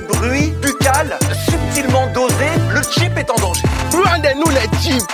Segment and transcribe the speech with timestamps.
[0.00, 3.62] Bruit buccal subtilement dosé, le chip est en danger.
[3.92, 5.04] Rendez-nous les chips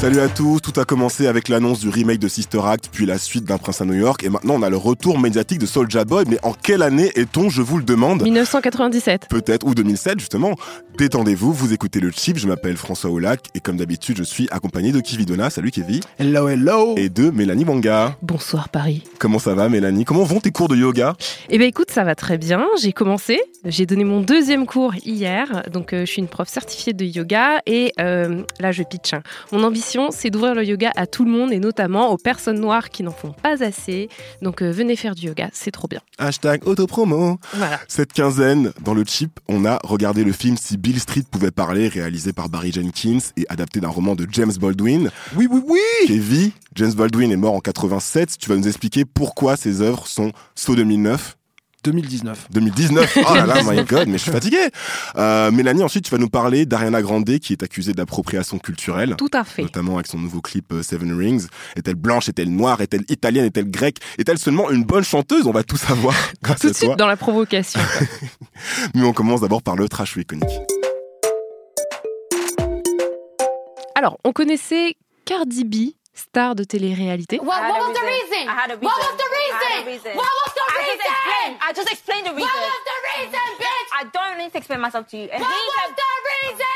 [0.00, 3.18] Salut à tous, tout a commencé avec l'annonce du remake de Sister Act, puis la
[3.18, 6.04] suite d'un prince à New York, et maintenant on a le retour médiatique de Soulja
[6.04, 9.26] Boy, mais en quelle année est-on, je vous le demande 1997.
[9.28, 10.54] Peut-être, ou 2007 justement.
[10.98, 14.92] Détendez-vous, vous écoutez le chip, je m'appelle François Oulac, et comme d'habitude je suis accompagné
[14.92, 18.16] de Kividona, salut Kevin, Hello, hello et de Mélanie Wanga.
[18.22, 19.02] Bonsoir Paris.
[19.18, 20.04] Comment ça va Mélanie?
[20.04, 21.16] Comment vont tes cours de yoga?
[21.50, 22.64] Eh bien écoute, ça va très bien.
[22.80, 23.40] J'ai commencé.
[23.64, 25.64] J'ai donné mon deuxième cours hier.
[25.72, 27.60] Donc euh, je suis une prof certifiée de yoga.
[27.66, 29.12] Et euh, là je pitch.
[29.14, 29.22] hein.
[29.50, 32.90] Mon ambition, c'est d'ouvrir le yoga à tout le monde et notamment aux personnes noires
[32.90, 34.08] qui n'en font pas assez.
[34.42, 36.00] Donc euh, venez faire du yoga, c'est trop bien.
[36.18, 37.80] Hashtag autopromo Voilà.
[37.88, 41.88] Cette quinzaine, dans le chip, on a regardé le film Si Bill Street pouvait parler,
[41.88, 45.10] réalisé par Barry Jenkins et adapté d'un roman de James Baldwin.
[45.36, 48.36] Oui, oui, oui Kevin, James Baldwin est mort en 87.
[48.38, 51.37] Tu vas nous expliquer pourquoi ses œuvres sont saut 2009
[51.84, 52.48] 2019.
[52.50, 53.18] 2019.
[53.28, 54.58] Oh là là, my god, mais je suis fatigué.
[55.16, 59.16] Euh, Mélanie, ensuite, tu vas nous parler d'Ariana Grande qui est accusée d'appropriation culturelle.
[59.18, 59.62] Tout à fait.
[59.62, 61.46] Notamment avec son nouveau clip euh, Seven Rings.
[61.76, 63.98] Est-elle blanche, est-elle noire, est-elle italienne, est-elle grecque?
[64.18, 65.46] Est-elle seulement une bonne chanteuse?
[65.46, 67.80] On va tout savoir grâce Tout à de suite dans la provocation.
[68.94, 70.48] Mais on commence d'abord par le trash ou iconique.
[73.94, 77.38] Alors, on connaissait Cardi B, star de télé-réalité.
[77.38, 78.30] What, what was the reason.
[78.30, 78.48] reason?
[78.48, 80.16] I had a What was the reason?
[80.16, 81.06] What was the I just reason?
[81.08, 81.56] explained.
[81.62, 82.50] I just explained the reason.
[82.50, 83.88] What was the reason, bitch?
[83.98, 85.28] I don't need to explain myself to you.
[85.32, 86.68] And What he was the reason?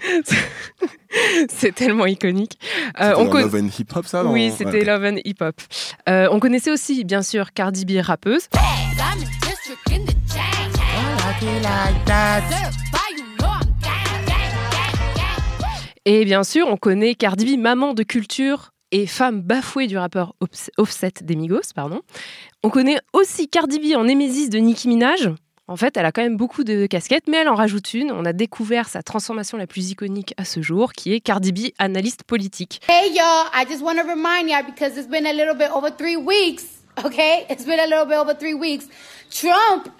[1.50, 2.58] C'est tellement iconique.
[3.00, 4.84] Euh, C'était on Love and Hip Hop, ça non Oui, c'était.
[4.84, 5.60] Love and Hip Hop.
[6.08, 8.48] Euh, on connaissait aussi, bien sûr, Cardi B, rappeuse.
[8.54, 9.22] I'm
[9.92, 10.04] in
[16.06, 20.34] Et bien sûr, on connaît Cardi B, maman de culture et femme bafouée du rappeur
[20.78, 22.00] Offset des Migos, pardon.
[22.62, 25.30] On connaît aussi Cardi B en némésis de Nicki Minaj.
[25.68, 28.10] En fait, elle a quand même beaucoup de casquettes, mais elle en rajoute une.
[28.12, 31.58] On a découvert sa transformation la plus iconique à ce jour, qui est Cardi B,
[31.78, 32.80] analyste politique.
[32.88, 35.90] Hey y'all, I just want to remind y'all because it's been a little bit over
[35.90, 36.64] three weeks,
[37.04, 37.44] okay?
[37.50, 38.86] It's been a little bit over three weeks.
[39.30, 39.90] Trump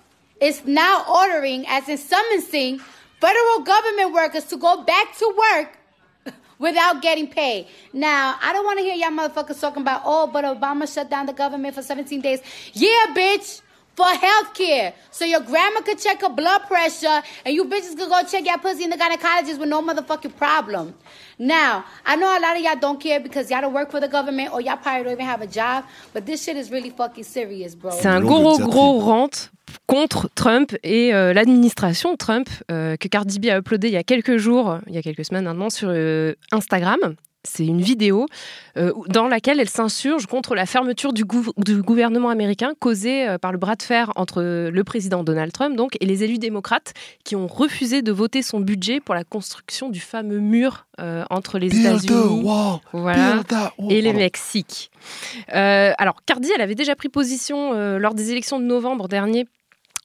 [0.41, 2.81] is now ordering, as in summoning,
[3.21, 5.80] federal government workers to go back to work
[6.61, 7.67] without getting paid.
[7.93, 11.27] Now, I don't want to hear y'all motherfuckers talking about, oh, but Obama shut down
[11.27, 12.41] the government for 17 days.
[12.73, 13.63] Yeah, bitch.
[14.01, 14.95] For health care.
[15.11, 18.57] So your grandma could check her blood pressure and you bitches could go check your
[18.57, 20.95] pussy in the gynecologist with no motherfucking problem.
[21.39, 24.09] Now, I know a lot of y'all don't care because y'all don't work for the
[24.09, 25.85] government or y'all probably don't even have a job,
[26.15, 27.91] but this shit is really fucking serious, bro.
[27.91, 29.51] C'est un gros, gros rant
[29.87, 34.03] contre Trump et euh, l'administration Trump euh, que Cardi B a uploadé il y a
[34.03, 37.17] quelques jours, il y a quelques semaines maintenant, sur euh, Instagram.
[37.43, 38.27] C'est une vidéo
[38.77, 43.39] euh, dans laquelle elle s'insurge contre la fermeture du, gouv- du gouvernement américain causée euh,
[43.39, 46.93] par le bras de fer entre le président Donald Trump donc, et les élus démocrates
[47.25, 51.59] qui ont refusé de voter son budget pour la construction du fameux mur euh, entre
[51.59, 52.43] les États-Unis
[52.93, 53.43] voilà,
[53.89, 54.19] et les Pardon.
[54.19, 54.91] Mexique.
[55.49, 59.47] Alors, Cardi, elle avait déjà pris position lors des élections de novembre dernier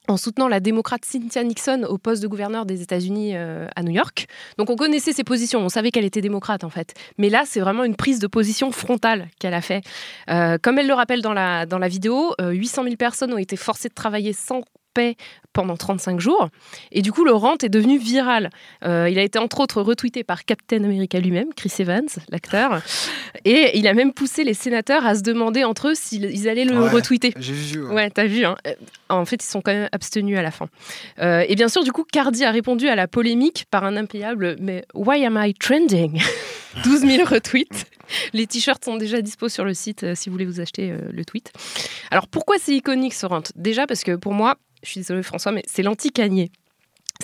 [0.08, 3.92] en soutenant la démocrate Cynthia Nixon au poste de gouverneur des États-Unis euh, à New
[3.92, 4.26] York.
[4.58, 6.94] Donc on connaissait ses positions, on savait qu'elle était démocrate en fait.
[7.18, 9.82] Mais là, c'est vraiment une prise de position frontale qu'elle a fait.
[10.30, 13.38] Euh, comme elle le rappelle dans la, dans la vidéo, euh, 800 000 personnes ont
[13.38, 14.62] été forcées de travailler sans
[14.96, 15.16] paix
[15.52, 16.48] pendant 35 jours.
[16.92, 18.50] Et du coup, le rant est devenu viral.
[18.84, 22.82] Euh, il a été entre autres retweeté par Captain America lui-même, Chris Evans, l'acteur.
[23.46, 26.64] Et il a même poussé les sénateurs à se demander entre eux s'ils ils allaient
[26.66, 26.90] le Ouais.
[26.90, 27.32] retweeter.
[27.38, 27.82] J'ai vu.
[27.86, 27.94] ouais.
[27.94, 28.44] Ouais, t'as vu.
[28.44, 28.56] Hein.
[29.08, 30.66] En fait, ils sont quand même abstenus à la fin.
[31.20, 34.56] Euh, et bien sûr, du coup, Cardi a répondu à la polémique par un impayable
[34.60, 36.20] Mais why am I trending?
[36.84, 37.86] 12 000 retweets.
[38.34, 40.98] Les t-shirts sont déjà dispo sur le site euh, si vous voulez vous acheter euh,
[41.10, 41.50] le tweet.
[42.10, 43.40] Alors, pourquoi c'est iconique ce rant?
[43.56, 44.56] Déjà parce que pour moi,
[44.86, 46.50] je suis désolée François, mais c'est l'anti-cagné.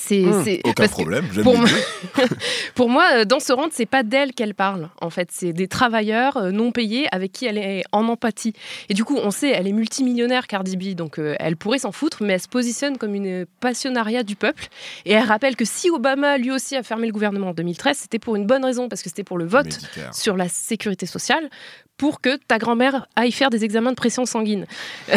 [0.01, 1.27] C'est, Hum, c'est- aucun problème.
[1.35, 1.69] j'aime pour moi-
[2.75, 4.89] pour moi, euh, dans ce rang, c'est pas d'elle qu'elle parle.
[5.03, 8.55] En fait, c'est des travailleurs euh, non payés avec qui elle est en empathie.
[8.89, 11.93] Et du coup, on sait, elle est multimillionnaire, Cardi B, donc euh, elle pourrait s'en
[11.93, 14.69] foutre, mais elle se positionne comme une passionnariat du peuple.
[15.05, 18.19] Et elle rappelle que si Obama lui aussi a fermé le gouvernement en 2013, c'était
[18.19, 20.15] pour une bonne raison, parce que c'était pour le vote Médicare.
[20.15, 21.51] sur la sécurité sociale,
[21.97, 24.67] pour que ta grand-mère aille faire des examens de pression sanguine.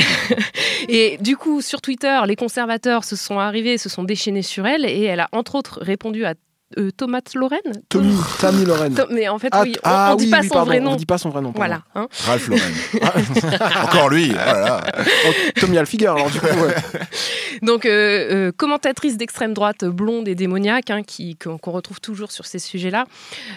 [0.90, 4.86] et du coup, sur Twitter, les conservateurs se sont arrivés, se sont déchaînés sur elle,
[4.86, 6.36] et elle a entre autres répondu à
[6.78, 7.60] euh, Thomas Lorraine
[7.90, 8.96] Tommy, Tammy Lorraine.
[9.12, 10.80] Mais en fait, Ah, oui, on, ah on dit oui, pas oui, son pardon, vrai
[10.80, 10.92] nom.
[10.92, 11.52] On dit pas son vrai nom.
[11.54, 11.82] pardon.
[11.94, 12.04] Voilà.
[12.04, 12.08] hein.
[12.26, 12.62] Ralph Lauren.
[13.84, 14.32] Encore lui.
[15.60, 16.76] Tommy Hilfiger, alors du coup, ouais.
[17.62, 22.32] Donc, euh, euh, commentatrice d'extrême droite blonde et démoniaque, hein, qui- qu'on qu'on retrouve toujours
[22.32, 23.06] sur ces sujets-là.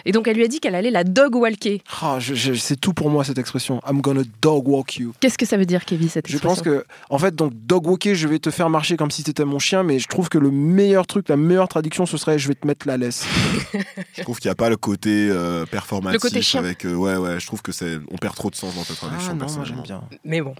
[0.05, 1.81] Et donc, elle lui a dit qu'elle allait la dog walker.
[2.01, 3.81] Ah, je- je- c'est tout pour moi cette expression.
[3.89, 5.13] I'm gonna dog walk you.
[5.19, 7.87] Qu'est-ce que ça veut dire, Kevin, cette Je expression pense que, en fait, donc dog
[7.87, 10.37] walker, je vais te faire marcher comme si t'étais mon chien, mais je trouve que
[10.37, 13.25] le meilleur truc, la meilleure traduction, ce serait je vais te mettre la laisse.
[14.17, 16.13] Je trouve qu'il n'y a pas le côté euh, performatif.
[16.23, 16.59] Le côté chien.
[16.59, 18.97] Avec, euh, ouais, ouais, je trouve que c'est, on perd trop de sens dans cette
[18.97, 19.37] traduction.
[19.39, 20.01] Ah non, j'aime bien.
[20.23, 20.53] Mais bon.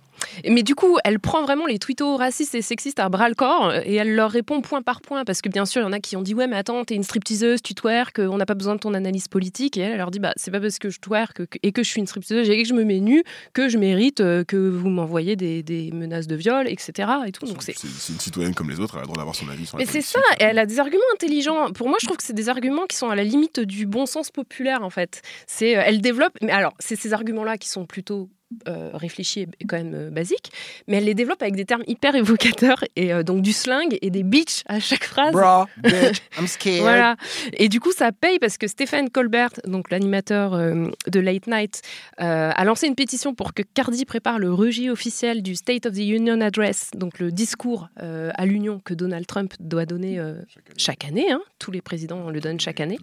[0.47, 3.74] Mais du coup, elle prend vraiment les twittos racistes et sexistes à bras le corps
[3.74, 6.00] et elle leur répond point par point parce que bien sûr, il y en a
[6.00, 8.75] qui ont dit Ouais, mais attends, t'es une stripteaseuse, tu twerk, on n'a pas besoin
[8.75, 9.77] de ton analyse politique.
[9.77, 11.83] Et elle, elle leur dit Bah, c'est pas parce que je twerk que- et que
[11.83, 14.57] je suis une stripteaseuse et que je me mets nue que je mérite euh, que
[14.57, 17.09] vous m'envoyez des, des menaces de viol, etc.
[17.25, 17.45] Et tout.
[17.45, 17.75] Donc c'est.
[18.09, 19.89] Une citoyenne comme les autres, elle a le droit d'avoir son avis sur la Mais
[19.92, 21.71] c'est ça, et elle a des arguments intelligents.
[21.71, 24.06] Pour moi, je trouve que c'est des arguments qui sont à la limite du bon
[24.06, 25.24] sens populaire, en fait.
[25.48, 28.30] C'est, euh, elle développe, mais alors, c'est ces arguments-là qui sont plutôt
[28.68, 30.51] euh, réfléchis et quand même euh, basiques,
[30.88, 34.10] mais elle les développe avec des termes hyper évocateurs, et euh, donc du slang et
[34.10, 35.31] des bitch à chaque phrase.
[35.34, 36.81] Bra, bitch, I'm scared.
[36.81, 37.16] Voilà.
[37.54, 41.81] Et du coup, ça paye parce que Stéphane Colbert, donc l'animateur euh, de Late Night,
[42.22, 45.94] euh, a lancé une pétition pour que Cardi prépare le rejet officiel du State of
[45.94, 50.36] the Union Address, donc le discours euh, à l'Union que Donald Trump doit donner euh,
[50.78, 51.31] chaque année.
[51.31, 51.42] hein.
[51.60, 52.98] Tous les présidents le donnent chaque année.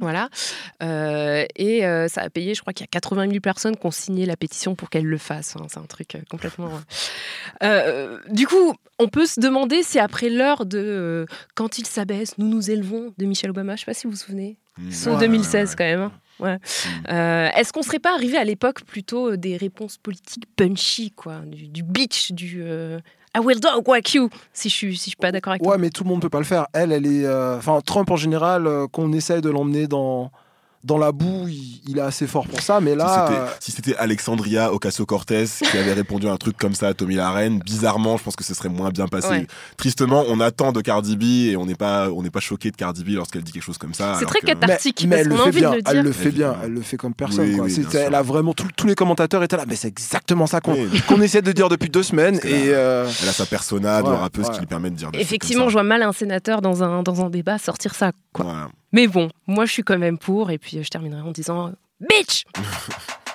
[0.00, 0.28] Voilà.
[0.82, 3.84] Euh, et euh, ça a payé, je crois qu'il y a 80 000 personnes qui
[3.86, 5.56] ont signé la pétition pour qu'elle le fasse.
[5.56, 5.66] hein.
[5.68, 6.70] C'est un truc euh, complètement.
[7.62, 12.48] Euh, du coup, on peut se demander si après l'heure de Quand il s'abaisse, nous
[12.48, 14.58] nous élevons de Michelle Obama, je sais pas si vous vous souvenez.
[14.78, 14.90] Mmh.
[14.90, 15.74] C'est Ouais, en ouais, 2016 ouais.
[15.76, 16.00] quand même.
[16.00, 16.12] hein.
[16.38, 16.54] Ouais.
[16.56, 17.10] Mmh.
[17.10, 21.66] Euh, Est-ce qu'on serait pas arrivé à l'époque plutôt des réponses politiques punchy, quoi, du,
[21.66, 23.00] du bitch, du euh,
[23.38, 25.72] I will dog walk you, si je suis, si je suis pas d'accord avec toi.
[25.72, 26.66] Ouais, mais tout le monde peut pas le faire.
[26.72, 27.24] Elle, elle est.
[27.24, 30.30] euh, Enfin, Trump en général, euh, qu'on essaye de l'emmener dans
[30.84, 32.80] dans la boue, il, il est assez fort pour ça.
[32.80, 36.56] Mais Si là, c'était- euh, si c'était Alexandria Ocasio-Cortez qui avait répondu à un truc
[36.56, 39.28] comme ça à Tommy Laren, bizarrement, je pense que ce serait moins bien passé.
[39.28, 39.46] Ouais.
[39.76, 41.22] Tristement, on attend de Cardi B
[41.52, 43.78] et on n'est pas, on n'est pas choqué de Cardi B lorsqu'elle dit quelque chose
[43.78, 44.16] comme ça.
[44.18, 45.04] C'est très que- cathartique.
[45.08, 45.70] mais, elle le fait envie de bien.
[45.72, 46.56] le Elle le fait bien.
[46.64, 47.44] Elle le fait comme personne.
[47.48, 47.64] Oui, quoi.
[47.66, 49.64] oui, C'est- bien elle a vraiment tout- tous les commentateurs étaient là.
[49.68, 51.02] Mais c'est exactement ça qu'on Oui.
[51.08, 52.36] qu'on essaie de dire depuis deux semaines.
[52.44, 54.52] Et euh, Elle a sa persona de Ouais, rappeuse ouais.
[54.54, 57.30] qui lui permet de dire Effectivement, je vois mal un sénateur dans un, dans un
[57.30, 57.98] débat sortir ça.
[58.06, 58.12] ça.
[58.32, 58.68] Quoi.
[58.92, 61.72] Mais bon, moi je suis quand même pour, et puis euh, je terminerai en disant
[62.00, 62.44] Bitch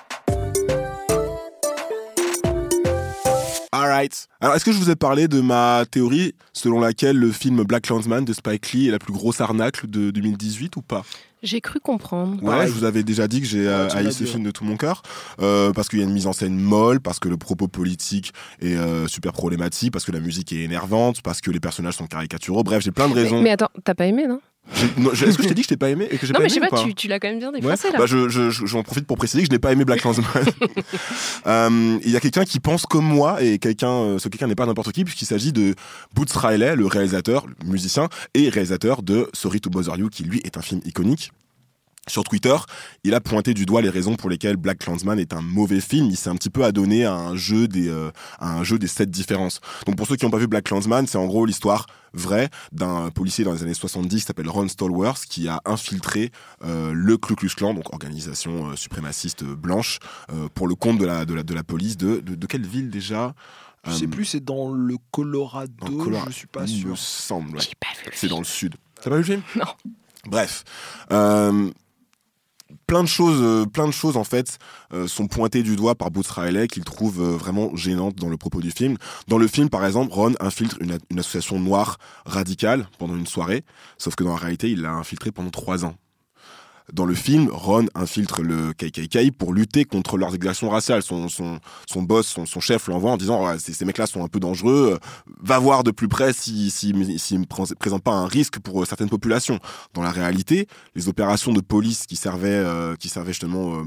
[3.74, 4.28] Alright.
[4.40, 7.82] Alors, est-ce que je vous ai parlé de ma théorie selon laquelle le film Black
[7.82, 11.02] Clansman de Spike Lee est la plus grosse arnaque de 2018 ou pas?
[11.42, 12.40] J'ai cru comprendre.
[12.42, 14.64] Ouais, je vous avais déjà dit que j'ai euh, Ouais, haï ce film de tout
[14.64, 15.02] mon cœur
[15.40, 18.32] euh, parce qu'il y a une mise en scène molle, parce que le propos politique
[18.60, 22.06] est euh, super problématique, parce que la musique est énervante, parce que les personnages sont
[22.06, 22.62] caricaturaux.
[22.62, 23.42] Bref, j'ai plein de raisons.
[23.42, 24.40] mais attends, t'as pas aimé, non?
[24.72, 26.48] Est-ce que je t'ai dit que je t'ai pas aimé et que j'ai pas mais
[26.48, 27.60] je aimé sais ou pas, tu, tu l'as quand même bien Ouais.
[27.60, 27.98] défoncé là.
[27.98, 30.26] Bah, je, je- je- j'en profite pour préciser que je n'ai pas aimé Black Clansman.
[31.46, 34.54] Euh, Il y a quelqu'un qui pense comme moi et quelqu'un, euh, ce quelqu'un n'est
[34.54, 35.74] pas n'importe qui puisqu'il s'agit de
[36.14, 40.40] Boots Riley, le réalisateur, le musicien et réalisateur de Sorry to Bother You, qui lui
[40.44, 41.32] est un film iconique.
[42.06, 42.54] Sur Twitter,
[43.02, 46.06] il a pointé du doigt les raisons pour lesquelles Black Clansman est un mauvais film.
[46.10, 48.86] Il s'est un petit peu adonné à un jeu des, euh, à un jeu des
[48.88, 49.60] sept différences.
[49.86, 53.10] Donc pour ceux qui n'ont pas vu Black Clansman, c'est en gros l'histoire vraie d'un
[53.10, 56.30] policier dans les années 70 qui s'appelle Ron Stallworth qui a infiltré
[56.64, 59.98] euh, le Ku Klux Klan, donc organisation euh, suprémaciste blanche,
[60.30, 62.66] euh, pour le compte de la, de la, de la police de, de, de quelle
[62.66, 63.34] ville déjà?
[63.86, 65.70] Je sais plus, c'est dans le Colorado.
[65.80, 66.30] dans le Colorado.
[66.30, 66.98] Je suis pas Il me sûr.
[66.98, 67.56] semble.
[67.58, 67.64] ouais.
[68.14, 68.76] C'est dans le sud.
[69.02, 69.42] T'as pas vu le film?
[69.56, 69.66] Non.
[70.26, 70.64] Bref.
[71.12, 71.70] Euh,
[72.94, 74.58] plein de choses, euh, plein de choses en fait
[74.92, 78.36] euh, sont pointées du doigt par Boots Riley qu'il trouve euh, vraiment gênantes dans le
[78.36, 78.98] propos du film.
[79.26, 83.64] Dans le film, par exemple, Ron infiltre une, une association noire radicale pendant une soirée,
[83.98, 85.96] sauf que dans la réalité, il l'a infiltré pendant trois ans.
[86.92, 91.02] Dans le film, Ron infiltre le KKK pour lutter contre leurs exactions raciales.
[91.02, 94.22] Son, son, son boss, son, son chef l'envoie en disant Ouais, ces, ces mecs-là sont
[94.22, 94.98] un peu dangereux,
[95.42, 98.58] va voir de plus près s'ils si, si, s'ils ne pré- présentent pas un risque
[98.58, 99.58] pour euh, certaines populations.
[99.94, 103.76] Dans la réalité, les opérations de police qui servaient, euh, qui servaient justement.
[103.78, 103.82] euh,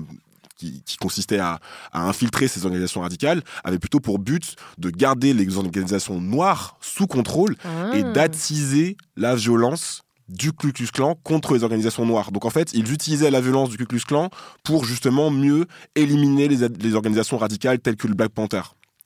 [0.60, 1.60] qui, qui consistait à,
[1.92, 7.06] à infiltrer ces organisations radicales, avaient plutôt pour but de garder les organisations noires sous
[7.06, 7.56] contrôle
[7.94, 8.12] et Ah.
[8.12, 12.32] d'attiser la violence du Ku Klux Klan contre les organisations noires.
[12.32, 14.30] Donc en fait, ils utilisaient la violence du Ku Klux Klan
[14.64, 15.66] pour justement mieux
[15.96, 18.62] éliminer les, organisations radicales telles que le Black Panther.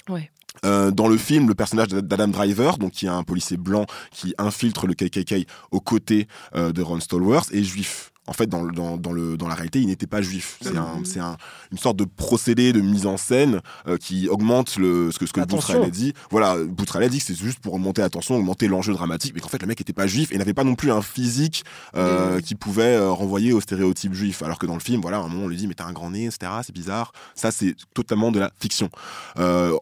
[0.10, 0.32] Ouais.
[0.66, 4.34] Euh, dans le film, le personnage d'Adam Driver, donc qui est un policier blanc qui
[4.38, 8.11] infiltre le KKK aux côtés euh, de Ron Stallworth, est juif.
[8.32, 10.58] En fait, dans, dans, dans le, dans la réalité, il n'était pas juif.
[10.62, 10.78] C'est Mhm.
[10.78, 11.36] un, c'est un,
[11.74, 15.34] une sorte de procédé de mise en scène euh, qui augmente le, ce que, ce
[15.34, 15.42] que.
[15.42, 16.14] Boutrel a dit.
[16.30, 19.50] Voilà, Boutrel a dit que c'est juste pour augmenter l'attention, augmenter l'enjeu dramatique, mais qu'en
[19.50, 21.66] fait, le mec n'était pas juif et n'avait pas non plus un physique
[21.98, 24.42] euh, qui pouvait euh, renvoyer au stéréotype juif.
[24.44, 25.92] Alors que dans le film, voilà, à un moment, on lui dit, mais t'as un
[25.92, 26.50] grand nez, etc.
[26.64, 27.12] C'est bizarre.
[27.36, 28.90] Ça, c'est totalement de la fiction.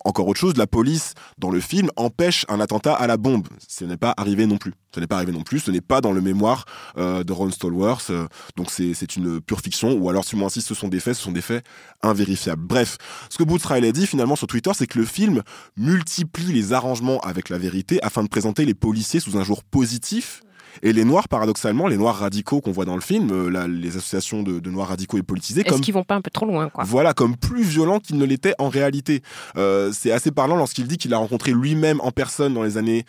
[0.06, 3.48] Encore autre chose, la police, dans le film, empêche un attentat à la bombe.
[3.68, 4.74] Ce n'est pas arrivé non plus.
[4.96, 5.60] Ce n'est pas arrivé non plus.
[5.60, 6.66] Ce n'est pas dans le mémoire
[6.98, 8.12] de Ron Stallworth.
[8.56, 9.94] Donc c'est c'est une pure fiction.
[9.94, 11.64] Ou alors, si moi insiste, ce sont des faits, ce sont des faits
[12.04, 12.64] invérifiables.
[12.66, 12.98] Bref,
[13.30, 15.42] ce que Boots Riley dit finalement sur Twitter, c'est que le film
[15.78, 20.42] multiplie les arrangements avec la vérité afin de présenter les policiers sous un jour positif.
[20.84, 23.98] Et les noirs, paradoxalement, les noirs radicaux qu'on voit dans le film, euh, la- les
[23.98, 26.46] associations de, de noirs radicaux et politisés, Est-ce comme qu'ils vont pas un peu trop
[26.46, 26.84] loin, quoi?
[26.84, 29.24] Voilà, comme plus violent qu'il ne l'était en réalité.
[29.58, 33.04] Euh, c'est assez parlant lorsqu'il dit qu'il a rencontré lui-même en personne dans les années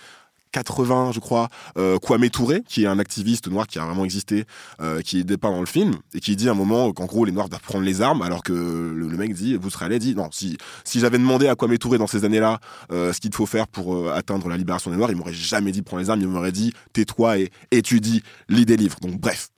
[0.53, 4.45] 80, je crois, euh, Kwame Touré, qui est un activiste noir qui a vraiment existé,
[4.81, 7.25] euh, qui est dépeint dans le film, et qui dit à un moment qu'en gros
[7.25, 10.57] les noirs doivent prendre les armes, alors que le, mec dit, Bousraleh dit, non, si,
[10.85, 12.61] si j'avais demandé à Kwame Touré dans ces années-là
[12.93, 15.83] euh, ce qu'il faut faire pour atteindre la libération des noirs, il m'aurait jamais dit
[15.83, 18.97] prends les armes, il m'aurait dit tais-toi et étudie, lis des livres.
[19.01, 19.51] Donc bref.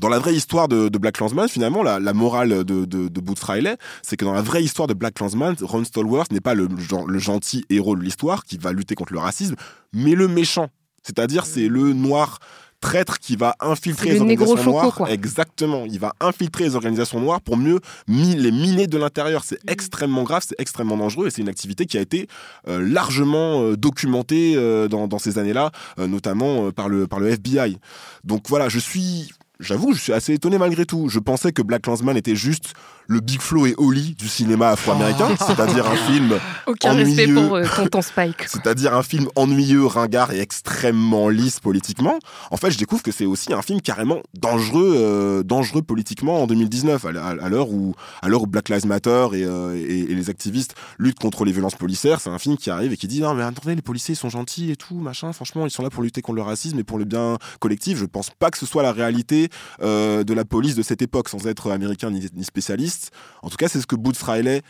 [0.00, 3.20] Dans la vraie histoire de, de Black Klansman, finalement, la, la morale de, de, de
[3.20, 6.54] Boots Riley, c'est que dans la vraie histoire de Black Klansman, Ron Stallworth n'est pas
[6.54, 9.54] le, gen- le gentil héros de l'histoire qui va lutter contre le racisme,
[9.92, 10.68] mais le méchant.
[11.02, 12.38] C'est-à-dire, c'est le noir
[12.80, 14.84] traître qui va infiltrer les organisations noires.
[15.10, 15.84] Exactement.
[15.86, 19.42] Il va infiltrer les organisations noires pour mieux mi- les miner de l'intérieur.
[19.44, 22.26] C'est extrêmement grave, c'est extrêmement dangereux et c'est une activité qui a été
[22.68, 27.78] euh, largement euh, documentée euh, dans, dans ces années-là, notamment par, le, par le FBI.
[28.24, 29.30] Donc voilà, je suis.
[29.60, 31.08] J'avoue, je suis assez étonné malgré tout.
[31.08, 32.74] Je pensais que Black Klansman était juste
[33.06, 37.46] le Big Flo et Oli du cinéma afro-américain, c'est-à-dire un film Aucun respect ennuyeux.
[37.48, 38.44] pour euh, tonton Spike.
[38.48, 42.18] c'est-à-dire un film ennuyeux, ringard et extrêmement lisse politiquement.
[42.50, 46.46] En fait, je découvre que c'est aussi un film carrément dangereux, euh, dangereux politiquement en
[46.46, 49.74] 2019, à, l- à- à l'heure où, à l'heure où Black Lives Matter et, euh,
[49.76, 52.20] et- et les activistes luttent contre les violences policières.
[52.20, 54.30] C'est un film qui arrive et qui dit non mais attendez, les policiers ils sont
[54.30, 55.32] gentils et tout, machin.
[55.32, 57.98] Franchement, ils sont là pour lutter contre le racisme et pour le bien collectif.
[57.98, 59.50] Je pense pas que ce soit la réalité
[59.82, 62.93] euh, de la police de cette époque, sans être américain ni, ni spécialiste.
[63.42, 64.62] En tout cas, c'est ce que Boots Riley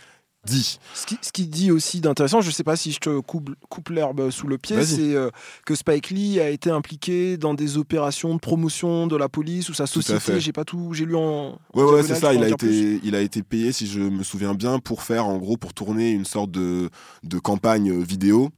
[0.44, 0.78] dit.
[0.94, 3.88] Ce qui, ce qui dit aussi d'intéressant, je sais pas si je te coupe, coupe
[3.90, 5.30] l'herbe sous le pied, c'est euh,
[5.64, 9.74] que Spike Lee a été impliqué dans des opérations de promotion de la police ou
[9.74, 10.40] sa société.
[10.40, 11.58] J'ai pas tout, j'ai lu en.
[11.74, 12.34] Ouais, en ouais, c'est ça.
[12.34, 15.26] Il a, plus été, il a été payé, si je me souviens bien, pour faire,
[15.26, 16.90] en gros, pour tourner une sorte de,
[17.22, 18.50] de campagne euh, vidéo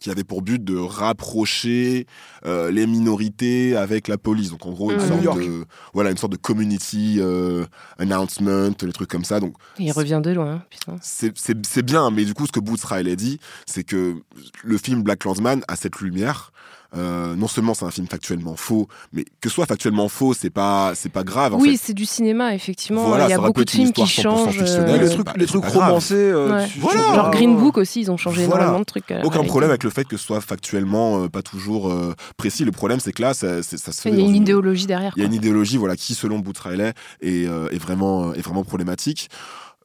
[0.00, 2.06] qui avait pour but de rapprocher
[2.46, 4.50] euh, les minorités avec la police.
[4.50, 5.00] Donc, en gros, une.
[5.00, 7.64] À sorte, de, voilà, une sorte de community euh,
[7.98, 9.40] announcement, les trucs comme ça.
[9.40, 10.96] Donc, Il revient de loin, putain.
[11.02, 14.22] c'est bien, mais du coup, ce que Boots Riley dit, c'est que
[14.64, 16.52] le film Black Klansman a cette lumière.
[16.96, 20.50] Euh, non seulement c'est un film factuellement faux, mais que ce soit factuellement faux, c'est
[20.50, 21.54] pas, c'est pas grave.
[21.54, 23.04] En oui, c'est du cinéma, effectivement.
[23.06, 24.58] Voilà, il y a beaucoup de films qui histoire 100% changent.
[24.60, 26.14] euh, les trucs, pas- les trucs romancés.
[26.14, 26.68] euh, Ouais.
[26.78, 27.00] Voilà.
[27.14, 27.56] Genre ah, Green.
[27.56, 28.62] Book aussi, ils ont changé Voilà.
[28.64, 29.08] énormément de trucs.
[29.10, 29.48] la Aucun réalité.
[29.48, 32.64] problème avec le fait que ce soit factuellement euh, pas toujours euh, précis.
[32.64, 34.10] Le problème, c'est que là, ça, ça se fait.
[34.10, 35.12] Il y a une idéologie derrière.
[35.16, 36.92] Il y a une idéologie, voilà, qui, selon Boots Riley,
[37.22, 39.28] est, euh, est vraiment, est vraiment problématique.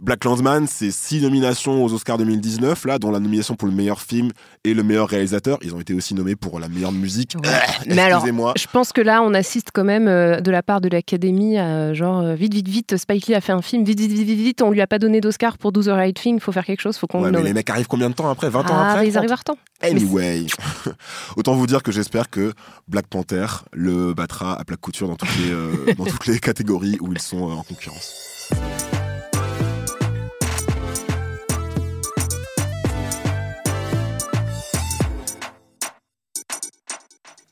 [0.01, 4.01] Black Landsman, c'est six nominations aux Oscars 2019, là, dont la nomination pour le meilleur
[4.01, 4.29] film
[4.65, 5.57] et le meilleur réalisateur.
[5.61, 7.35] Ils ont été aussi nommés pour la meilleure musique.
[7.41, 7.49] Ouais.
[7.87, 8.53] Mais alors, Excusez-moi.
[8.57, 11.93] je pense que là, on assiste quand même euh, de la part de l'Académie à
[11.93, 14.39] genre euh, vite, vite, vite, Spike Lee a fait un film, vite, vite, vite, vite,
[14.39, 16.65] vite, on lui a pas donné d'Oscar pour Do the Right Thing, il faut faire
[16.65, 18.49] quelque chose, faut qu'on Ouais, le mais les mecs arrivent combien de temps après?
[18.49, 19.17] 20 ans ah, après ils 30?
[19.17, 19.57] arrivent à temps.
[19.81, 20.45] Anyway,
[21.37, 22.51] autant vous dire que j'espère que
[22.89, 26.97] Black Panther le battra à plaque couture dans toutes les, euh, dans toutes les catégories
[26.99, 28.51] où ils sont euh, en concurrence.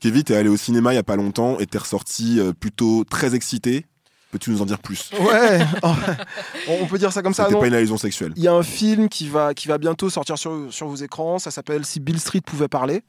[0.04, 3.04] Kevin, t'es allé au cinéma il y a pas longtemps et t'es ressorti euh, plutôt
[3.04, 3.86] très excité.
[4.32, 5.10] Peux-tu nous en dire plus?
[5.18, 5.60] Ouais,
[6.68, 7.46] on peut dire ça comme ça.
[7.46, 8.34] C'était pas une allusion sexuelle.
[8.36, 11.38] Il y a un film qui va, qui va bientôt sortir sur, sur vos écrans.
[11.38, 13.02] Ça s'appelle Si Bill Street pouvait parler.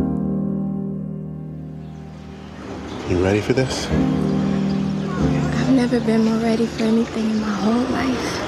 [3.11, 3.89] You ready for this?
[5.59, 8.39] I've never been more ready for anything in my whole life.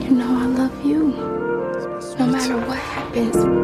[0.00, 1.12] You know I love you.
[2.18, 3.61] No matter what happens.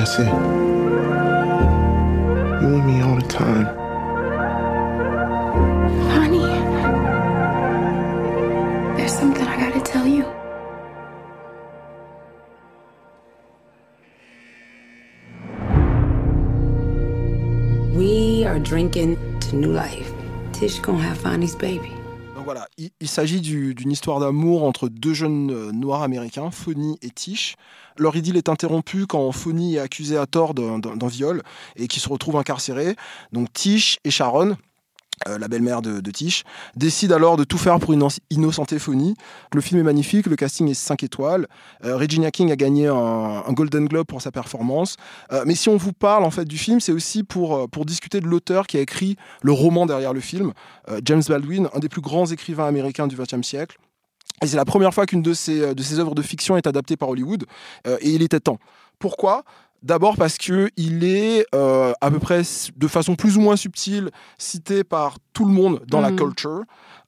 [0.00, 0.26] That's it.
[2.62, 3.66] You and me all the time.
[6.16, 6.46] Honey,
[8.96, 10.24] there's something I gotta tell you.
[17.94, 20.10] We are drinking to new life.
[20.54, 21.99] Tish gonna have Fonny's baby.
[22.52, 27.10] Voilà, il, s'agit du- d'une histoire d'amour entre deux jeunes euh, noirs américains, Fonny et
[27.10, 27.54] Tish.
[27.96, 31.44] Leur idylle est interrompue quand Fonny est accusé à tort d'un viol
[31.76, 32.96] et qui se retrouve incarcéré.
[33.30, 34.56] Donc Tish et Sharon,
[35.28, 36.44] euh, la belle-mère de, de Tish,
[36.76, 39.14] décident alors de tout faire pour inno- innocenter Fonny.
[39.54, 41.46] Le film est magnifique, le casting est 5 étoiles.
[41.84, 44.96] Euh, Regina King a gagné un, Golden Globe pour sa performance.
[45.32, 48.20] Euh, mais si on vous parle en fait du film, c'est aussi pour, euh, discuter
[48.20, 50.52] de l'auteur qui a écrit le roman derrière le film,
[51.04, 53.78] James Baldwin, un des plus grands écrivains américains du XXe siècle.
[54.42, 56.96] Et c'est la première fois qu'une de ses, de ses œuvres de fiction est adaptée
[56.96, 57.44] par Hollywood,
[57.86, 58.58] et il était temps.
[58.98, 59.44] Pourquoi?
[59.82, 62.42] D'abord parce que il est euh, à peu près
[62.76, 66.16] de façon plus ou moins subtile cité par tout le monde dans la Mhm.
[66.18, 66.62] culture.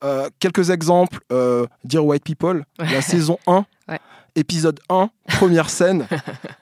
[0.04, 3.98] Euh, quelques exemples euh, Dear White People, la saison 1, Ouais.
[4.36, 6.06] Épisode 1, première scène.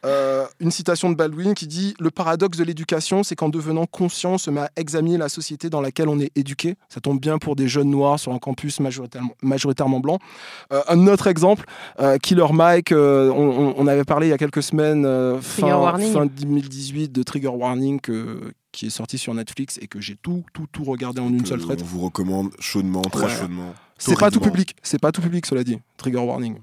[0.06, 4.32] Euh, une citation de Baldwin qui dit Le paradoxe de l'éducation, c'est qu'en devenant conscient,
[4.32, 6.76] on se met à examiner la société dans laquelle on est éduqué.
[6.88, 10.18] Ça tombe bien pour des jeunes noirs sur un campus majoritairement, majoritairement blanc.
[10.72, 11.66] Euh, un autre exemple,
[12.00, 16.12] euh, Killer Mike, euh, on, avait parlé il y a quelques semaines, euh, fin, Warning.
[16.12, 20.44] fin 2018, de Trigger Warning que- qui est sorti sur Netflix et que j'ai tout,
[20.54, 21.80] tout, tout regardé en une seule traite.
[21.82, 23.30] On vous recommande chaudement, très Ouais.
[23.38, 23.74] chaudement.
[23.98, 25.78] C'est pas tout public, c'est pas tout public, cela dit.
[25.98, 26.56] Trigger Warning.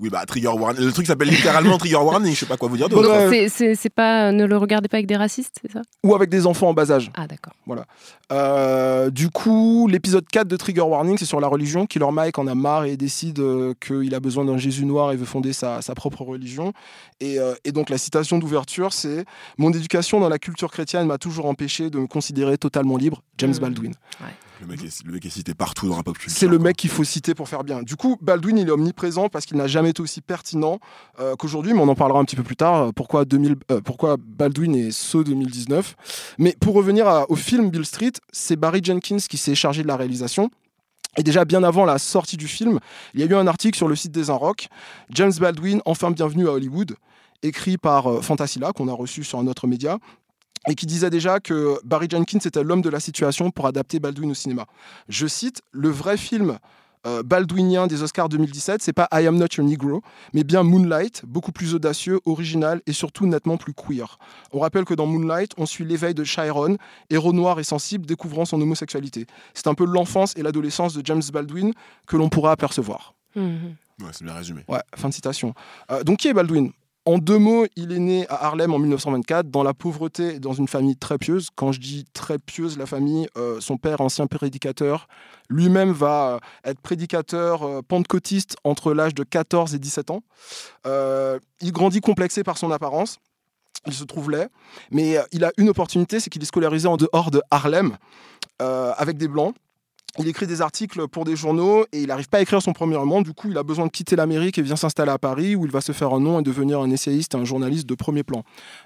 [0.00, 0.84] Oui, bah, Trigger Warning.
[0.84, 3.02] Le truc s'appelle littéralement Trigger Warning, je sais pas quoi vous dire d'autre.
[3.02, 3.28] Donc Ouais.
[3.30, 5.82] c'est- c'est c'est pas ne le regardez pas avec des racistes, c'est ça?
[6.02, 7.10] Ou avec des enfants en bas âge.
[7.14, 7.52] Ah d'accord.
[8.32, 11.86] Euh, du coup, l'épisode 4 de Trigger Warning, c'est sur la religion.
[11.86, 15.16] Killer Mike en a marre et décide euh, qu'il a besoin d'un Jésus noir et
[15.16, 16.72] veut fonder sa, sa propre religion.
[17.20, 19.24] Et, euh, et donc la citation d'ouverture, c'est
[19.58, 23.22] Mon éducation dans la culture chrétienne m'a toujours empêché de me considérer totalement libre.
[23.38, 23.60] James Mm.
[23.60, 23.92] Baldwin.
[24.62, 26.16] Le mec, est, est cité partout dans la pop.
[26.28, 27.82] C'est le mec qu'il faut citer pour faire bien.
[27.82, 30.78] Du coup, Baldwin, il est omniprésent parce qu'il n'a jamais été aussi pertinent
[31.18, 32.74] euh, qu'aujourd'hui, mais on en parlera un petit peu plus tard.
[32.76, 35.96] euh, Pourquoi, 2000, euh, pourquoi Baldwin est ce 2019
[36.38, 39.96] Mais pour revenir au film Bill Street, c'est Barry Jenkins qui s'est chargé de la
[39.96, 40.48] réalisation.
[41.18, 42.78] Et déjà bien avant la sortie du film,
[43.14, 44.68] il y a eu un article sur le site des Rock,
[45.10, 46.96] James Baldwin, enfin bienvenue à Hollywood,
[47.42, 49.98] écrit par Fantasilla, qu'on a reçu sur un autre média,
[50.68, 54.30] et qui disait déjà que Barry Jenkins était l'homme de la situation pour adapter Baldwin
[54.30, 54.66] au cinéma.
[55.08, 56.58] Je cite, le vrai film
[57.04, 60.02] euh, baldwinien des Oscars 2017, c'est pas I Am Not Your Negro,
[60.34, 64.18] mais bien Moonlight, beaucoup plus audacieux, original et surtout nettement plus queer.
[64.52, 66.76] On rappelle que dans Moonlight, on suit l'éveil de Chiron,
[67.10, 69.26] héros noir et sensible découvrant son homosexualité.
[69.52, 71.72] C'est un peu l'enfance et l'adolescence de James Baldwin
[72.06, 73.14] que l'on pourra apercevoir.
[73.34, 73.74] Mhm.
[74.00, 74.64] Ouais, c'est bien résumé.
[74.68, 75.54] Ouais, fin de citation.
[75.90, 76.70] Euh, donc qui est Baldwin?
[77.04, 80.52] En deux mots, il est né à Harlem en 1924, dans la pauvreté et dans
[80.52, 81.48] une famille très pieuse.
[81.56, 85.08] Quand je dis très pieuse, la famille, euh, son père, ancien prédicateur,
[85.48, 86.38] lui-même va euh,
[86.70, 90.22] être prédicateur euh, pentecôtiste entre l'âge de 14 et 17 ans.
[91.60, 93.18] Il grandit complexé par son apparence.
[93.86, 94.48] Il se trouve laid,
[94.92, 97.96] mais il a une opportunité, c'est qu'il est scolarisé en dehors de Harlem,
[98.60, 99.56] avec des blancs.
[100.18, 102.96] Il écrit des articles pour des journaux et il n'arrive pas à écrire son premier
[102.96, 103.22] roman.
[103.22, 105.70] Du coup, il a besoin de quitter l'Amérique et vient s'installer à Paris où il
[105.70, 108.42] va se faire un nom et devenir un essayiste et un journaliste de premier plan.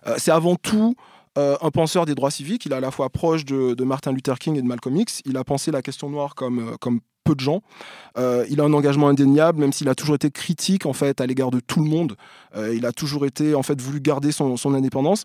[0.07, 0.95] Euh, c'est avant tout
[1.37, 2.67] euh, un penseur des droits civiques.
[2.67, 5.21] Il est à la fois proche de, Martin Luther King et de Malcolm X.
[5.25, 7.61] Il a pensé la question noire comme, euh, comme peu de gens.
[8.17, 11.51] Il a un engagement indéniable, même s'il a toujours été critique en fait à l'égard
[11.51, 12.15] de tout le monde.
[12.73, 15.25] Il a toujours été en fait voulu garder son, son indépendance.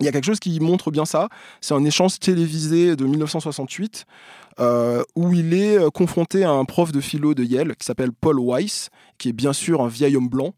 [0.00, 1.28] Il y a quelque chose qui montre bien ça.
[1.60, 6.92] C'est un échange télévisé de 1968 euh, où il est euh, confronté à un prof
[6.92, 10.28] de philo de Yale qui s'appelle Paul Weiss, qui est bien sûr un vieil homme
[10.28, 10.54] blanc,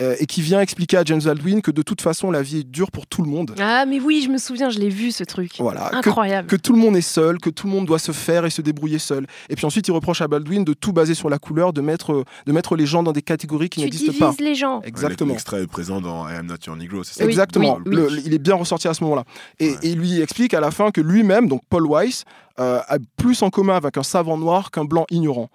[0.00, 2.64] euh, et qui vient expliquer à James Baldwin que de toute façon la vie est
[2.70, 3.54] dure pour tout le monde.
[3.60, 5.52] Ah mais oui, je me souviens, je l'ai vu ce truc.
[5.58, 6.48] Voilà, que, Incroyable.
[6.48, 8.62] que tout le monde est seul, que tout le monde doit se faire et se
[8.62, 9.26] débrouiller seul.
[9.48, 12.24] Et puis ensuite, il reproche à Baldwin de tout baser sur la couleur, de mettre,
[12.46, 14.34] de mettre les gens dans des catégories qui tu n'existent pas.
[14.42, 14.80] les gens.
[14.82, 15.32] Exactement.
[15.32, 17.78] L'extrait est présent dans I Am Not Your Negro, c'est ça Oui, Exactement.
[17.86, 17.96] oui, oui.
[17.96, 19.24] Le- il est bien ressorti à ce moment-là.
[19.60, 19.76] Et, Ouais.
[19.82, 22.24] et il lui explique à la fin que lui-même, donc Paul Weiss,
[22.60, 25.48] euh, a plus en commun avec un savant noir qu'un blanc ignorant.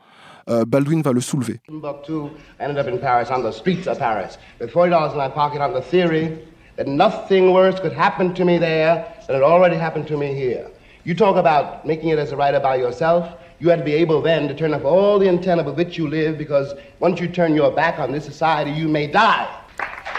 [0.50, 1.60] Euh, Baldwin va le soulever.
[1.68, 2.30] Timbuktu
[2.60, 5.62] ended up in Paris on the streets of Paris with forty dollars in my pocket
[5.62, 6.40] on the theory
[6.78, 10.68] that nothing worse could happen to me there than it already happened to me here.
[11.04, 13.30] You talk about making it as a writer by yourself.
[13.60, 16.08] You have to be able then to turn off all the antenna with which you
[16.08, 19.48] live because once you turn your back on this society, you may die.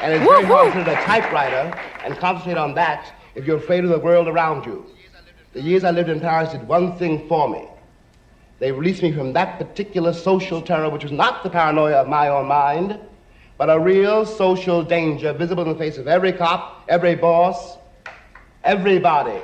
[0.02, 1.72] And it's very hard to sit at a typewriter
[2.04, 4.84] and concentrate on that if you're afraid of the world around you.
[5.52, 7.66] The years I lived in Paris did one thing for me.
[8.58, 12.28] They released me from that particular social terror, which was not the paranoia of my
[12.28, 12.98] own mind,
[13.56, 17.78] but a real social danger visible in the face of every cop, every boss,
[18.64, 19.40] everybody.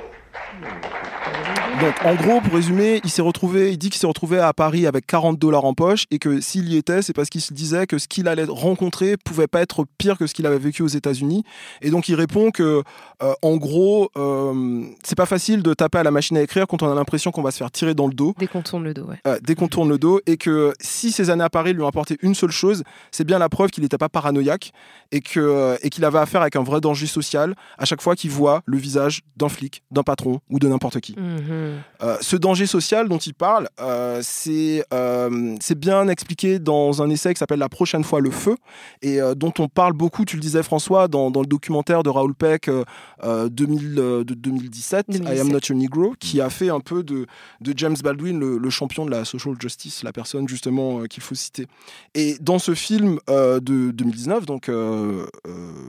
[1.81, 4.87] Donc, en gros, pour résumer, il s'est retrouvé, il dit qu'il s'est retrouvé à Paris
[4.87, 7.85] avec 40 dollars en poche et que s'il y était, c'est parce qu'il se disait
[7.85, 10.87] que ce qu'il allait rencontrer pouvait pas être pire que ce qu'il avait vécu aux
[10.87, 11.43] États-Unis.
[11.81, 12.81] Et donc, il répond que,
[13.21, 16.81] euh, en gros, euh, c'est pas facile de taper à la machine à écrire quand
[16.81, 18.33] on a l'impression qu'on va se faire tirer dans le dos.
[18.37, 19.19] Dès qu'on tourne le dos, ouais.
[19.27, 21.87] Euh, dès qu'on tourne le dos, et que si ces années à Paris lui ont
[21.87, 24.71] apporté une seule chose, c'est bien la preuve qu'il n'était pas paranoïaque
[25.11, 28.31] et que et qu'il avait affaire avec un vrai danger social à chaque fois qu'il
[28.31, 31.15] voit le visage d'un flic, d'un patron ou de n'importe qui.
[31.17, 31.81] Mhm.
[32.03, 37.09] Euh, ce danger social dont il parle, euh, c'est euh, c'est bien expliqué dans un
[37.09, 38.55] essai qui s'appelle La prochaine fois le feu
[39.01, 42.09] et euh, dont on parle beaucoup, tu le disais François, dans, dans le documentaire de
[42.09, 42.83] Raoul Peck euh,
[43.23, 45.51] euh, 2000, euh, de 2017, I Am 2017.
[45.51, 47.25] Not Your Negro, qui a fait un peu de,
[47.61, 51.35] de James Baldwin le, le champion de la social justice, la personne justement qu'il faut
[51.35, 51.67] citer.
[52.13, 54.69] Et dans ce film de 2019, donc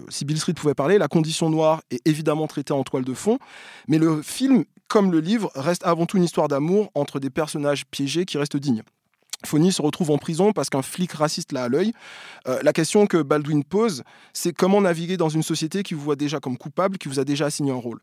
[0.08, 3.38] si Bill Street pouvait parler, la condition noire est évidemment traitée en toile de fond,
[3.88, 4.45] mais le film,
[4.88, 8.56] comme le livre, reste avant tout une histoire d'amour entre des personnages piégés qui restent
[8.56, 8.82] dignes.
[9.44, 11.92] Fonny se retrouve en prison parce qu'un flic raciste l'a à l'œil.
[12.48, 16.16] Euh, la question que Baldwin pose, c'est comment naviguer dans une société qui vous voit
[16.16, 18.00] déjà comme coupable, qui vous a déjà assigné un rôle.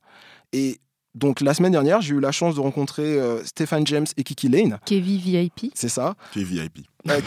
[0.51, 0.79] Et
[1.15, 4.49] donc la semaine dernière, j'ai eu la chance de rencontrer euh, Stephen James et Kiki
[4.49, 4.79] Lane.
[4.85, 5.71] Kevin VIP.
[5.75, 6.15] C'est ça.
[6.35, 6.79] Est VIP.
[7.07, 7.17] Ah,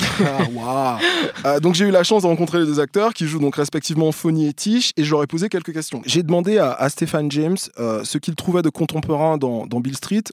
[0.53, 0.99] waouh.
[1.44, 4.11] Euh, donc j'ai eu la chance de rencontrer les deux acteurs qui jouent donc respectivement
[4.11, 6.03] Fonny et Tish et je leur ai posé quelques questions.
[6.05, 9.96] J'ai demandé à, à Stephen James euh, ce qu'il trouvait de contemporain dans, dans Bill
[9.96, 10.25] Street,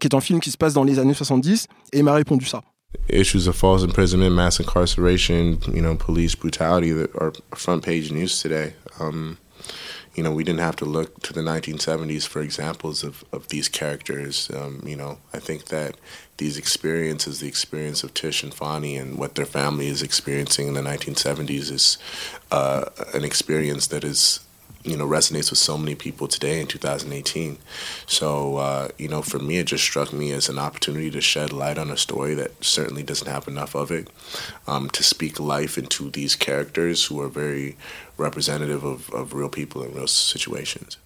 [0.00, 2.46] qui est un film qui se passe dans les années 70, et il m'a répondu
[2.46, 2.62] ça.
[3.08, 8.40] issues of false imprisonment, mass incarceration, you know, police brutality that are front page news
[8.40, 8.74] today.
[8.98, 9.36] Um,
[10.20, 13.70] you know, we didn't have to look to the 1970s for examples of, of these
[13.70, 14.50] characters.
[14.54, 15.96] Um, you know, I think that
[16.36, 20.74] these experiences, the experience of Tish and Fonny and what their family is experiencing in
[20.74, 21.96] the 1970s is
[22.50, 24.40] uh, an experience that is
[24.82, 27.58] you know resonates with so many people today in 2018
[28.06, 31.52] so uh, you know for me it just struck me as an opportunity to shed
[31.52, 34.08] light on a story that certainly doesn't have enough of it
[34.66, 37.76] um, to speak life into these characters who are very
[38.16, 40.96] representative of, of real people in real situations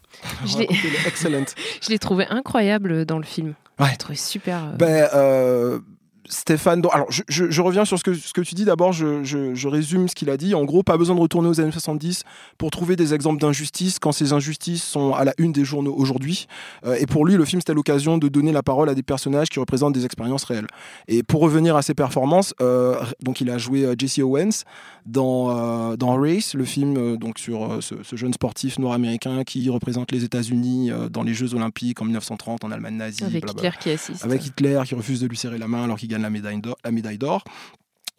[0.46, 0.68] Je l'ai-
[1.06, 1.54] Excellent.
[1.82, 3.54] Je l'ai trouvé incroyable dans le film.
[3.78, 3.86] Ouais.
[3.86, 4.56] Je l'ai trouvé super.
[4.64, 5.80] euh, Ben, euh,
[6.28, 8.64] Stéphane, alors je, je- je reviens sur ce que, ce que tu dis.
[8.64, 10.54] D'abord, je, résume ce qu'il a dit.
[10.54, 12.22] En gros, pas besoin de retourner aux années 70
[12.58, 16.46] pour trouver des exemples d'injustice quand ces injustices sont à la une des journaux aujourd'hui.
[16.86, 19.48] Euh, et pour lui, le film, c'était l'occasion de donner la parole à des personnages
[19.48, 20.66] qui représentent des expériences réelles.
[21.08, 24.64] Et pour revenir à ses performances, euh, donc il a joué euh, Jesse Owens
[25.06, 25.50] dans,
[25.92, 30.24] euh, dans Race, le film donc sur ce, ce jeune sportif nord-américain qui représente les
[30.24, 33.24] États-Unis dans les Jeux Olympiques en 1930 en Allemagne nazie.
[33.24, 34.24] avec Hitler qui assiste.
[34.24, 37.44] avec Hitler qui refuse de lui serrer la main alors qu'il la médaille d'or.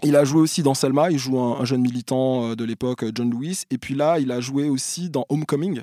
[0.04, 3.04] Il a joué aussi dans Selma, il joue un, un jeune militant euh, de l'époque,
[3.04, 3.64] euh, John Lewis.
[3.72, 5.82] Et puis là, il a joué aussi dans Homecoming,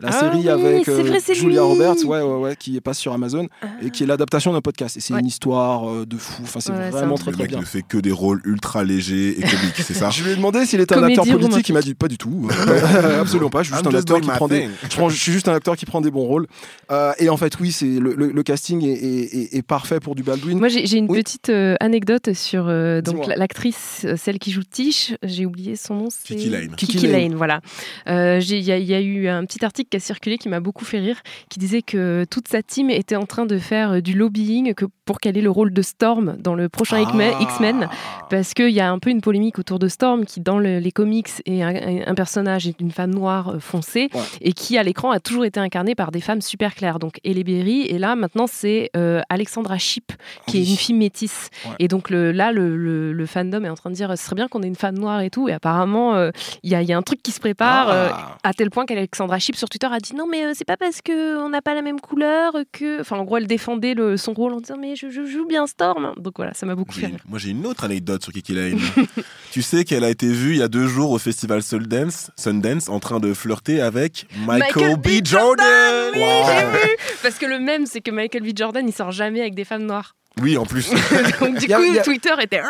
[0.00, 1.68] la Ah série oui, avec euh, vrai, Julia lui.
[1.68, 3.46] Roberts, ouais, ouais, ouais, qui passe sur Amazon
[3.82, 4.96] et qui est l'adaptation d'un podcast.
[4.96, 5.20] Et c'est Ouais.
[5.20, 6.42] une histoire euh, de fou.
[6.44, 7.60] Enfin, c'est Ouais, vraiment un très très mec bien.
[7.60, 10.64] ne fait que des rôles ultra légers et comiques, c'est ça Je lui ai demandé
[10.66, 12.48] s'il était un acteur politique, il m'a dit pas du tout.
[13.20, 13.62] Absolument pas.
[13.62, 14.68] Je suis juste I'm un just acteur qui prend des.
[14.90, 16.46] Je, prends- je suis juste un acteur qui prend des bons rôles.
[16.90, 20.00] Euh, et en fait, oui, c'est le, le- le casting est, est- est- est parfait
[20.00, 20.58] pour du Baldwin.
[20.58, 21.22] Moi, j'ai une Oui.
[21.22, 25.14] petite euh, anecdote sur euh, donc l'actrice, celle qui joue Tish.
[25.22, 26.08] J'ai oublié son nom.
[26.24, 26.74] Kiki Lane.
[26.76, 27.34] Kiki, Lane.
[27.34, 27.60] Voilà.
[28.06, 31.00] Il il y a eu un petit article qui a circulé qui m'a beaucoup fait
[31.00, 34.74] rire, qui disait que toute sa team était en train de faire euh, du lobbying
[34.74, 37.42] que pour qu'elle ait le rôle de Storm dans le prochain X-Men- Ah.
[37.42, 37.88] X-Men.
[38.28, 40.92] Parce qu'il y a un peu une polémique autour de Storm qui, dans le- les
[40.92, 44.20] comics, est un, un personnage d'une femme noire euh, foncée Ouais.
[44.42, 46.98] et qui, à l'écran, a toujours été incarné par des femmes super claires.
[46.98, 50.12] Donc, Halle Berry, et là, maintenant, c'est euh, Alexandra Shipp,
[50.46, 51.48] qui est une fille métisse.
[51.64, 51.70] Ouais.
[51.78, 54.34] Et donc, le, là, le, le- le fandom est en train de dire ce serait
[54.36, 55.48] bien qu'on ait une femme noire et tout.
[55.48, 56.30] Et apparemment, euh,
[56.64, 57.88] il y, a, il y a un truc qui se prépare.
[57.90, 58.36] euh, Ah.
[58.42, 61.00] à tel point qu'Alexandra Shipp sur Twitter a dit non mais euh, c'est pas parce
[61.02, 64.52] que on n'a pas la même couleur que enfin en gros elle défendait son rôle
[64.54, 67.20] en disant mais je, je joue bien Storm donc voilà ça m'a beaucoup fait rire
[67.28, 68.78] Moi, j'ai une autre anecdote sur Kiki Lane.
[69.52, 72.88] tu sais qu'elle a été vue il y a deux jours au festival Sundance, Sundance
[72.88, 75.24] en train de flirter avec Michael, B.
[75.24, 76.10] Jordan.
[76.14, 76.46] oui Wow.
[76.46, 79.54] j'ai vu parce que le même c'est que Michael B Jordan il sort jamais avec
[79.54, 80.90] des femmes noires Oui, en plus,
[81.40, 82.62] donc du a- coup a- Twitter était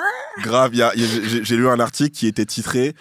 [0.42, 0.70] grave.
[0.72, 2.94] il y a- il y a- j'ai- J'ai lu un article qui était titré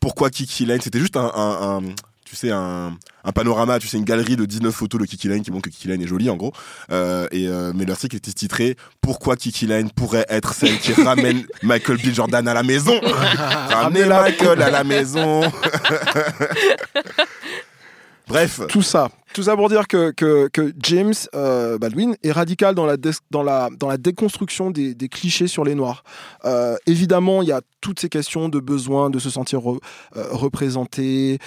[0.00, 0.80] Pourquoi Kiki Lane?
[0.80, 4.44] C'était juste un, un- un- tu sais, un, un panorama, tu sais, une galerie de
[4.44, 6.52] 19 photos de Kiki Lane qui montre que Kiki Lane est jolie en gros.
[6.90, 11.44] Euh, et, euh, mais l'article était titré Pourquoi Kiki Lane pourrait être celle qui ramène
[11.62, 12.12] Michael B.
[12.14, 12.98] Jordan à la maison?
[13.70, 15.42] Ramenez Michael à la maison
[18.28, 19.08] Bref, Tout ça.
[19.32, 23.10] Tout ça pour dire que, que, que James euh, Baldwin est radical dans la, dé-
[23.30, 26.02] dans la, dans la déconstruction des, des clichés sur les Noirs.
[26.44, 29.80] Euh, évidemment, il y a toutes ces questions de besoin de se sentir re-
[30.16, 31.38] euh, représenté.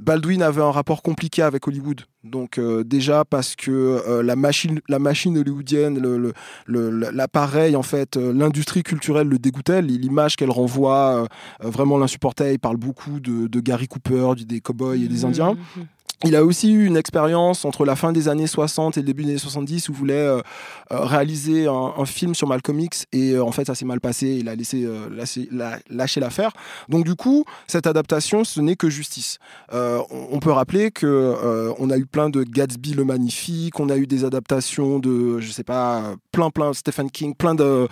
[0.00, 2.02] Baldwin avait un rapport compliqué avec Hollywood.
[2.24, 6.32] Donc euh, déjà parce que euh, la machine, la machine hollywoodienne,
[6.66, 9.82] l'appareil en fait, euh, l'industrie culturelle le dégoûtait.
[9.82, 11.26] L'image qu'elle renvoie,
[11.60, 12.54] vraiment l'insupportait.
[12.54, 15.54] Il parle beaucoup de, de Gary Cooper, des cowboys et des Indiens.
[15.54, 15.86] Mhm.
[16.24, 19.24] Il a aussi eu une expérience entre la fin des années 60 et le début
[19.24, 20.42] des années 70 où il voulait euh,
[20.92, 24.36] euh, réaliser un, film sur Malcolm X et euh, en fait ça s'est mal passé,
[24.38, 26.52] il a laissé lâcher, la- lâcher l'affaire.
[26.90, 29.38] Donc du coup, cette adaptation, ce n'est que justice.
[29.72, 33.88] On, on peut rappeler que euh, on a eu plein de Gatsby le magnifique, on
[33.88, 37.88] a eu des adaptations de, je sais pas, plein plein Stephen King, plein de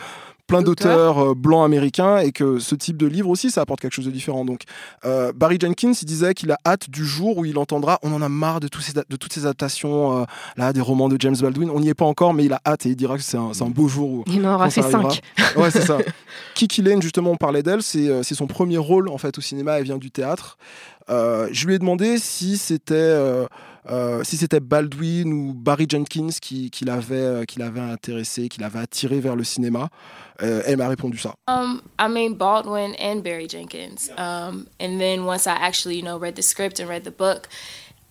[0.49, 3.93] plein d'auteurs euh, blancs américains et que ce type de livre aussi ça apporte quelque
[3.95, 4.45] chose de différent.
[4.45, 4.63] Donc
[5.05, 8.23] euh, Barry Jenkins il disait qu'il a hâte du jour où il entendra on en
[8.23, 10.25] a marre de, tous ces, de toutes ces adaptations euh,
[10.57, 11.71] là des romans de James Baldwin.
[11.71, 13.53] On n'y est pas encore mais il a hâte et il dira que c'est un,
[13.61, 15.21] un beau jour où Il en aura fait cinq.
[15.57, 15.99] ouais c'est ça.
[16.55, 19.79] Kiki Lane justement on parlait d'elle c'est c'est son premier rôle en fait au cinéma.
[19.79, 20.57] Elle vient du théâtre.
[21.11, 23.47] Euh, je lui ai demandé si c'était euh,
[23.91, 28.61] euh, si c'était Baldwin ou Barry Jenkins qui, qui l'avait euh, qui l'avait intéressé qui
[28.61, 29.89] l'avait attiré vers le cinéma
[30.41, 34.09] Euh, elle m'a répondu ça Um, I mean Baldwin and Barry Jenkins.
[34.17, 37.49] Um, and then once I actually, you know, read the script and read the book,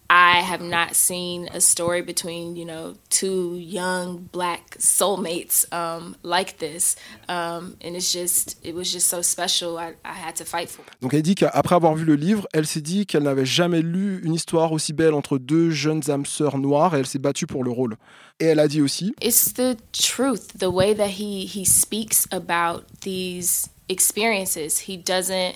[0.09, 6.59] I have not seen a story between, you know, two young black soulmates um, like
[6.59, 6.95] this.
[7.27, 9.77] Um, and it's just, it was just so special.
[9.77, 10.83] I, I had to fight for.
[11.01, 14.21] Donc elle dit qu'après avoir vu le livre, elle s'est dit qu'elle n'avait jamais lu
[14.23, 17.63] une histoire aussi belle entre deux jeunes âmes sœurs noires et elle s'est battue pour
[17.63, 17.97] le rôle.
[18.39, 22.83] Et elle a dit aussi It's the truth, the way that he he speaks about
[23.01, 24.87] these experiences.
[24.87, 25.55] He doesn't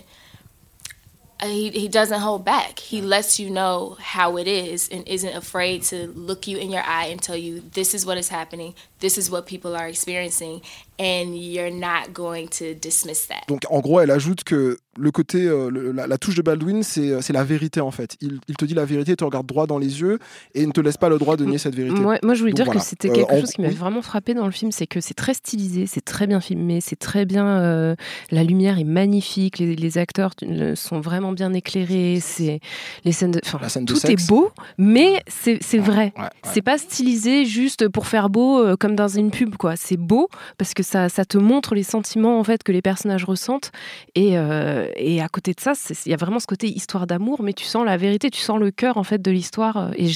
[1.43, 2.79] he, he doesn't hold back.
[2.79, 6.83] He lets you know how it is and isn't afraid to look you in your
[6.83, 10.61] eye and tell you this is what is happening, this is what people are experiencing,
[11.01, 13.41] and you're not going to dismiss that.
[13.47, 16.83] Donc en gros, elle ajoute que le côté, euh, le- la, la touche de Baldwin,
[16.83, 18.17] c'est c'est la vérité en fait.
[18.21, 20.19] Il, il te dit la vérité, il te regarde droit dans les yeux
[20.53, 21.99] et il ne te laisse pas le droit de nier cette vérité.
[21.99, 22.81] Moi, moi, je voulais Donc, dire voilà.
[22.81, 24.99] que c'était Euh, quelque en- chose qui m'avait vraiment frappé dans le film, c'est que
[25.01, 27.47] c'est très stylisé, c'est très bien filmé, c'est très bien.
[27.47, 27.95] euh,
[28.31, 32.59] la lumière est magnifique, les, les acteurs euh, sont vraiment bien éclairés, c'est
[33.05, 34.23] les scènes, de, enfin, La scène de tout sexe.
[34.23, 36.13] est beau, mais c'est vrai.
[36.17, 36.29] Ouais, ouais.
[36.43, 39.75] C'est pas stylisé juste pour faire beau euh, comme dans une pub, quoi.
[39.77, 43.71] C'est beau parce que ça, te montre les sentiments en fait que les personnages ressentent.
[44.15, 44.87] Et, euh,
[45.21, 45.73] à côté de ça,
[46.05, 48.59] il y a vraiment ce côté histoire d'amour, mais tu sens la vérité, tu sens
[48.59, 49.77] le cœur en fait de l'histoire.
[49.77, 50.09] euh, Et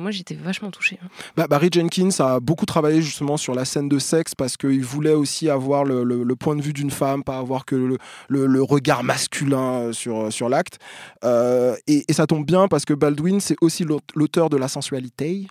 [0.00, 0.98] moi, j'étais vachement touchée.
[1.02, 1.08] hein.
[1.36, 5.14] Bah, Barry Jenkins a beaucoup travaillé justement sur la scène de sexe parce qu'il voulait
[5.14, 7.96] aussi avoir le, point de vue d'une femme, pas avoir que
[8.28, 10.78] le, regard masculin euh, sur, sur l'acte.
[11.24, 15.46] Euh, et, ça tombe bien parce que Baldwin, c'est aussi l'aut- l'auteur de la sensualité.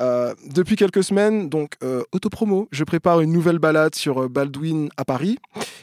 [0.00, 4.88] Euh, depuis quelques semaines, donc euh, autopromo, je prépare une nouvelle balade sur euh, Baldwin
[4.96, 5.38] à Paris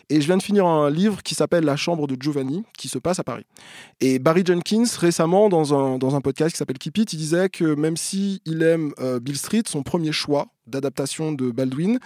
[0.09, 2.97] et je viens de finir un livre qui s'appelle La chambre de Giovanni qui se
[2.97, 3.45] passe à Paris.
[4.01, 7.49] Et Barry Jenkins, récemment, dans un, dans un podcast qui s'appelle Keep It, il disait
[7.49, 11.99] que même si il aime euh, Bill Street, son premier choix d'adaptation de Baldwin,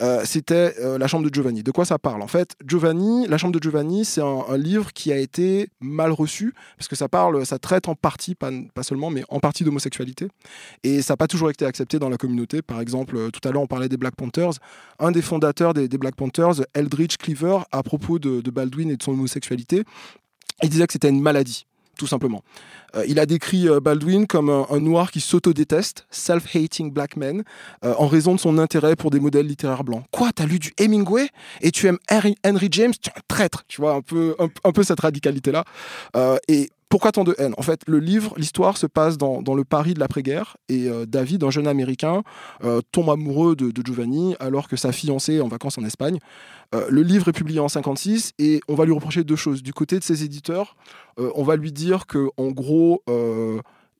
[0.00, 1.62] euh, c'était euh, La chambre de Giovanni.
[1.62, 2.22] De quoi ça parle?
[2.22, 6.54] En fait, Giovanni, La chambre de Giovanni, c'est un, livre qui a été mal reçu,
[6.76, 8.50] parce que ça parle, ça traite en partie, pas,
[8.82, 10.28] seulement, mais en partie d'homosexualité.
[10.82, 12.62] Et ça n'a pas toujours été accepté dans la communauté.
[12.62, 14.52] Par exemple, euh, tout à l'heure, on parlait des Black Panthers.
[14.98, 19.12] Un des fondateurs des, Black Panthers, Eldridge Cleaver, à propos de Baldwin et de son
[19.12, 19.84] homosexualité,
[20.62, 21.66] il disait que c'était une maladie,
[22.02, 22.42] tout simplement.
[22.96, 27.44] Euh, il a décrit euh, Baldwin comme un, noir qui s'auto-déteste, self-hating black man,
[27.84, 30.02] euh, en raison de son intérêt pour des modèles littéraires blancs.
[30.10, 31.28] Quoi, t'as lu du Hemingway?
[31.60, 32.92] Et tu aimes Henry, Henry James?
[33.00, 35.62] Tu es un traître, tu vois, un peu, cette radicalité-là.
[36.92, 37.54] Pourquoi tant de haine?
[37.56, 41.06] En fait, le livre, l'histoire se passe dans, dans le Paris de l'après-guerre et euh,
[41.06, 42.22] David, un jeune Américain,
[42.64, 46.18] euh, tombe amoureux de, de Giovanni alors que sa fiancée est en vacances en Espagne.
[46.74, 49.62] Euh, le livre est publié en 56 et on va lui reprocher deux choses.
[49.62, 50.76] Du côté de ses éditeurs,
[51.16, 53.02] on va lui dire que en gros,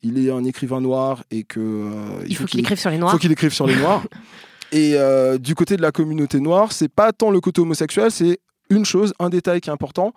[0.02, 3.12] il est un écrivain noir et que euh, Il faut qu'il écrive sur les noirs.
[3.12, 4.02] faut qu'il écrive sur les noirs.
[4.72, 8.38] Et euh, du côté de la communauté noire, c'est pas tant le côté homosexuel, c'est
[8.70, 10.14] une chose, un détail qui est important.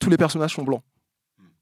[0.00, 0.82] Tous les personnages sont blancs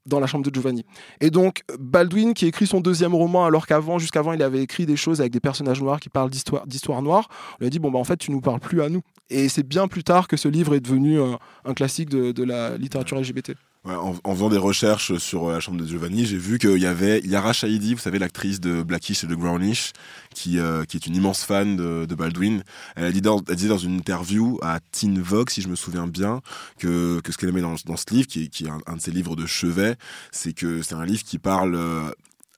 [0.07, 0.85] dans la chambre de Giovanni.
[1.21, 4.95] Et donc Baldwin qui écrit son deuxième roman alors qu'avant, jusqu'avant, il avait écrit des
[4.95, 7.29] choses avec des personnages noirs qui parlent d'histoire, d'histoire noire.
[7.55, 9.01] On lui a dit bon bah en fait tu nous parles plus à nous.
[9.29, 12.77] Et c'est bien plus tard que ce livre est devenu un, un classique de la
[12.77, 13.53] littérature LGBT.
[13.89, 17.21] En, faisant des recherches sur euh, la chambre de Giovanni, j'ai vu qu'il y avait
[17.21, 19.93] Yara Shahidi, vous savez, l'actrice de Blackish et de Brownish,
[20.33, 22.63] qui, euh, qui est une immense fan de, Baldwin.
[22.95, 26.07] Elle a dit dans, disait dans une interview à Teen Vogue, si je me souviens
[26.07, 26.41] bien,
[26.79, 29.11] que, que ce qu'elle aimait dans, dans ce livre, qui, qui est un, de ses
[29.11, 29.95] livres de chevet,
[30.31, 32.11] c'est que c'est un livre qui parle euh,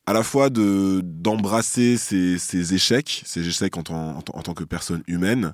[0.07, 5.53] à la fois de d'embrasser ses, ses échecs, ses échecs en tant que personne humaine,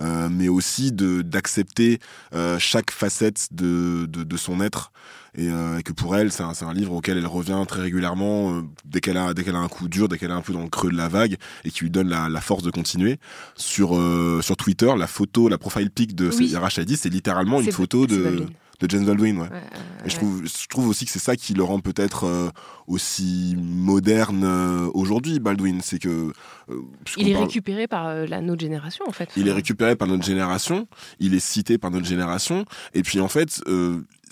[0.00, 1.98] euh, mais aussi de d'accepter
[2.34, 4.92] euh, chaque facette de, de, de son être
[5.34, 7.80] et, euh, et que pour elle c'est un, c'est un livre auquel elle revient très
[7.82, 10.42] régulièrement euh, dès qu'elle a dès qu'elle a un coup dur dès qu'elle est un
[10.42, 12.70] peu dans le creux de la vague et qui lui donne la, la force de
[12.70, 13.18] continuer
[13.56, 16.48] sur euh, sur Twitter la photo la profile pic de Oui.
[16.48, 18.46] Yara Shadi c'est littéralement une photo de.
[18.82, 19.48] De James Baldwin ouais.
[19.48, 19.60] Ouais,
[20.04, 22.50] Et je trouve, je trouve aussi que c'est ça qui le rend peut-être euh,
[22.86, 25.80] aussi moderne euh, aujourd'hui, Baldwin.
[25.82, 26.32] C'est que.
[26.70, 26.80] euh,
[27.16, 29.28] Il est parle- récupéré par la notre génération en fait.
[29.36, 30.86] il est récupéré par notre génération,
[31.20, 32.64] il est cité par notre génération,
[32.94, 33.62] et puis en fait,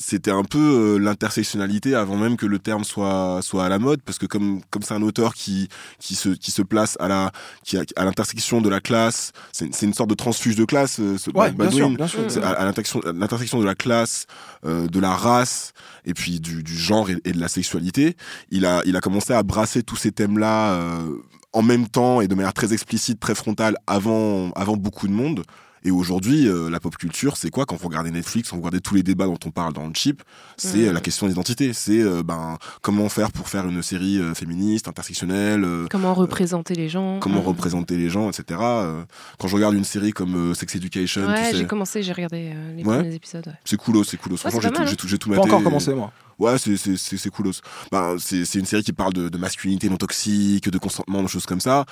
[0.02, 4.00] c'était un peu euh, l'intersectionnalité avant même que le terme soit soit à la mode,
[4.02, 7.32] parce que comme comme c'est un auteur qui qui se qui se place à la
[7.64, 10.98] qui a- à l'intersection de la classe, c'est c'est une sorte de transfuge de classe,
[11.00, 12.44] euh, ce Ouais, bien sûr, bien sûr.
[12.44, 14.26] À, à l'intersection l'intersection de la classe,
[14.64, 15.72] euh, de la race,
[16.06, 18.16] et puis du, du genre et, et de la sexualité.
[18.50, 20.72] Il a il a commencé à brasser tous ces thèmes là.
[20.72, 21.16] euh,
[21.52, 25.42] en même temps et de manière très explicite, très frontale, avant, avant beaucoup de monde.
[25.82, 27.64] Et aujourd'hui, euh, la pop culture, c'est quoi?
[27.64, 29.94] Quand vous regardez Netflix, quand vous regardez tous les débats dont on parle dans le
[29.94, 30.22] chip,
[30.58, 31.72] c'est euh, la question d'identité.
[31.72, 36.74] C'est euh, ben comment faire pour faire une série euh, féministe, intersectionnelle, euh, Comment représenter
[36.74, 37.46] les gens comment Mm.
[37.46, 38.60] représenter les gens, etc.
[38.62, 39.02] Euh,
[39.38, 42.12] quand je regarde une série comme euh, Sex Education, Ouais, tu sais, j'ai commencé, j'ai
[42.12, 42.98] regardé euh, les Ouais.
[42.98, 43.46] premiers épisodes.
[43.46, 43.52] ouais.
[43.64, 44.36] c'est coolos, c'est coolos.
[44.36, 44.96] Franchement, c'est j'ai tout, j'ai hein.
[44.98, 46.12] tout, j'ai tout Pas encore commencé, moi.
[46.38, 47.60] Ouais, c'est c'est c'est c'est coolos.
[47.92, 51.28] Ben c'est c'est une série qui parle de, de masculinité non toxique, de consentement, de
[51.28, 51.84] choses comme ça.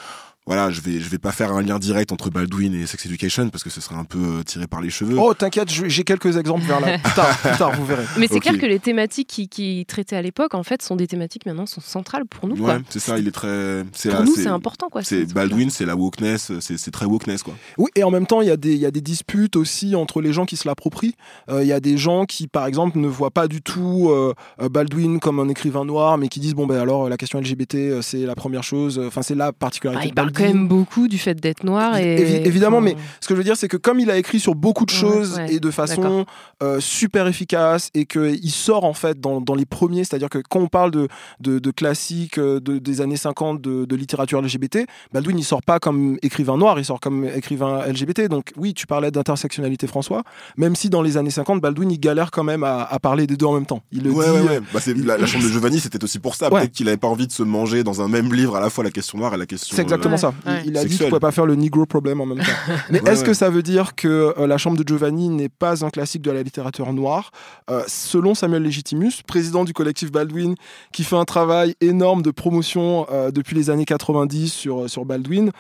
[0.49, 3.51] Voilà, je vais je vais pas faire un lien direct entre Baldwin et Sex Education
[3.51, 5.17] parce que ce serait un peu euh, tiré par les cheveux.
[5.19, 6.99] Oh, t'inquiète, j'ai quelques exemples vers là.
[6.99, 8.05] Plus tard, plus tard, vous verrez.
[8.19, 11.07] Mais c'est clair que les thématiques qui, qui traitaient à l'époque, en fait, sont des
[11.07, 12.57] thématiques maintenant sont centrales pour nous.
[12.65, 13.19] ouais, c'est ça.
[13.19, 13.85] Il est très.
[14.11, 15.35] Pour nous, c'est important, quoi, ces C'est.
[15.35, 17.55] Baldwin, c'est la wokeness, c'est c'est très wokeness quoi.
[17.77, 19.95] Oui, et en même temps, il y, a des- il y a des disputes aussi
[19.95, 21.15] entre les gens qui se l'approprient.
[21.51, 24.33] Euh, Il y a des gens qui, par exemple, ne voient pas du tout euh,
[24.71, 28.25] Baldwin comme un écrivain noir, mais qui disent bon ben alors la question LGBT c'est
[28.25, 28.99] la première chose.
[29.07, 30.13] Enfin c'est la particularité.
[30.17, 31.97] Ah, de quand même beaucoup du fait d'être noir.
[31.99, 34.41] Et, Évi- évidemment, mais ce que je veux dire, c'est que comme il a écrit
[34.41, 36.25] sur beaucoup de choses ouais, et de façon
[36.63, 40.61] euh, super efficace et qu'il sort en fait dans, dans les premiers, c'est-à-dire que quand
[40.61, 41.09] on parle de,
[41.41, 45.63] de, de classiques euh, de- des années 50 de, de littérature LGBT, Baldwin il sort
[45.63, 48.29] pas comme écrivain noir, il sort comme écrivain LGBT.
[48.29, 50.23] Donc oui, tu parlais d'intersectionnalité François,
[50.57, 53.37] même si dans les années 50, Baldwin il galère quand même à, à parler des
[53.37, 53.83] deux en même temps.
[53.93, 54.31] Il le Ouais, dit.
[54.31, 54.61] ouais, euh, ouais.
[54.73, 56.53] Bah, la, la chambre de Giovanni, c'était aussi pour ça.
[56.53, 56.61] Ouais.
[56.61, 58.85] Peut-être qu'il avait pas envie de se manger dans un même livre à la fois
[58.85, 59.75] la question noire et la question.
[59.77, 60.28] C'est exactement euh, ça.
[60.47, 60.63] Il- ouais.
[60.67, 61.09] Il, a dit qu'il Sexuel.
[61.11, 62.45] pouvait pas faire le Negro Problem en même temps.
[62.91, 65.85] Mais Ouais, est-ce que ça veut dire que euh, La Chambre de Giovanni n'est pas
[65.85, 67.31] un classique de la littérature noire?
[67.71, 70.55] Euh, Selon Samuel Legitimus, président du collectif Baldwin,
[70.93, 75.51] qui fait un travail énorme de promotion euh, depuis les années 90 sur, sur Baldwin,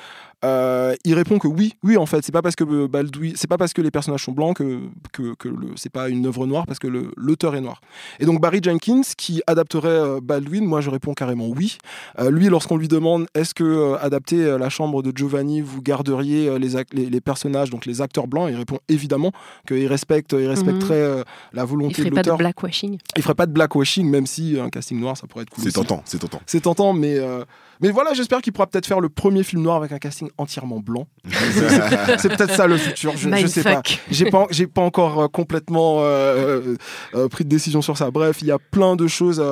[0.44, 3.48] euh, il répond que oui, oui en fait, c'est pas parce que euh, Baldwin, c'est
[3.48, 4.81] pas parce que les personnages sont blancs que
[5.12, 7.81] que, que le, c'est pas une œuvre noire parce que le- l'auteur est noir.
[8.20, 11.79] Et donc Barry Jenkins qui adapterait euh, Baldwin, moi je réponds carrément oui.
[12.20, 15.83] Euh, lui, lorsqu'on lui demande est-ce que euh, adapter euh, la chambre de Giovanni, vous
[15.83, 19.33] garderiez euh, les, ac- les, les personnages, donc les acteurs blancs, il répond évidemment
[19.66, 22.38] qu'il respecte, il respecterait euh, la Il volonté ferait de pas de l'auteur.
[22.38, 22.98] blackwashing.
[23.16, 25.64] Il ferait pas de blackwashing, même si un casting noir, ça pourrait être cool.
[25.64, 25.87] C'est aussi.
[25.88, 26.40] tentant, c'est tentant.
[26.46, 27.44] C'est tentant, mais, euh,
[27.80, 30.80] mais voilà, j'espère qu'il pourra peut-être faire le premier film noir avec un casting entièrement
[30.80, 31.06] blanc.
[32.18, 33.82] C'est- peut-être ça le futur, je, je sais pas.
[34.10, 36.74] J'ai pas, j'ai pas encore euh, complètement euh,
[37.14, 38.10] euh, pris de décision sur ça.
[38.10, 39.42] Bref, il y a plein de choses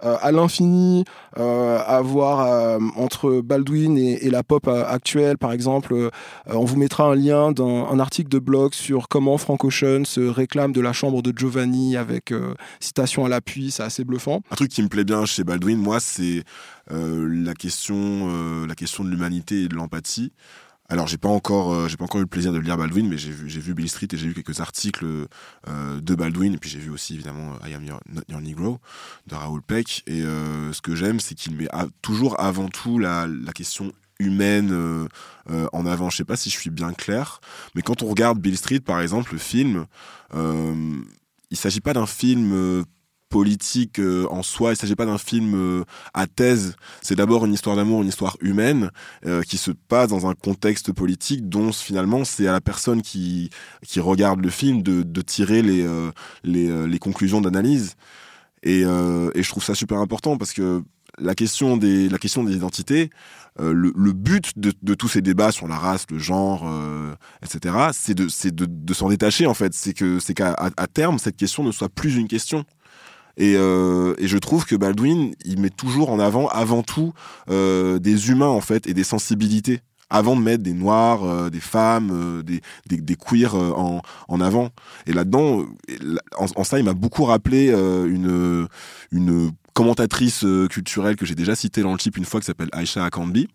[0.00, 1.04] à l'infini
[1.38, 5.38] euh, à voir euh, entre Baldwin et, et la pop euh, actuelle.
[5.38, 6.10] Par exemple, euh,
[6.46, 10.20] on vous mettra un lien d'un un article de blog sur comment Frank Ocean se
[10.20, 13.70] réclame de la chambre de Giovanni avec euh, citation à l'appui.
[13.70, 14.40] C'est assez bluffant.
[14.50, 16.42] Un truc qui me plaît bien chez Baldwin, moi, c'est
[16.90, 17.96] la question,
[18.30, 20.32] euh, la question de l'humanité et de l'empathie.
[20.88, 23.18] Alors, j'ai pas encore, euh, j'ai pas encore eu le plaisir de lire Baldwin, mais
[23.18, 26.58] j'ai vu, j'ai vu Bill Street et j'ai vu quelques articles euh, de Baldwin, et
[26.58, 28.78] puis j'ai vu aussi évidemment I Am Your, Not Your Negro
[29.26, 30.04] de Raoul Peck.
[30.06, 31.66] Et euh, ce que j'aime, c'est qu'il met
[32.02, 35.08] toujours avant tout la, la question humaine euh,
[35.50, 36.08] euh, en avant.
[36.08, 37.40] Je sais pas si je suis bien clair,
[37.74, 39.86] mais quand on regarde Bill Street, par exemple, le film,
[40.34, 40.94] euh,
[41.50, 42.84] il s'agit pas d'un film euh,
[43.28, 44.72] politique euh, en soi.
[44.72, 45.84] Il s'agit pas d'un film euh,
[46.14, 46.76] à thèse.
[47.02, 48.90] C'est d'abord une histoire d'amour, une histoire humaine
[49.26, 53.50] euh, qui se passe dans un contexte politique dont finalement c'est à la personne qui
[53.86, 55.86] qui regarde le film de, de tirer les
[56.44, 57.94] les, les conclusions d'analyse.
[58.62, 60.82] Et, et je trouve ça super important parce que
[61.18, 63.10] la question des la question des identités,
[63.58, 66.68] le, but de, de tous ces débats sur la race, le genre,
[67.42, 69.72] etc., c'est de de, de s'en détacher en fait.
[69.74, 72.64] C'est qu'à à- à terme cette question ne soit plus une question.
[73.36, 77.12] Et, euh, et je trouve que Baldwin, il met toujours en avant, avant tout,
[77.50, 81.60] euh, des humains en fait et des sensibilités, avant de mettre des noirs, euh, des
[81.60, 84.70] femmes, euh, des, des, des queers euh, en, en avant.
[85.06, 85.64] Et là-dedans,
[86.38, 88.68] en, en ça, il m'a beaucoup rappelé euh, une,
[89.12, 93.04] une commentatrice culturelle que j'ai déjà citée dans le chip une fois, qui s'appelle Aisha
[93.04, 93.48] Akambi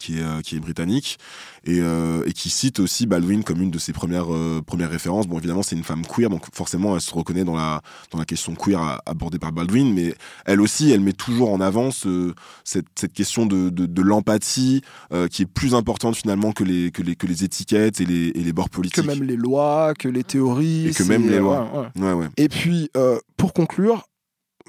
[0.00, 1.18] qui est, euh, qui est britannique
[1.64, 5.26] et, euh, et qui cite aussi Baldwin comme une de ses premières, euh, premières références.
[5.28, 8.24] Bon, évidemment, c'est une femme queer, donc forcément, elle se reconnaît dans la, dans la
[8.24, 10.14] question queer abordée par Baldwin, mais
[10.44, 12.34] elle aussi, elle met toujours en avant ce-
[12.64, 14.82] cette, cette question de, de, de l'empathie
[15.12, 18.28] euh, qui est plus importante finalement que les, que les, que les étiquettes et les,
[18.28, 19.04] et les bords Que politiques.
[19.06, 20.88] même les lois, que les théories.
[20.88, 21.90] Et que même les lois.
[21.96, 22.26] ouais, ouais.
[22.38, 22.90] Et puis,
[23.36, 24.08] pour conclure,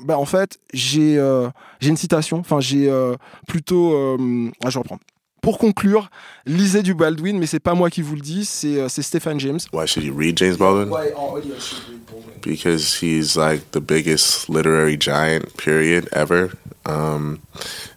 [0.03, 1.49] bah, en fait, j'ai euh,
[1.79, 3.15] j'ai une citation, enfin, j'ai euh,
[3.47, 3.93] plutôt.
[3.93, 4.99] euh, ah, je reprends.
[5.43, 6.09] Pour conclure,
[6.45, 9.37] lisez du Baldwin, mais c'est pas moi qui vous le dis, c'est euh, c'est Stephen
[9.41, 9.59] James.
[9.73, 10.89] Why should you read James Baldwin?
[12.41, 16.51] Because he's like the biggest literary giant, period, ever.
[16.85, 17.41] Um,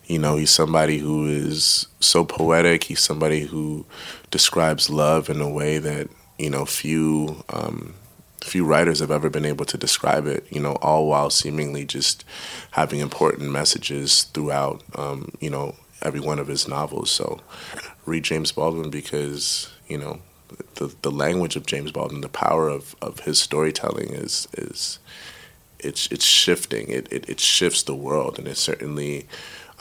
[0.09, 2.83] you know, he's somebody who is so poetic.
[2.83, 3.87] He's somebody who
[4.33, 6.09] describes love in a way that
[6.41, 7.95] you know few um,
[8.43, 10.45] few writers have ever been able to describe it.
[10.51, 12.25] You know, all while seemingly just
[12.73, 14.83] having important messages throughout.
[14.97, 17.11] Um, you know, every one of his novels.
[17.11, 17.41] So,
[18.05, 20.21] read James Baldwin because you know
[20.77, 24.99] the the language of James Baldwin, the power of, of his storytelling is is
[25.79, 26.89] it's it's shifting.
[26.89, 29.27] It, it it shifts the world, and it certainly,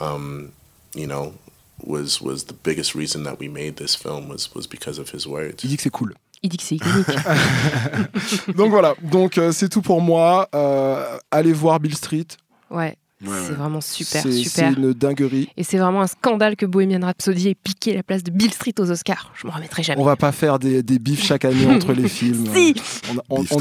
[0.00, 0.52] um,
[0.94, 1.34] you know,
[1.82, 5.26] was was the biggest reason that we made this film was was because of his
[5.26, 5.64] words.
[5.64, 6.14] Il dit que c'est cool.
[6.42, 6.78] Il dit que c'est.
[8.56, 10.48] Donc voilà, donc euh, c'est tout pour moi.
[10.54, 12.26] Euh, allez voir Bill Street.
[12.70, 12.96] Ouais.
[13.24, 13.54] Ouais, c'est ouais.
[13.56, 14.72] vraiment super, C'est- super.
[14.74, 15.48] C'est une dinguerie.
[15.56, 18.74] Et c'est vraiment un scandale que Bohemian Rhapsody ait piqué la place de Bill Street
[18.78, 19.32] aux Oscars.
[19.40, 20.00] Je m'en remettrai jamais.
[20.00, 22.46] On va pas faire des, des bifs chaque année entre les films.
[22.54, 22.74] Si.
[23.10, 23.58] On, a- on, Beef on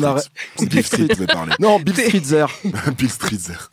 [0.84, 1.08] Street.
[1.18, 1.54] veux parler.
[1.60, 2.46] Non, Bill Streetzer.
[2.98, 3.70] Bill Streetzer.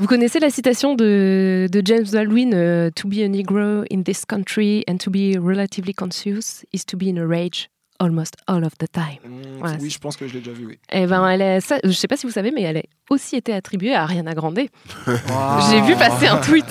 [0.00, 4.24] Vous connaissez la citation de, de James Baldwin euh, To be a Negro in this
[4.24, 7.68] country and to be relatively conscious is to be in a rage
[8.00, 9.18] almost all of the time.
[9.58, 9.76] Voilà.
[9.78, 10.66] Oui, je pense que je l'ai déjà vu.
[10.66, 10.78] Oui.
[10.90, 13.36] Eh ben, elle est, ça, je sais pas si vous savez, mais elle a aussi
[13.36, 14.58] été attribuée à Ariana Grande.
[15.06, 16.64] J'ai vu passer un tweet.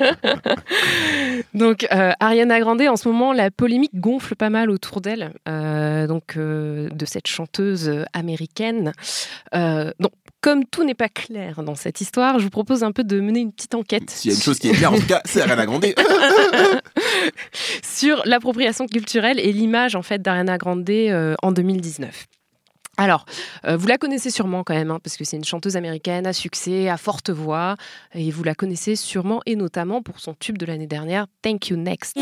[1.54, 6.06] donc, euh, Ariana Grande, en ce moment, la polémique gonfle pas mal autour d'elle, euh,
[6.06, 8.92] donc euh, de cette chanteuse américaine.
[9.52, 10.12] Donc,
[10.44, 13.40] comme tout n'est pas clair dans cette histoire, je vous propose un peu de mener
[13.40, 15.40] une petite enquête S'il y a une chose qui est claire, en tout cas, c'est
[15.40, 15.86] Ariana Grande.
[17.82, 22.26] sur l'appropriation culturelle et l'image en fait d'Ariana Grande euh, en 2019.
[22.98, 23.24] Alors,
[23.64, 26.34] euh, vous la connaissez sûrement quand même, hein, parce que c'est une chanteuse américaine à
[26.34, 27.76] succès, à forte voix,
[28.12, 31.78] et vous la connaissez sûrement et notamment pour son tube de l'année dernière, Thank You
[31.78, 32.18] Next.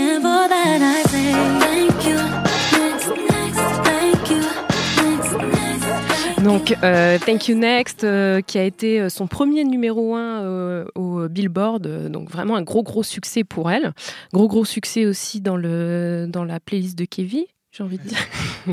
[6.45, 11.28] Donc, euh, Thank You Next, euh, qui a été euh, son premier numéro 1 au
[11.28, 13.93] Billboard, euh, donc vraiment un gros gros succès pour elle.
[14.32, 18.18] Gros gros succès aussi dans, le, dans la playlist de Kevin, j'ai envie de dire.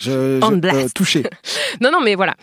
[0.00, 0.76] Je, je- blast.
[0.76, 1.22] euh, touché.
[1.80, 2.34] Non, non, mais voilà.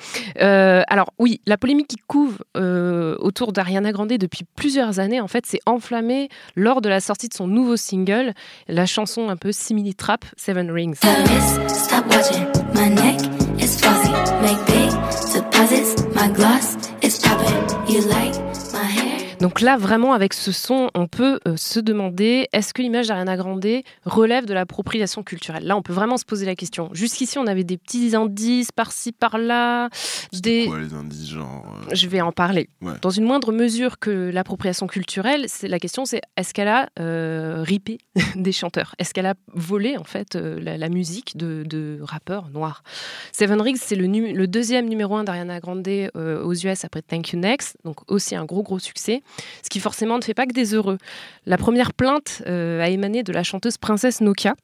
[0.41, 5.27] Euh, alors oui, la polémique qui couvre euh, autour d'Ariana Grande depuis plusieurs années, en
[5.27, 8.33] fait, s'est enflammée lors de la sortie de son nouveau single,
[8.67, 10.95] la chanson un peu simili trap, Seven Rings.
[11.67, 12.45] Stop watching.
[12.75, 13.21] My neck
[13.65, 14.11] is fuzzy.
[14.45, 14.91] Make big
[15.33, 15.91] deposits.
[16.13, 17.89] My gloss is popping.
[17.91, 18.44] You like?
[19.41, 23.35] Donc là, vraiment, avec ce son, on peut euh, se demander est-ce que l'image d'Ariana
[23.37, 23.65] Grande
[24.05, 25.65] relève de l'appropriation culturelle?
[25.65, 26.89] Là, on peut vraiment se poser la question.
[26.93, 29.89] Jusqu'ici, on avait des petits indices par-ci, par-là,
[30.33, 30.65] des.
[30.67, 31.65] Quoi, les indices, genre.
[31.91, 32.69] euh, Je vais en parler.
[32.81, 32.93] Ouais.
[33.01, 37.61] Dans une moindre mesure que l'appropriation culturelle, c'est la question, c'est est-ce qu'elle a euh,
[37.61, 37.97] ripé
[38.35, 38.95] des chanteurs?
[38.99, 42.83] Est-ce qu'elle a volé en fait la, la musique de, de rappeurs noirs?
[43.31, 47.31] Seven Rings, c'est le, nu- le deuxième numéro un d'Ariana Grande aux US après Thank
[47.33, 49.21] You Next, donc aussi un gros gros succès,
[49.63, 50.97] ce qui forcément ne fait pas que des heureux.
[51.45, 54.55] La première plainte euh, a émané de la chanteuse Princesse Nokia.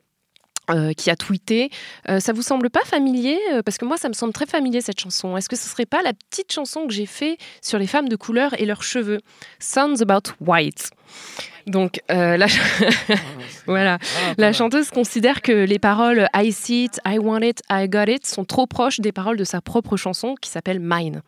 [0.69, 1.69] euh, qui a tweeté
[2.07, 4.99] euh, Ça vous semble pas familier Parce que moi, ça me semble très familier cette
[4.99, 5.35] chanson.
[5.35, 8.15] Est-ce que ce serait pas la petite chanson que j'ai fait sur les femmes de
[8.15, 9.19] couleur et leurs cheveux
[9.59, 10.91] Sounds about white.
[11.67, 12.47] Donc, la,
[13.67, 13.97] voilà.
[14.37, 18.25] la chanteuse considère que les paroles I see it, I want it, I got it
[18.25, 21.21] sont trop proches des paroles de sa propre chanson qui s'appelle Mine.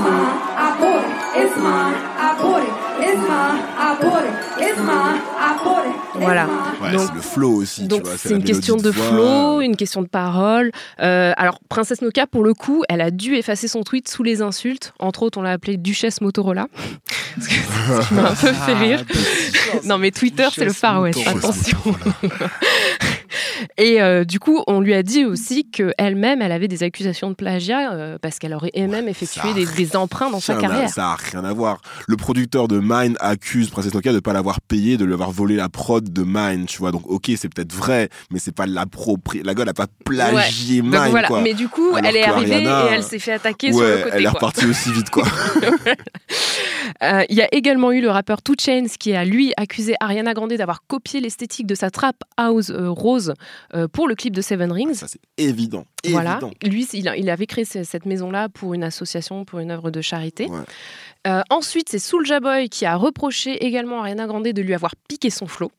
[0.00, 0.32] It's mine.
[0.56, 1.36] I bought it.
[1.36, 1.94] It's mine.
[2.16, 2.72] I bought it.
[3.02, 3.60] It's mine.
[3.76, 4.32] I bought it.
[4.58, 4.60] It's mine.
[4.60, 4.64] I bought it.
[4.64, 5.20] It's mine.
[5.38, 5.94] I bought it.
[6.14, 6.46] It's Voilà.
[6.82, 8.18] Ouais, Donc- c'est le flow aussi, Donc tu vois.
[8.18, 10.70] c'est une question de flow, une question de parole.
[11.00, 14.42] Euh, alors Princesse Nokia, pour le coup, elle a dû effacer son tweet sous les
[14.42, 14.92] insultes.
[14.98, 16.66] Entre autres, on l'a appelée Duchesse Motorola.
[17.36, 19.04] Parce que c'est ce qui m'a un peu fait rire.
[19.84, 21.20] non mais Twitter, c'est le Far West.
[21.26, 21.78] Attention.
[23.78, 27.34] Et euh, du coup, on lui a dit aussi qu'elle-même, elle avait des accusations de
[27.34, 30.88] plagiat euh, parce qu'elle aurait elle-même effectué a des, des emprunts dans sa n'a- carrière.
[30.88, 31.80] Ça a rien à voir.
[32.06, 35.56] Le producteur de Mine accuse Princess Nokia de pas l'avoir payé, de lui avoir volé
[35.56, 36.92] la prod de Mine, tu vois.
[36.92, 39.42] Donc, ok, c'est peut-être vrai, mais c'est pas l'approprié.
[39.42, 40.82] La gueule n'a pas plagié Ouais.
[40.82, 41.28] Mine, Donc voilà.
[41.28, 41.40] quoi.
[41.42, 43.96] Mais du coup, Alors elle est arrivée Ariana, et elle s'est fait attaquer sur le
[44.04, 44.10] côté.
[44.16, 45.24] elle est repartie aussi vite, quoi.
[47.02, 50.34] Euh, Il y a également eu le rappeur 2 Chainz qui a lui accusé Ariana
[50.34, 53.34] Grande d'avoir copié l'esthétique de sa trap house euh, rose
[53.92, 54.94] pour le clip de Seven Rings.
[54.94, 55.84] Ça, c'est évident.
[56.08, 56.32] Voilà.
[56.42, 56.50] Évident.
[56.62, 60.48] Lui, il, avait créé ce- cette maison-là pour une association, pour une œuvre de charité.
[61.26, 64.94] Euh, ensuite, c'est Soulja Boy qui a reproché également à Ariana Grande de lui avoir
[65.08, 65.70] piqué son flow.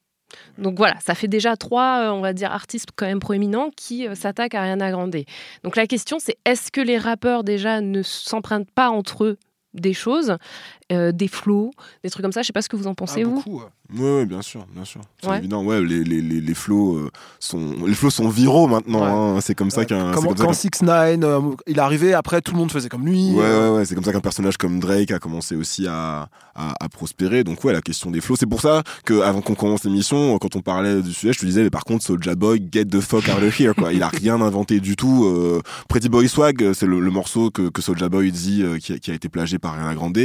[0.57, 4.07] Donc voilà, ça fait déjà trois, euh, on va dire, artistes quand même proéminents qui
[4.07, 5.15] euh, s'attaquent à Ariana Grande.
[5.63, 9.37] Donc la question, c'est est-ce que les rappeurs déjà ne s'empruntent pas entre eux
[9.73, 10.37] des choses,
[10.91, 11.71] euh, des flows,
[12.03, 13.43] des trucs comme ça Je sais pas ce que vous en pensez, vous
[13.93, 15.01] Ouais, ouais, bien sûr, bien sûr.
[15.21, 15.39] C'est Ouais.
[15.39, 15.63] évident.
[15.65, 19.03] Ouais, les, les, les, les flows euh, sont les flows sont viraux maintenant.
[19.35, 19.41] hein.
[19.41, 20.11] C'est comme ça qu'un.
[20.13, 23.31] quand qu'un- 6 9 il est arrivé, après tout le monde faisait comme lui.
[23.31, 26.29] Ouais, euh, ouais, ouais, c'est comme ça qu'un personnage comme Drake a commencé aussi à,
[26.55, 27.43] à, à prospérer.
[27.43, 28.37] Donc, ouais, la question des flows.
[28.37, 31.45] C'est pour ça que avant qu'on commence l'émission, quand on parlait du sujet, je te
[31.45, 33.91] disais, mais par contre, Soulja Boy, get the fuck out of here, quoi.
[33.91, 35.25] Il a rien inventé du tout.
[35.25, 38.93] Euh, Pretty Boy Swag, c'est le, le morceau que, que Soulja Boy dit euh, qui,
[38.93, 40.17] a, qui a été plagié par Ariana Grande.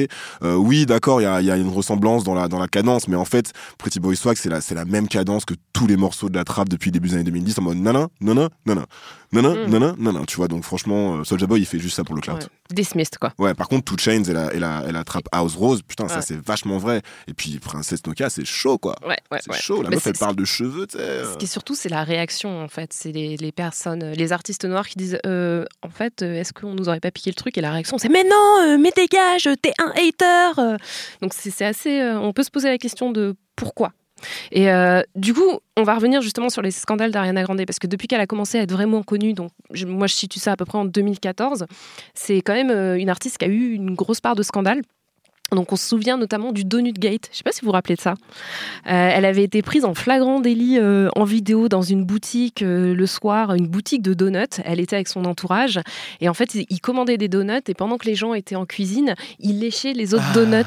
[0.56, 4.00] Euh, oui, d'accord, il y a, une ressemblance dans la, cadence, mais en fait, Pretty
[4.00, 6.88] Boy Swag, c'est la, la même cadence que tous les morceaux de la trappe depuis
[6.88, 8.86] le début des années 2010 en mode nana, nana, nana, nana,
[9.32, 9.70] Mm.
[9.70, 10.20] nana, nana.
[10.26, 12.38] Tu vois, donc franchement, euh, Soulja Boy, il fait juste ça pour le clout.
[12.70, 13.32] Dismissed, quoi.
[13.38, 16.08] Ouais, par contre, Two Chains et la, et la, et la Trap House Rose, putain,
[16.08, 17.02] ça c'est vachement vrai.
[17.28, 18.96] Et puis Princesse Nokia, c'est chaud quoi.
[19.06, 19.82] Ouais, ouais, c'est chaud.
[19.82, 21.24] La meuf, elle parle de cheveux, tu sais.
[21.24, 22.92] Ce qui est surtout, c'est la réaction, en fait.
[22.92, 26.52] C'est les, les personnes, euh, les artistes noirs qui disent euh, En fait, euh, est-ce
[26.52, 27.56] qu'on nous aurait pas piqué le truc?
[27.58, 30.76] Et la réaction, c'est Mais non, euh, mais dégage, t'es un hater.
[31.22, 32.00] Donc, c'est c'est assez.
[32.00, 33.92] euh, on peut se poser la question de pourquoi
[34.50, 37.86] et euh, du coup, on va revenir justement sur les scandales d'Ariana Grande, parce que
[37.86, 39.50] depuis qu'elle a commencé à être vraiment connue, donc
[39.86, 41.66] moi je situe ça à peu près en 2014,
[42.14, 44.82] c'est quand même euh, une artiste qui a eu une grosse part de scandale.
[45.52, 47.28] Donc on se souvient notamment du Donut Gate.
[47.30, 48.14] Je sais pas si vous vous rappelez de ça.
[48.88, 52.94] Euh, elle avait été prise en flagrant délit euh, en vidéo dans une boutique euh,
[52.96, 54.60] le soir, une boutique de donuts.
[54.64, 55.78] Elle était avec son entourage
[56.20, 59.14] et en fait il commandait des donuts et pendant que les gens étaient en cuisine,
[59.38, 60.64] il léchait les autres donuts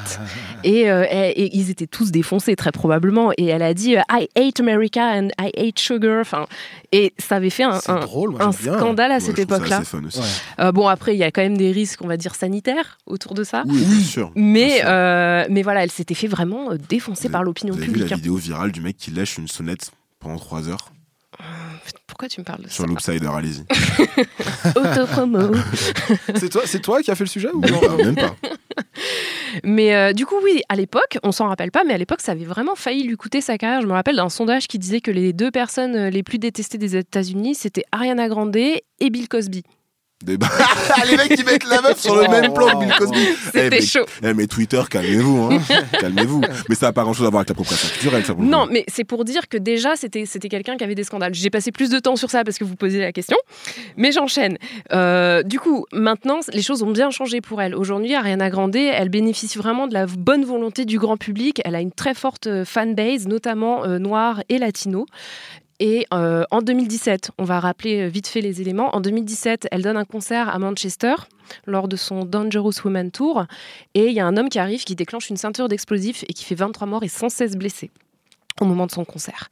[0.64, 3.32] et, euh, et- et ils étaient tous défoncés très probablement.
[3.36, 6.20] Et elle a dit I hate America and I hate sugar.
[6.22, 6.46] Enfin
[6.92, 8.78] et ça avait fait un, un- drôle, moi, un j'aime bien.
[8.78, 9.82] scandale à Ouais, cette époque-là.
[9.92, 10.00] Ouais.
[10.60, 13.34] Euh, bon après il y a quand même des risques on va dire sanitaires autour
[13.34, 13.62] de ça.
[13.66, 14.32] Oui, bien sûr.
[14.34, 17.92] Mais, euh, mais voilà, elle s'était fait vraiment euh, défoncer par l'opinion Vous avez vu
[17.92, 18.10] publique.
[18.10, 18.18] la hein.
[18.18, 20.92] vidéo virale du mec qui lèche une sonnette pendant 3 heures
[22.06, 23.64] Pourquoi tu me parles de sur ça l'Oopsider Allez-y.
[24.76, 25.54] Autopromo.
[26.36, 28.36] C'est toi, c'est toi qui as fait le sujet ou non pas, même pas.
[29.64, 32.32] Mais euh, du coup, oui, à l'époque, on s'en rappelle pas, mais à l'époque, ça
[32.32, 33.80] avait vraiment failli lui coûter sa carrière.
[33.82, 36.78] Je me rappelle d'un sondage qui disait que les deux personnes euh, les plus détestées
[36.78, 39.62] des États-Unis, c'était Ariana Grande et Bill Cosby.
[40.22, 40.36] Des
[41.10, 43.26] les mecs qui mettent la meuf sur le même plan que Bill Cosby.
[43.54, 44.04] C'était Eh, chaud.
[44.22, 45.58] eh, mais Twitter, calmez-vous, hein.
[45.98, 46.42] calmez-vous.
[46.68, 48.34] Mais ça n'a pas grand-chose à voir avec l'appropriation culturelle, ça.
[48.38, 51.32] Non, mais c'est pour dire que déjà, c'était c'était quelqu'un qui avait des scandales.
[51.32, 53.38] J'ai passé plus de temps sur ça parce que vous posiez la question,
[53.96, 54.58] mais j'enchaîne.
[54.92, 57.74] Euh, du coup, maintenant, les choses ont bien changé pour elle.
[57.74, 61.62] Aujourd'hui, Ariana Grande, elle bénéficie vraiment de la bonne volonté du grand public.
[61.64, 65.06] Elle a une très forte euh, fanbase, notamment euh, noire et latino.
[65.80, 68.94] Et euh, en 2017, on va rappeler euh, vite fait les éléments.
[68.94, 71.14] En 2017, elle donne un concert à Manchester
[71.66, 73.46] lors de son Dangerous Woman Tour.
[73.94, 76.44] Et il y a un homme qui arrive qui déclenche une ceinture d'explosifs et qui
[76.44, 77.90] fait 23 morts et 116 blessés
[78.60, 79.48] au moment de son concert.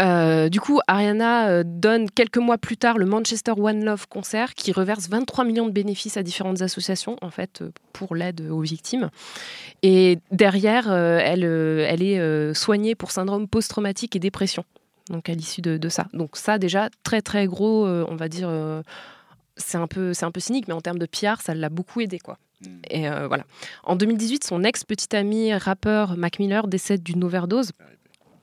[0.00, 4.72] Euh, du coup, Ariana donne quelques mois plus tard le Manchester One Love concert qui
[4.72, 7.62] reverse 23 millions de bénéfices à différentes associations en fait
[7.92, 9.10] pour l'aide aux victimes.
[9.84, 14.64] Et derrière, elle, est soignée pour syndrome post-traumatique et dépression.
[15.10, 16.06] Donc à l'issue de, de ça.
[16.14, 18.48] Donc ça déjà très très gros, euh, on va dire.
[18.48, 18.82] euh,
[19.56, 22.00] c'est un peu c'est un peu cynique, mais en termes de PR, ça l'a beaucoup
[22.00, 22.38] aidé quoi.
[22.90, 23.44] Et euh, voilà.
[23.84, 27.72] En 2018, son ex petit ami rappeur Mac Miller décède d'une overdose.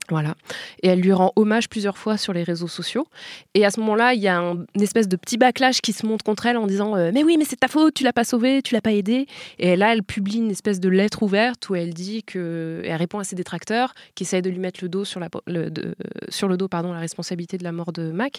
[0.10, 0.36] Voilà.
[0.84, 3.06] Et elle lui rend hommage plusieurs fois sur les réseaux sociaux.
[3.54, 6.06] Et à ce moment-là, il y a un- une espèce de petit backlash qui se
[6.06, 8.24] monte contre elle en disant euh, Mais oui, mais c'est ta faute, tu l'as pas
[8.24, 9.28] sauvée, tu l'as pas aidée.
[9.60, 12.82] Et là, elle publie une espèce de lettre ouverte où elle dit que.
[12.86, 15.70] Elle répond à ses détracteurs qui essayent de lui mettre le dos sur, la, le,
[15.70, 15.94] de-
[16.30, 18.38] sur le dos pardon, la responsabilité de la mort de Mac.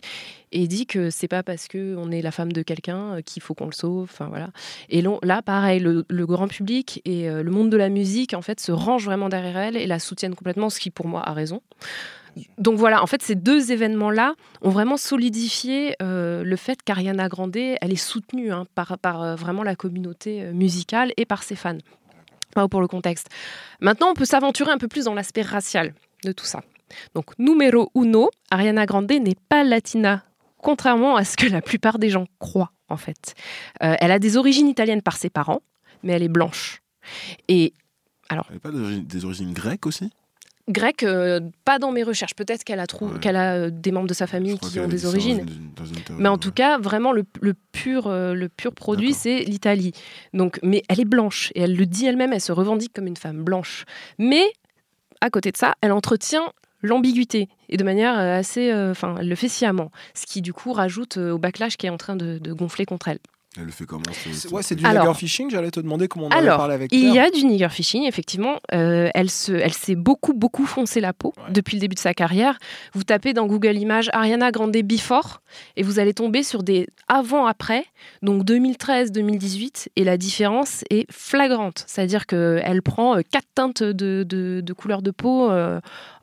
[0.53, 3.53] Et dit que c'est pas parce qu'on est la femme de quelqu'un euh, qu'il faut
[3.55, 4.05] qu'on le sauve.
[4.11, 4.49] Enfin, voilà.
[4.89, 8.59] Et là, pareil, le, grand public et euh, le monde de la musique, en fait,
[8.61, 11.58] se rangent vraiment derrière elle et la soutiennent complètement, ce qui, pour moi, a raison.
[12.59, 17.57] Donc voilà, en fait, ces deux événements-là ont vraiment solidifié euh, le fait qu'Ariana Grande,
[17.57, 21.79] elle est soutenue hein, par, euh, vraiment la communauté euh, musicale et par ses fans.
[22.55, 23.29] Pas pour le contexte.
[23.81, 25.95] Maintenant, on peut s'aventurer un peu plus dans l'aspect racial
[26.25, 26.63] de tout ça.
[27.15, 30.25] Donc, numéro uno, Ariana Grande n'est pas latina,
[30.59, 33.35] contrairement à ce que la plupart des gens croient, en fait.
[33.81, 35.61] Elle a des origines italiennes par ses parents,
[36.03, 36.81] mais elle est blanche.
[37.49, 37.75] Et
[38.31, 40.11] alors, Elle n'a pas des origines grecques aussi?
[40.69, 42.35] Grec, euh, pas dans mes recherches.
[42.35, 45.03] Peut-être qu'elle a, trou- qu'elle a euh, des membres de sa famille qui ont des
[45.03, 45.39] dans origines.
[45.41, 48.73] une- dans une théorie, Mais en tout cas, vraiment, le, le pur, euh, le pur
[48.75, 49.93] produit, c'est l'Italie.
[50.35, 53.17] Donc, mais elle est blanche et elle le dit elle-même, elle se revendique comme une
[53.17, 53.85] femme blanche.
[54.19, 54.43] Mais
[55.21, 56.53] à côté de ça, elle entretient
[56.83, 61.17] l'ambiguïté et de manière assez, enfin, elle le fait sciemment, ce qui du coup rajoute
[61.17, 63.19] au backlash qui est en train de, de gonfler contre elle.
[63.59, 64.03] Elle le fait comment
[64.53, 65.51] Ouais, c'est du Alors- nigger fishing.
[65.51, 67.27] J'allais te demander comment on en parlé avec il y Claire.
[67.27, 68.57] a du nigger fishing, effectivement.
[68.73, 72.15] Euh, elle se, elle s'est beaucoup, beaucoup foncé la peau depuis le début de sa
[72.15, 72.59] carrière.
[72.95, 75.41] Vous tapez dans Google Images Ariana Grande Before
[75.77, 77.85] et vous allez tomber sur des avant-après,
[78.23, 81.85] donc 2013-2018, et la différence est flagrante.
[81.87, 85.81] C'est-à-dire qu'elle prend euh, quatre teintes de, de, de couleur de peau euh,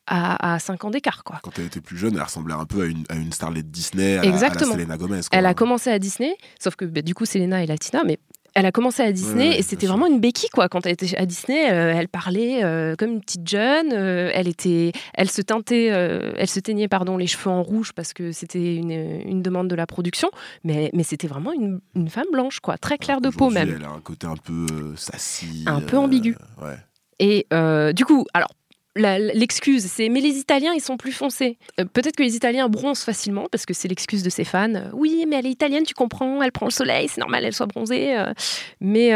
[0.07, 1.39] à, à 5 ans d'écart, quoi.
[1.43, 4.17] Quand elle était plus jeune, elle ressemblait un peu à une, à une starlette Disney,
[4.17, 4.73] à, la- à Exactement.
[4.75, 5.19] la Selena Gomez.
[5.21, 5.29] quoi.
[5.31, 8.19] Elle a commencé à Disney, sauf que bah, du coup, Selena est latina, mais
[8.57, 10.69] elle a commencé à Disney Ouais, et c'était vraiment une béquille quoi.
[10.69, 13.91] Quand elle était à Disney, euh, elle parlait euh, comme une petite jeune.
[13.91, 18.13] euh, elle était, elle se teintait, elle se teignait pardon les cheveux en rouge parce
[18.13, 20.29] que c'était une, une demande de la production.
[20.63, 23.73] Mais, mais c'était vraiment une, une femme blanche quoi, très claire de peau même.
[23.75, 25.65] Elle a un côté un peu sassy.
[25.67, 26.37] Un peu ambigu.
[26.61, 26.77] Ouais.
[27.19, 27.45] Et
[27.93, 28.49] du coup, alors.
[28.95, 31.57] L'excuse, c'est mais les Italiens, ils sont plus foncés.
[31.79, 34.73] Euh, Peut-être que les Italiens bronzent facilement parce que c'est l'excuse de ses fans.
[34.73, 37.53] Euh, oui, mais elle est italienne, tu comprends, elle prend le soleil, c'est normal, elle
[37.53, 38.17] soit bronzée.
[38.17, 38.33] euh.
[38.79, 39.13] Mais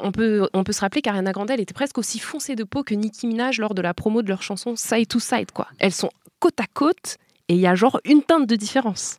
[0.00, 2.82] on, peut, on peut se rappeler qu'Ariana Grande, elle était presque aussi foncée de peau
[2.82, 5.52] que Nicki Minaj lors de la promo de leur chanson Side to Side.
[5.52, 5.68] Quoi.
[5.78, 6.10] Elles sont
[6.40, 7.16] côte à côte
[7.48, 9.18] et il y a genre une teinte de différence.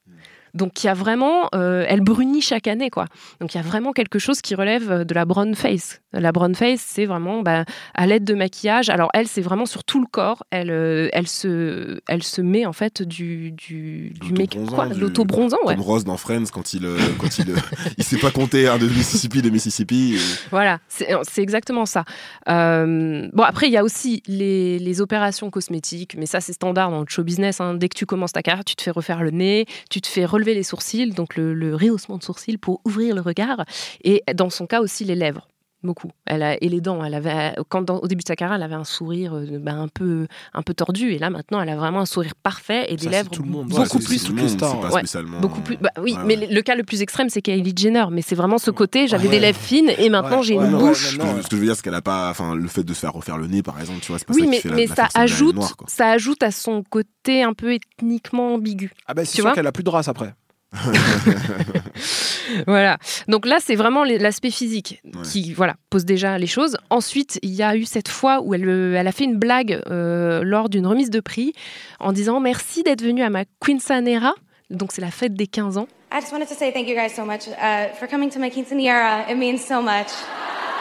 [0.56, 3.06] Donc il y a vraiment, euh, elle brunit chaque année quoi.
[3.42, 6.02] Donc il y a vraiment quelque chose qui relève de la brown face.
[6.14, 8.90] La brown face, c'est vraiment bah, à l'aide de maquillage.
[8.90, 10.44] Alors elle, c'est vraiment sur tout le corps.
[10.50, 14.88] Elle, euh, elle se, elle se met en fait du du, du make- Bronzant, quoi,
[14.88, 15.76] du- l'auto-bronzant, ouais.
[15.76, 17.56] Comme Ross dans Friends quand il, euh, quand il, euh,
[17.98, 20.16] il sait pas compter un de Mississippi de Mississippi.
[20.16, 22.06] et- Voilà, c'est c'est exactement ça.
[22.50, 26.92] Euh, bon, après, il y a aussi les, les opérations cosmétiques, mais ça, c'est standard
[26.92, 27.60] dans le show business.
[27.60, 27.74] hein.
[27.74, 30.26] Dès que tu commences ta carrière, tu te fais refaire le nez, tu te fais
[30.26, 33.66] relever les sourcils, donc le, rehaussement de sourcils pour ouvrir le regard,
[34.04, 35.48] et dans son cas aussi les lèvres.
[35.86, 36.10] Beaucoup.
[36.26, 37.04] Elle a, et les dents.
[37.04, 39.80] Elle avait, quand dans- au début de sa carrière, elle avait un sourire euh, ben,
[39.80, 41.12] un, peu, un peu tordu.
[41.12, 43.50] Et là, maintenant, elle a vraiment un sourire parfait et des Ça, lèvres tout le
[43.50, 43.68] monde.
[43.68, 44.18] beaucoup Ouais, c'est- plus.
[44.18, 45.78] c'est toutes les stars, pas Ouais, spécialement, beaucoup plus.
[45.78, 48.06] bah oui, ouais, mais le cas le plus extrême, c'est Kylie Jenner.
[48.12, 49.08] Mais c'est vraiment ce côté.
[49.08, 51.12] J'avais des lèvres fines et maintenant j'ai Ouais, une non, bouche.
[51.14, 52.30] Ce que, ce que je veux dire, c'est qu'elle a pas.
[52.32, 54.34] Enfin, le fait de se faire refaire le nez, par exemple, tu vois, c'est pas
[54.34, 56.52] Oui, ça mais, qui fait la- mais la ça la ajoute, noire, ça ajoute à
[56.52, 58.92] son côté un peu ethniquement ambigu.
[59.08, 59.54] Ah bah c'est Tu sûr vois?
[59.54, 60.34] qu'elle a plus de race après.
[62.68, 62.98] Voilà.
[63.28, 66.78] Donc là, c'est vraiment l'aspect physique qui voilà, pose déjà les choses.
[66.90, 69.82] Ensuite, il y a eu cette fois où elle, euh, elle a fait une blague
[69.90, 71.54] euh, lors d'une remise de prix
[72.00, 74.36] en disant merci d'être venu à ma quinceanera.
[74.70, 75.88] Donc c'est la fête des 15 ans.
[76.12, 78.50] I just wanted to say thank you guys so much uh, for coming to my
[78.50, 79.30] quinceanera.
[79.30, 80.08] It means so much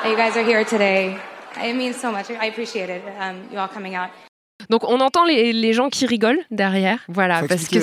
[0.02, 1.16] that you guys are here today.
[1.56, 2.30] It means so much.
[2.30, 3.02] I appreciate it.
[3.18, 4.10] Um, you all coming out.
[4.70, 7.78] Donc on entend les, les gens qui rigolent derrière, voilà, Faut parce que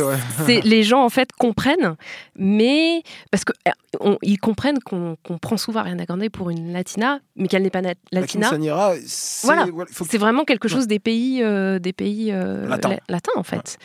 [0.48, 0.62] ouais.
[0.64, 1.96] les gens en fait comprennent,
[2.36, 7.20] mais parce que euh, on- ils comprennent qu'on prend souvent Ariana Grande pour une latina,
[7.36, 8.48] mais qu'elle n'est pas na- La latina.
[8.50, 12.98] quinceañera, c'est Voilà, que- vraiment quelque chose des pays, euh, des pays euh, Latins.
[13.10, 13.78] la- en fait.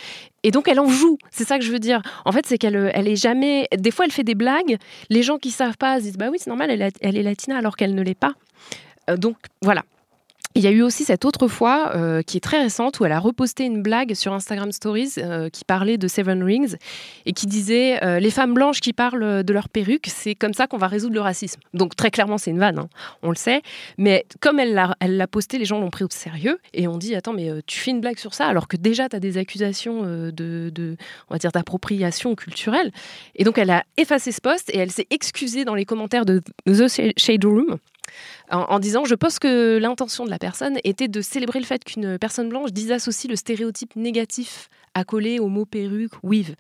[0.43, 2.01] Et donc elle en joue, c'est ça que je veux dire.
[2.25, 3.67] En fait, c'est qu'elle elle est jamais.
[3.77, 4.77] Des fois, elle fait des blagues.
[5.11, 7.23] Les gens qui savent pas se disent bah oui, c'est normal, elle, est- elle est
[7.23, 8.33] latina alors qu'elle ne l'est pas.
[9.11, 9.83] Euh, donc voilà.
[10.57, 13.13] Il y a eu aussi cette autre fois euh, qui est très récente où elle
[13.13, 16.77] a reposté une blague sur Instagram Stories euh, qui parlait de Seven Rings
[17.27, 20.67] et qui disait euh, les femmes blanches qui parlent de leur perruque, c'est comme ça
[20.67, 21.61] qu'on va résoudre le racisme.
[21.75, 22.89] Donc très clairement c'est une vanne, hein,
[23.23, 23.61] on le sait.
[23.99, 27.35] Mais comme elle l'a posté, les gens l'ont pris au sérieux et ont dit attends
[27.35, 30.97] mais tu fais une blague sur ça alors que déjà tu as des accusations de,
[31.29, 32.93] on va dire d'appropriation culturelle.
[33.35, 36.41] Et donc elle a effacé ce post et elle s'est excusée dans les commentaires de
[36.65, 36.89] The
[37.19, 37.77] Shade Room
[38.51, 42.19] en, disant je pense que l'intention de la personne était de célébrer le fait qu'une
[42.19, 46.55] personne blanche disassocie le stéréotype négatif accolé au mot perruque, weave.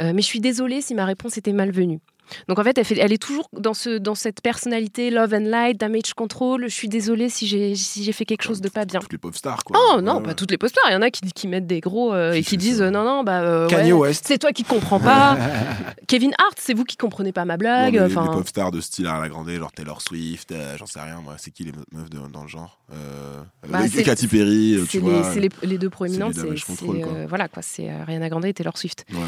[0.00, 2.00] Euh, mais je suis désolée si ma réponse était malvenue.
[2.48, 5.46] Donc en fait, elle, fait- elle est toujours dans, ce, dans cette personnalité love and
[5.48, 6.64] light, damage control.
[6.68, 9.00] Je suis désolée si j'ai si fait quelque chose de pas bien.
[9.00, 9.78] Toutes les pop stars, quoi.
[9.94, 10.82] Oh non, pas toutes les posters.
[10.88, 13.04] Il y en a qui, qui mettent des gros euh, et qui disent euh, non,
[13.04, 14.24] non, bah euh, Kanye ouais, West.
[14.26, 15.36] c'est toi qui comprends pas.
[16.08, 17.94] Kevin Hart, c'est vous qui comprenez pas ma Non, blague.
[17.94, 20.86] mais les, les pop stars de style à la grande, genre Taylor Swift, euh, j'en
[20.86, 24.26] sais rien, moi, c'est qui les me- meufs de- dans le genre euh, Bah, Katy
[24.28, 25.32] Perry, tu les, vois.
[25.32, 29.04] c'est les, les deux proéminentes, c'est voilà quoi, c'est Ariana Grande et Taylor Swift.
[29.10, 29.24] Ouais, ouais.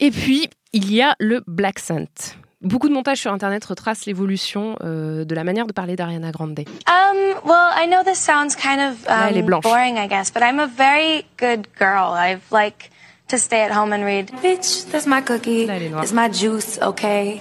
[0.00, 2.36] Et puis il y a le Black Scent.
[2.62, 6.58] beaucoup de montages sur Internet retracent l'évolution euh, de la manière de parler d'Ariana Grande.
[6.60, 9.62] Um, well, I know this sounds kind of Là, elle est um, blanche.
[9.64, 12.14] boring, I guess, but I'm a very good girl.
[12.14, 12.90] I've like
[13.28, 14.30] to stay at home and read.
[14.42, 15.66] Bitch, that's my cookie.
[15.68, 17.40] It's my juice, okay?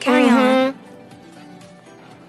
[0.00, 0.74] Carry on.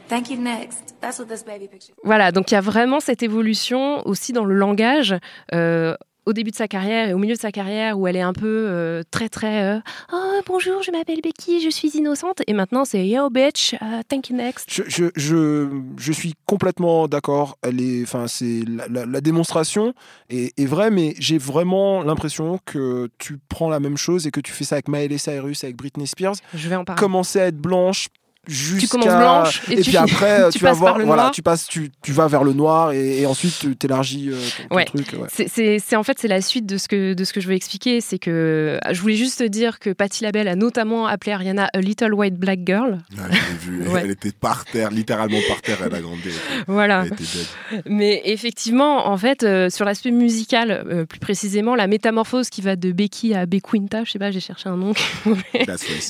[0.08, 0.38] Thank you.
[0.38, 0.96] Next.
[1.02, 1.94] That's what this baby picture.
[2.04, 5.16] Voilà, donc il y a vraiment cette évolution aussi dans le langage.
[5.54, 5.96] euh,
[6.30, 8.34] au début de sa carrière et au milieu de sa carrière où elle est un
[8.34, 9.80] peu euh, très très euh,
[10.14, 14.30] oh bonjour je m'appelle Becky je suis innocente et maintenant c'est yo bitch uh, thank
[14.30, 15.68] you next Je, je, je,
[15.98, 17.58] je suis complètement d'accord.
[17.64, 19.94] Elle est, enfin, c'est la, la- la démonstration
[20.30, 24.40] est, est vraie, mais j'ai vraiment l'impression que tu prends la même chose et que
[24.40, 26.36] tu fais ça avec Miley Cyrus, avec Britney Spears.
[26.54, 28.10] je vais en parler Commencer à être blanche.
[28.50, 28.88] Jusqu'à...
[28.88, 31.32] commences blanche et et, tu puis après tu tu, vas voir voilà noir.
[31.32, 34.36] tu passes tu, tu vas vers le noir et, et ensuite tu t'élargis euh,
[34.70, 35.28] ton, truc ouais.
[35.48, 38.02] C'est- en fait c'est la suite de ce que de ce que je veux expliquer,
[38.02, 42.14] c'est que je voulais juste dire que Patti LaBelle a notamment appelé Ariana a little
[42.14, 43.00] white black girl.
[43.12, 43.88] Ouais, vu.
[43.88, 44.02] Ouais.
[44.04, 46.30] Elle était par terre, littéralement par terre, elle a grandi.
[46.68, 47.02] Voilà.
[47.06, 47.84] Elle était dead.
[47.86, 52.76] Mais effectivement, en fait, euh, sur l'aspect musical, euh, plus précisément, la métamorphose qui va
[52.76, 54.94] de Becky à Bequinta, je sais pas, j'ai cherché un nom.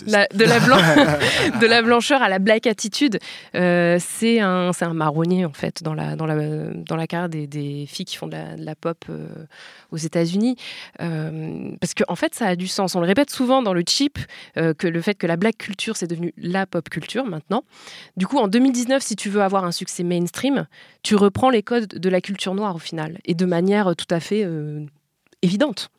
[0.08, 0.78] La- de, la blan-
[1.62, 3.20] de la blancheur à la black attitude,
[3.56, 6.36] euh, c'est un, un marronnier en fait dans la, dans la,
[6.74, 9.28] dans la carrière des, filles qui font de la, pop euh,
[9.92, 10.56] aux États-Unis.
[11.02, 12.96] Euh, parce qu'en en fait, ça a du sens.
[12.96, 14.18] On le répète souvent dans le chip
[14.56, 17.64] que le fait que la black culture, c'est devenu la pop culture maintenant.
[18.18, 20.68] Du coup, en 2019, si tu veux avoir un succès mainstream,
[21.04, 24.20] tu reprends les codes de la culture noire au final et de manière tout à
[24.20, 24.46] fait
[25.42, 25.92] évidente.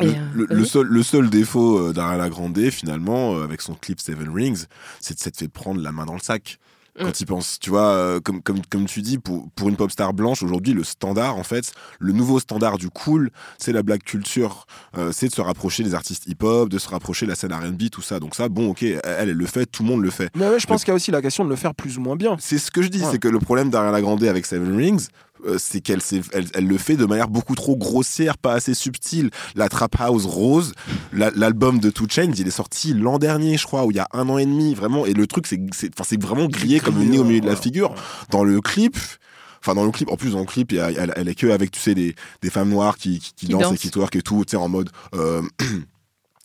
[0.00, 0.66] Le, euh, le- le vas-y.
[0.68, 4.64] seul, le seul défaut euh, d'Ariana Grande, finalement, euh, avec son clip Seven Rings,
[5.00, 6.58] c'est de s'être fait prendre la main dans le sac.
[6.98, 7.12] Quand Mm.
[7.20, 10.42] il pense, tu vois, comme, comme, comme tu dis, pour, pour une pop star blanche,
[10.42, 14.66] aujourd'hui, le standard, en fait, le nouveau standard du cool, c'est la black culture.
[14.96, 17.90] Euh, c'est de se rapprocher des artistes hip-hop, de se rapprocher de la scène RB,
[17.90, 18.18] tout ça.
[18.18, 20.30] Donc, ça, bon, ok, elle, elle le fait, tout le monde le fait.
[20.34, 22.00] mais ouais, je pense qu'il y a aussi la question de le faire plus ou
[22.00, 23.08] moins bien C'est ce que je dis, Ouais.
[23.12, 25.08] c'est que le problème d'Ariana Grande avec Seven Rings, euh,
[25.58, 26.00] c'est qu'elle
[26.32, 29.30] elle, elle le fait de manière beaucoup trop grossière, pas assez subtile.
[29.54, 30.72] La Trap House Rose,
[31.12, 34.00] la- l'album de Two Chainz, il est sorti l'an dernier, je crois, ou il y
[34.00, 35.06] a un an et demi, vraiment.
[35.06, 37.46] Et le truc, c'est c'est- enfin, c'est vraiment grillé comme une nez au milieu de
[37.46, 37.94] la figure.
[38.30, 38.96] Dans le clip.
[39.60, 41.80] Enfin, dans le clip, en plus, dans le clip, elle, elle est que avec, tu
[41.80, 44.44] sais, des, des femmes noires qui, qui, qui Qui dansent, et qui twerk et tout,
[44.44, 45.42] tu sais, en mode, euh,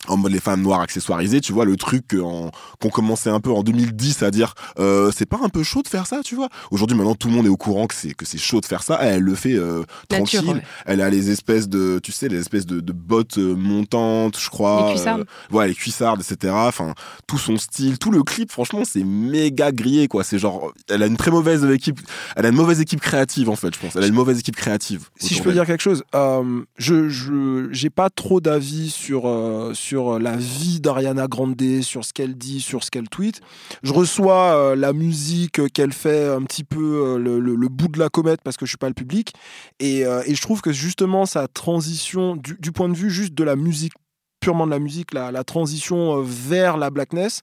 [0.08, 3.62] en mode les femmes noires accessoirisées, tu vois, le truc qu'on commençait un peu en
[3.62, 6.48] 2010 à dire, euh, c'est pas un peu chaud de faire ça, tu vois?
[6.70, 8.82] Aujourd'hui, maintenant, tout le monde est au courant que c'est que c'est chaud de faire
[8.82, 8.98] ça.
[9.00, 10.56] Elle, elle le fait euh, Nature, tranquille.
[10.56, 10.62] ouais.
[10.86, 14.50] Elle a les espèces de, tu sais, les espèces de, de bottes euh, montantes, je
[14.50, 14.86] crois.
[14.88, 15.20] Les cuissardes.
[15.52, 16.52] Euh, ouais, les cuissardes, etc.
[16.56, 16.94] Enfin,
[17.26, 20.24] tout son style, tout le clip, franchement, c'est méga grillé, quoi.
[20.24, 22.00] C'est genre, elle a une très mauvaise équipe,
[22.36, 23.96] elle a une mauvaise équipe créative, en fait, je pense.
[23.96, 25.08] Elle a une mauvaise équipe créative.
[25.16, 29.72] Si je peux dire quelque chose, euh, je je j'ai pas trop d'avis sur euh,
[29.92, 33.42] sur la vie d'Ariana Grande, sur ce qu'elle dit, sur ce qu'elle tweet.
[33.82, 38.08] Je reçois euh, la musique qu'elle fait un petit peu euh, le, bout de la
[38.08, 39.34] comète parce que je suis pas le public
[39.80, 43.54] et, euh, je trouve que justement sa transition du, point de vue juste de la
[43.54, 43.92] musique
[44.42, 47.40] purement de la musique, la, transition euh, vers la blackness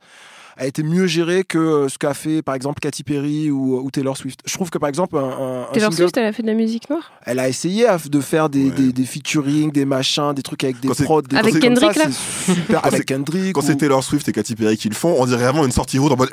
[0.60, 3.90] a été mieux gérée que euh, ce qu'a fait par exemple Katy Perry ou, ou
[3.92, 4.42] Taylor Swift.
[4.46, 6.48] Je trouve que par exemple un, un- un Taylor single- Swift, elle a fait de
[6.48, 7.12] la musique noire?
[7.26, 10.90] Elle a essayé de faire des, des, des featuring, des machins, des trucs avec des
[10.90, 12.10] prods, des Avec trucs comme Kendrick, ça, là?
[12.12, 13.54] c'est super Quand avec Kendrick.
[13.56, 15.72] Quand ou- c'est Taylor Swift et Katy Perry qui le font, on dirait vraiment une
[15.72, 16.30] sortie route en mode.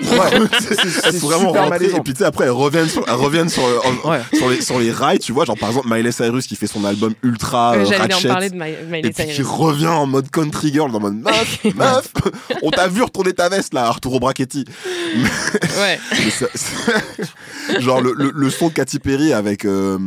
[0.00, 1.96] Ouais, c'est- elles c'est sont vraiment malaisant.
[1.98, 4.78] et puis tu sais après elles reviennent sur, elles reviennent sur, en- sur les sur
[4.78, 7.80] les rails tu vois genre par exemple Miley Cyrus qui fait son album ultra Euh,
[7.80, 9.46] euh, J'allais en parler de My- Miley et puis qui Cyrus.
[9.50, 12.08] revient en mode country girl en mode meuf meuf
[12.62, 14.64] on t'a vu retourner ta veste là Arturo Brachetti
[15.78, 15.98] Ouais.
[16.30, 19.98] Ça- genre le, le, le son de Katy Perry avec euh,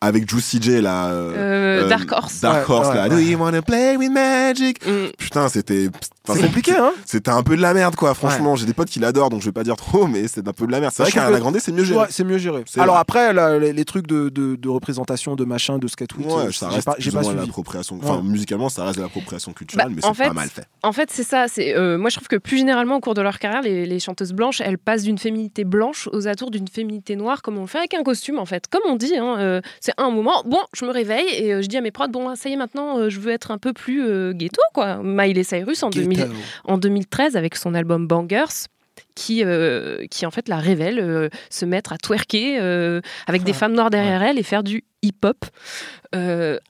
[0.00, 2.40] avec Juicy J là Euh, Dark Horse.
[2.40, 3.08] Dark Ouais, Horse ouais, là ouais.
[3.08, 4.86] Do you wanna play with magic?
[4.86, 5.06] Mm.
[5.18, 5.88] putain c'était
[6.28, 8.88] enfin, C'est compliqué, hein c'était un peu de la merde quoi franchement j'ai des potes
[8.88, 10.92] qui l'adorent donc je vais pas dire trop mais c'est un peu de la merde
[10.94, 12.64] c'est vrai Je trouve qu'Ariana que- Grande c'est mieux géré Ouais, c'est mieux géré.
[12.76, 13.00] Alors vrai.
[13.00, 16.52] après, là, les, les trucs de, de, de représentation, de machin, de skate-tweet, Ouais, euh,
[16.52, 17.98] ça reste pas, j'ai pas l'appropriation.
[18.02, 18.22] Enfin, Ouais.
[18.22, 20.66] musicalement, ça reste de l'appropriation culturelle, Bah, mais c'est pas mal fait.
[20.82, 21.46] En fait, c'est ça.
[21.48, 23.98] C'est euh, moi, je trouve que plus généralement au cours de leur carrière, les, les
[24.00, 27.66] chanteuses blanches, elles passent d'une féminité blanche aux atours d'une féminité noire, comme on le
[27.66, 28.64] fait avec un costume, en fait.
[28.70, 30.42] Comme on dit, hein, euh, c'est un moment.
[30.46, 32.56] Bon, je me réveille et euh, je dis à mes prods, bon, ça y est,
[32.56, 34.98] maintenant, euh, je veux être un peu plus euh, ghetto, quoi.
[35.02, 36.15] Miley Cyrus en, 2000
[36.64, 38.68] en 2013 avec son album Bangers.
[39.14, 43.52] Qui, euh, qui en fait la révèle euh, se mettre à twerker euh, avec des
[43.52, 45.44] femmes noires derrière elle et faire du hip-hop.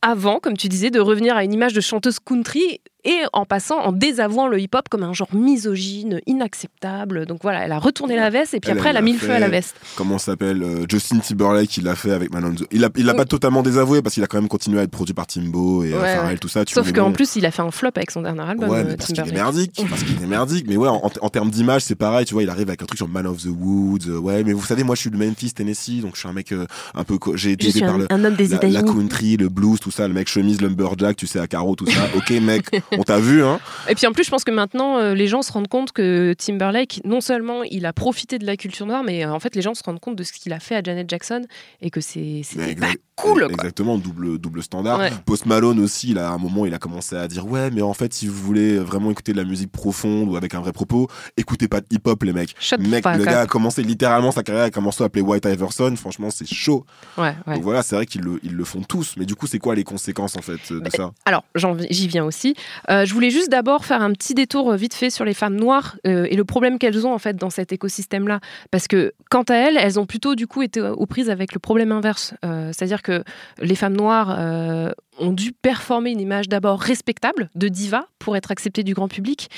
[0.03, 3.79] Avant, comme tu disais, de revenir à une image de chanteuse country et en passant,
[3.79, 7.27] en désavouant le hip-hop comme un genre misogyne, inacceptable.
[7.27, 9.31] Donc voilà, elle a retourné la veste et puis après elle a mis le feu
[9.31, 9.77] à la veste.
[9.97, 12.55] Comment s'appelle euh, Justin Timberlake, il l'a fait avec Manon.
[12.71, 13.17] Il a, il l'a Mm.
[13.17, 15.95] pas totalement désavoué parce qu'il a quand même continué à être produit par Timbo et
[15.95, 16.65] Ouais, Pharrell, tout ça.
[16.65, 17.13] Tu Sauf qu'en bon.
[17.13, 18.69] plus, il a fait un flop avec son dernier album.
[18.69, 20.67] Ouais, euh, mais parce qu'il est merdique, parce qu'il est merdique.
[20.69, 22.99] Mais ouais, en, en termes d'image, c'est pareil, tu vois, il arrive avec un truc
[22.99, 24.09] sur Man of the Woods.
[24.09, 26.33] euh, ouais, mais vous savez, moi, je suis de Memphis, Tennessee, donc je suis un
[26.33, 28.83] mec euh, un peu, j'ai été élevé par un- le, un homme des la, la
[28.83, 32.01] country, le blues, tout ça, le mec chemise, lumberjack, tu sais, à carreaux, tout ça.
[32.17, 32.65] Ok, mec,
[32.99, 33.61] on t'a vu, hein.
[33.89, 36.35] Et puis en plus, je pense que maintenant, euh, les gens se rendent compte que
[36.35, 39.63] Timberlake, non seulement il a profité de la culture noire, mais euh, en fait, les
[39.63, 41.43] gens se rendent compte de ce qu'il a fait à Janet Jackson
[41.81, 43.43] et que c'est exact- cool.
[43.43, 43.53] Quoi.
[43.53, 44.99] Exactement, double, double standard.
[44.99, 45.11] Ouais.
[45.25, 47.83] Post Malone aussi, il a, à un moment, il a commencé à dire Ouais, mais
[47.83, 50.73] en fait, si vous voulez vraiment écouter de la musique profonde ou avec un vrai
[50.73, 52.55] propos, écoutez pas de hip hop, les mecs.
[52.59, 55.95] Shut Mec, le gars a commencé littéralement sa carrière, a commencé à appeler White Iverson.
[55.97, 56.85] Franchement, c'est chaud.
[57.19, 57.55] Ouais, ouais.
[57.55, 59.15] Donc voilà, c'est vrai qu'ils le, ils le font tous.
[59.17, 61.11] Mais du coup, c'est quoi les conséquences en fait de ça?
[61.25, 61.45] Alors,
[61.91, 62.55] j'y viens aussi.
[62.91, 65.57] Euh, je voulais juste d'abord faire un petit détour euh, vite fait sur les femmes
[65.57, 68.41] noires euh, et le problème qu'elles ont en fait dans cet écosystème-là.
[68.71, 71.59] Parce que quant à elles, elles ont plutôt du coup été aux prises avec le
[71.59, 72.35] problème inverse.
[72.45, 73.25] Euh, C'est-à-dire que
[73.59, 78.51] les femmes noires euh, ont dû performer une image d'abord respectable de diva pour être
[78.51, 79.49] acceptées du grand public.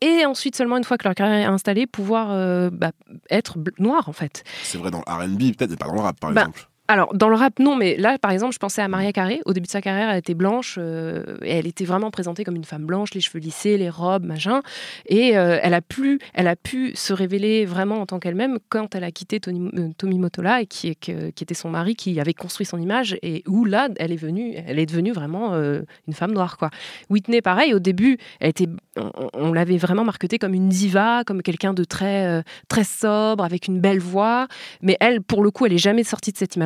[0.00, 2.90] Et ensuite, seulement une fois que leur carrière est installée, pouvoir euh, bah,
[3.30, 4.42] être noire en fait.
[4.64, 6.68] C'est vrai dans le RB, peut-être, mais pas dans le rap par Bah, exemple.
[6.88, 9.40] Alors, dans le rap, non, mais là, par exemple, je pensais à Maria Carré.
[9.46, 12.56] Au début de sa carrière, elle était blanche euh, et elle était vraiment présentée comme
[12.56, 14.62] une femme blanche, les cheveux lissés, les robes, machin.
[15.06, 18.96] Et euh, elle, a pu, elle a pu se révéler vraiment en tant qu'elle-même quand
[18.96, 22.66] elle a quitté Tony, euh, Tommy Motola, qui, qui était son mari, qui avait construit
[22.66, 26.58] son image, et où là, elle est, venue, elle est devenue vraiment une femme noire.
[26.58, 26.70] Quoi.
[27.10, 28.68] Whitney, pareil, au début, elle était,
[29.34, 33.80] on, l'avait vraiment marketée comme une diva, comme quelqu'un de très, très sobre, avec une
[33.80, 34.48] belle voix.
[34.82, 36.56] Mais elle, pour le coup, elle est jamais sortie de cette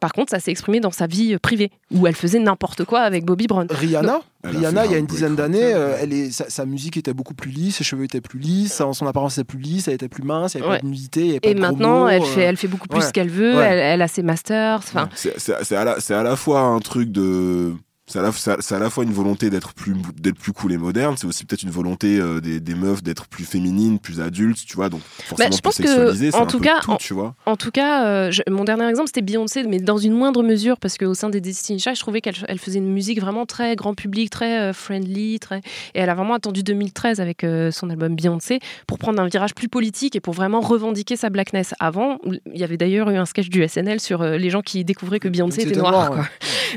[0.00, 3.00] Par contre, ça s'est exprimé dans sa vie euh, privée, où elle faisait n'importe quoi
[3.00, 3.66] avec Bobby Brown.
[3.70, 6.66] Rihanna, Elle Rihanna, il y a un une dizaine d'années, euh, elle est, sa, sa
[6.66, 9.88] musique était beaucoup plus lisse, ses cheveux étaient plus lisses, son apparence était plus lisse,
[9.88, 10.78] elle était plus mince, il n'y avait Ouais.
[10.78, 12.68] pas de nudité, il y avait pas Et de maintenant, elle euh, fait, elle fait
[12.68, 13.06] beaucoup plus ouais.
[13.06, 13.56] ce qu'elle veut.
[13.56, 13.64] Ouais.
[13.64, 14.80] Elle, elle a ses masters.
[14.94, 17.74] À, c'est à la fois un truc de.
[18.08, 20.52] C'est à, la- c'est à- c'est à la fois une volonté d'être plus, d'être plus
[20.52, 23.98] cool et moderne, c'est aussi peut-être une volonté euh, des, des meufs d'être plus féminines,
[23.98, 26.46] plus adultes, tu vois, donc forcément Bah, je pense plus sexualisées, que, c'est en un
[26.46, 27.34] tout peu cas, tout, tu vois.
[27.46, 30.78] En tout cas, euh, je- mon dernier exemple, c'était Beyoncé, mais dans une moindre mesure,
[30.78, 33.76] parce qu'au sein des Destiny Child, je trouvais qu'elle elle faisait une musique vraiment très
[33.76, 35.58] grand public, très euh, friendly, très...
[35.58, 39.54] et elle a vraiment attendu 2013 avec euh, son album Beyoncé pour prendre un virage
[39.54, 41.74] plus politique et pour vraiment revendiquer sa blackness.
[41.78, 44.82] Avant, il y avait d'ailleurs eu un sketch du SNL sur euh, les gens qui
[44.84, 46.10] découvraient que Beyoncé était C'était noire.
[46.10, 46.28] noir, quoi.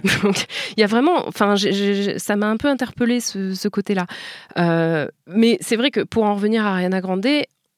[0.23, 0.45] Donc,
[0.77, 1.55] il y a vraiment, enfin,
[2.17, 4.05] ça m'a un peu interpellé ce, côté-là.
[4.57, 7.27] Euh, mais c'est vrai que pour en revenir à Ariana Grande,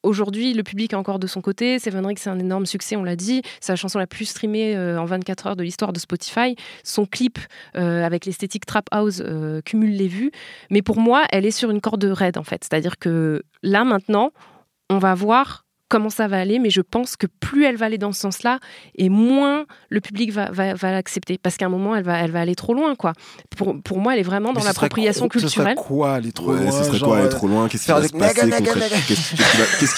[0.06, 1.80] Aujourd'hui, le public est encore de son côté.
[1.80, 3.42] Seven Rings, c'est un énorme succès, on l'a dit.
[3.62, 6.58] C'est la chanson la plus streamée euh, en 24 heures de l'histoire de Spotify.
[6.84, 7.40] Son clip
[7.78, 9.24] euh, avec l'esthétique Trap House
[9.64, 10.32] cumule les vues.
[10.70, 12.66] Mais pour moi, elle est sur une corde raide, en fait.
[12.66, 14.32] C'est-à-dire que là, maintenant,
[14.90, 15.63] on va voir
[15.94, 18.58] comment ça va aller, mais je pense que plus elle va aller dans ce sens-là,
[18.96, 21.38] et moins le public va, va, va l'accepter.
[21.38, 23.14] Parce qu'à un moment, elle va, elle va aller trop loin, quoi.
[23.56, 25.76] Pour, pour moi, elle est vraiment dans ce l'appropriation ce culturelle.
[25.76, 27.68] quoi, aller trop Ouais, loin ce serait genre, quoi aller euh, trop loin?
[27.70, 28.50] Qu'est-ce qui va se passer.
[29.80, 29.94] Qu'est-ce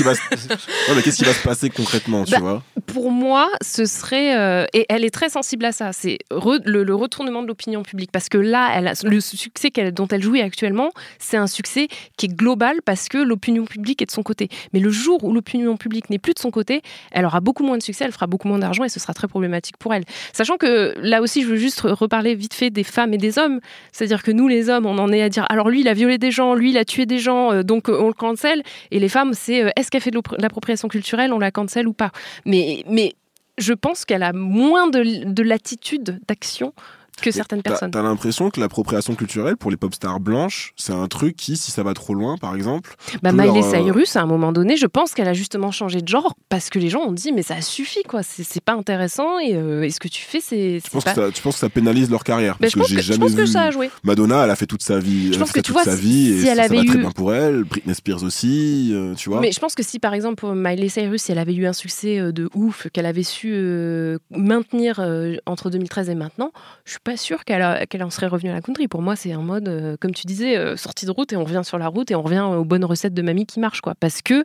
[1.18, 2.64] qui va, se- passer concrètement, tu Bah, vois?
[2.88, 4.38] Pour moi, ce serait.
[4.38, 5.92] euh, et elle est très sensible à ça.
[5.94, 8.12] C'est re- le, le retournement de l'opinion publique.
[8.12, 10.90] Parce que là, elle a- le succès qu'elle- dont elle jouit actuellement,
[11.20, 11.88] c'est un succès
[12.18, 14.50] qui est global parce que l'opinion publique est de son côté.
[14.74, 16.82] Mais le jour où l'opinion publique n'est plus de son côté,
[17.12, 19.28] elle aura beaucoup moins de succès, elle fera beaucoup moins d'argent et ce sera très
[19.28, 20.04] problématique pour elle.
[20.34, 23.38] Sachant que là aussi, je veux juste re- reparler vite fait des femmes et des
[23.38, 23.60] hommes.
[23.92, 26.18] C'est-à-dire que nous, les hommes, on en est à dire alors lui, il a violé
[26.18, 28.64] des gens, lui, il a tué des gens, euh, donc euh, on le cancel.
[28.92, 31.52] Et les femmes, c'est euh, est-ce qu'elle fait de l'appro- de l'appropriation culturelle, on la
[31.52, 32.12] cancel ou pas?
[32.46, 33.14] Mais, mais
[33.58, 36.74] je pense qu'elle a moins de, de latitude d'action
[37.22, 37.92] que certaines personnes.
[37.92, 41.72] T'as l'impression que l'appropriation culturelle pour les pop stars blanches, c'est un truc qui, si
[41.72, 42.96] ça va trop loin, par exemple.
[43.24, 46.02] Bah, Miley leur, euh, Cyrus, à un moment donné, je pense qu'elle a justement changé
[46.02, 49.40] de genre parce que les gens ont dit mais ça suffit quoi, c'est pas intéressant
[49.40, 51.14] et, euh, et ce que tu fais c'est Tu penses, pas.
[51.14, 52.58] que ça, tu penses que ça pénalise leur carrière?
[52.60, 53.48] Mais Parce je pense j'ai que- je jamais que vu.
[53.48, 53.90] ça a joué.
[54.04, 56.02] Madonna, elle a fait toute sa vie, a pense que tu toute vois, sa si-
[56.04, 57.64] vie et elle ça, ça va avait très bien pour elle.
[57.64, 59.40] Britney Spears aussi, euh, tu vois.
[59.42, 62.20] Mais je pense que si par exemple Miley Cyrus, si elle avait eu un succès
[62.32, 65.00] de ouf, qu'elle avait su euh, maintenir
[65.46, 66.52] entre 2013 et maintenant,
[66.86, 67.64] je suis pas sûre qu'elle
[68.04, 68.90] en serait revenue à la country.
[68.90, 71.46] Pour moi, c'est un mode, euh, comme tu disais, euh, sortie de route et on
[71.46, 73.94] revient sur la route et on revient aux bonnes recettes de mamie qui marchent, quoi.
[73.96, 74.44] Parce que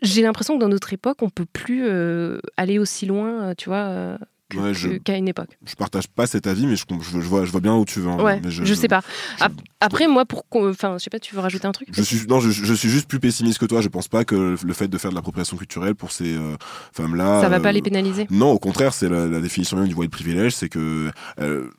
[0.00, 3.68] j'ai l'impression que dans notre époque, on peut plus euh, aller aussi loin, euh, tu
[3.68, 4.16] vois,
[4.56, 5.58] que- Ouais, je- qu'à une époque.
[5.66, 8.00] Je partage pas cet avis, mais je, je, je vois, je vois bien où tu
[8.00, 8.08] veux.
[8.08, 9.02] en Ouais, mais je, sais pas.
[9.40, 11.88] Ap- Après, moi, pour enfin, je sais pas, tu veux rajouter un truc?
[11.92, 13.80] Je suis, non, je, je suis juste plus pessimiste que toi.
[13.80, 16.56] Je pense pas que le fait de faire de l'appropriation culturelle pour ces euh,
[16.92, 17.40] femmes-là.
[17.40, 18.26] Ça va pas euh, les pénaliser?
[18.30, 21.70] Non, au contraire, c'est la, la définition même du white privilege, c'est que euh,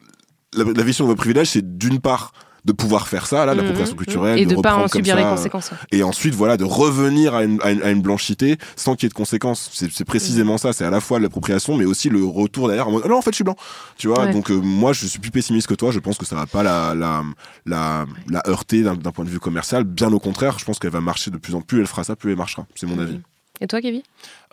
[0.53, 2.33] la, la définition de votre privilège, c'est d'une part
[2.65, 3.57] de pouvoir faire ça, là, Mhm.
[3.59, 5.71] l'appropriation culturelle, Et de pas reprendre en subir les conséquences.
[5.91, 9.07] Et ensuite, voilà, de revenir à une, à une, à une blanchité sans qu'il y
[9.07, 9.69] ait de conséquences.
[9.73, 10.71] C'est précisément ça.
[10.73, 13.21] C'est à la fois l'appropriation, mais aussi le retour derrière en mode, Ah non, en
[13.21, 13.55] fait, je suis blanc.
[13.97, 14.31] Tu vois, Ouais.
[14.33, 15.91] donc euh, moi, je suis plus pessimiste que toi.
[15.91, 17.23] Je pense que ça va pas la, la,
[17.65, 19.83] la, la heurter d'un d'un point de vue commercial.
[19.83, 21.81] Bien au contraire, je pense qu'elle va marcher de plus en plus.
[21.81, 22.65] Elle fera ça, plus elle marchera.
[22.75, 23.19] C'est mon avis.
[23.61, 24.01] Et toi, Kevin?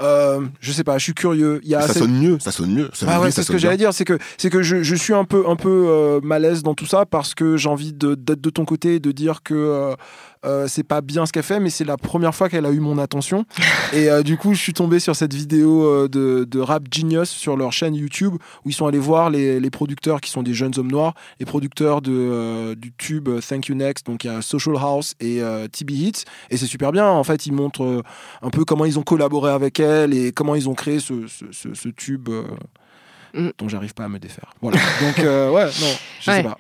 [0.01, 1.61] Euh, je sais pas, je suis curieux.
[1.63, 2.91] Il y a Ça sonne mieux, ça sonne mieux.
[2.95, 4.95] Ça Ah ouais, mieux, c'est ce que j'allais dire, c'est que c'est que je, je
[4.95, 8.15] suis un peu un peu euh, malaise dans tout ça parce que j'ai envie de-
[8.15, 9.95] d'être de ton côté et de dire que euh,
[10.47, 12.81] euh, c'est pas bien ce qu'elle fait, mais c'est la première fois qu'elle a eu
[12.81, 13.45] mon attention.
[13.93, 17.59] et euh, du coup, je suis tombé sur cette vidéo de, de Rap Genius sur
[17.59, 20.73] leur chaîne YouTube où ils sont allés voir les, les producteurs qui sont des jeunes
[20.79, 24.77] hommes noirs, les producteurs de, du tube Thank You Next, donc il y a Social
[24.79, 25.43] House et
[25.73, 27.07] TB Hits, et c'est super bien.
[27.07, 28.03] En fait, ils montrent
[28.41, 31.45] un peu comment ils ont collaboré avec elle et comment ils ont créé ce, ce,
[31.53, 32.29] ce- ce tube.
[32.29, 32.45] euh,
[33.59, 34.53] dont j'arrive pas à me défaire.
[34.61, 34.79] Voilà.
[35.01, 35.71] Donc, euh, ouais, non,
[36.21, 36.37] je Ouais.
[36.39, 36.59] sais pas.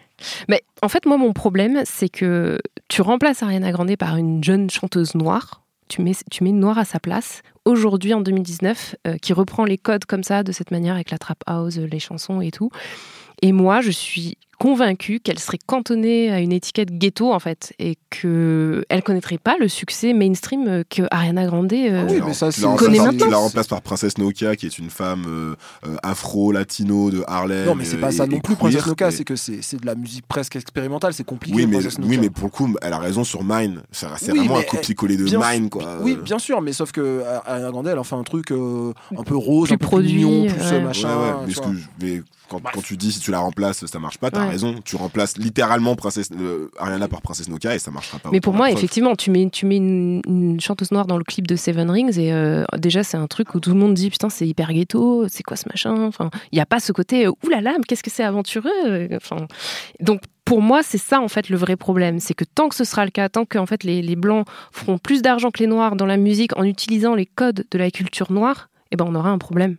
[0.48, 4.70] Mais en fait, moi, mon problème, c'est que tu remplaces Ariana Grande par une jeune
[4.70, 5.62] chanteuse noire.
[5.88, 7.42] Tu mets, tu mets une noire à sa place.
[7.64, 11.18] Aujourd'hui, en 2019, euh, qui reprend les codes comme ça, de cette manière, avec la
[11.18, 12.70] trap house, les chansons et tout.
[13.42, 17.96] Et moi, je suis convaincue qu'elle serait cantonnée à une étiquette ghetto, en fait, et
[18.10, 22.52] qu'elle ne connaîtrait pas le succès mainstream euh, que Ariana Grande euh, oui, mais ça,
[22.52, 23.24] Tu la c'est- connaît par- maintenant.
[23.26, 25.54] Tu la remplaces par Princesse Nokia, qui est une femme euh,
[25.86, 27.64] euh, afro-latino de Harlem.
[27.66, 29.80] Non, mais c'est pas ça et- non plus, queer, Princess Nokia, c'est que c'est c'est
[29.80, 31.56] de la musique presque expérimentale, c'est compliqué.
[31.56, 33.80] Oui mais, oui, mais pour le coup, elle a raison sur Mine.
[33.90, 35.84] C'est Oui, vraiment un copier-coller de bien Mine, quoi.
[36.02, 39.22] Oui, bien sûr, mais sauf que Ariana Grande, elle en fait un truc euh, un
[39.22, 40.80] peu rose, Plus un peu produit, mignon, plus ouais.
[40.82, 41.08] machin.
[41.08, 42.22] Ouais, ouais, mais,
[42.52, 44.50] mais quand, quand tu dis si tu la remplaces, ça marche pas, t'as Ouais.
[44.50, 44.74] raison.
[44.84, 48.30] Tu remplaces littéralement Princesse, euh, Ariana par Princesse Nokia et ça marchera pas.
[48.32, 51.46] Mais pour moi, effectivement, tu mets, tu mets une, une chanteuse noire dans le clip
[51.46, 54.30] de Seven Rings et euh, déjà, c'est un truc où tout le monde dit Putain,
[54.30, 55.94] c'est hyper ghetto, c'est quoi ce machin?
[56.06, 58.70] Enfin, il n'y a pas ce côté euh, Oulala, mais qu'est-ce que c'est aventureux?
[59.14, 59.46] Enfin,
[60.00, 62.18] Donc, pour moi, c'est ça en fait le vrai problème.
[62.18, 64.46] C'est que tant que ce sera le cas, tant que en fait, les, les blancs
[64.72, 67.90] feront plus d'argent que les noirs dans la musique en utilisant les codes de la
[67.92, 69.76] culture noire, eh ben, on aura un problème.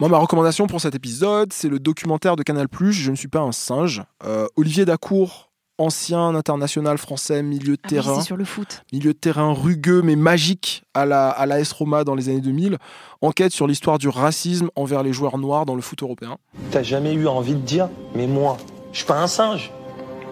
[0.00, 3.40] Moi, ma recommandation pour cet épisode, c'est le documentaire de Canal+, Je ne suis pas
[3.40, 4.02] un singe.
[4.24, 8.14] Euh, Olivier Dacour, ancien international français, milieu de Ah oui, terrain.
[8.16, 8.82] c'est sur le foot.
[8.94, 12.78] milieu de terrain rugueux mais magique à la, à l'AS Roma dans les années 2000,
[13.20, 16.38] enquête sur l'histoire du racisme envers les joueurs noirs dans le foot européen.
[16.70, 18.56] T'as jamais eu envie de dire, mais moi,
[18.92, 19.70] je suis pas un singe.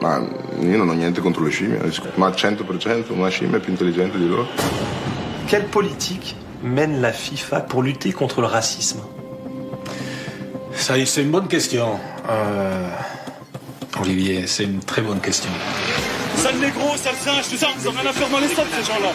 [0.01, 0.21] Ma
[0.63, 1.77] io non ho niente contro le scimmie,
[2.17, 4.47] ma 100% una scimmia è più intelligente di loro.
[5.47, 9.01] Quelle politique mène la FIFA pour lutter contre le racisme?
[10.79, 11.99] Ça y est, c'est une bonne question.
[12.31, 12.89] Euh,
[14.01, 15.51] Olivier, c'est une très bonne question.
[16.37, 18.87] Sale négro, sale singe, tout ça, ils ont rien à faire dans les stades, ces
[18.87, 19.13] gens-là.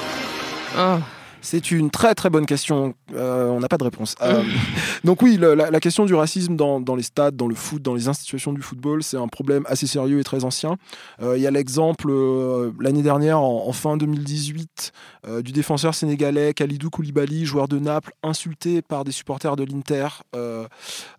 [0.78, 0.98] Ah.
[1.46, 2.94] C'est une très très bonne question.
[3.14, 4.16] Euh, on n'a pas de réponse.
[4.22, 4.42] Euh,
[5.04, 7.82] donc oui, le- la, la question du racisme dans, dans les stades, dans le foot,
[7.82, 10.78] dans les institutions du football, c'est un problème assez sérieux et très ancien.
[11.22, 14.92] Euh, Il y a l'exemple euh, l'année dernière, en, en fin 2018,
[15.28, 20.08] euh, du défenseur sénégalais Khalidou Koulibaly, joueur de Naples, insulté par des supporters de l'Inter.
[20.36, 20.66] Euh,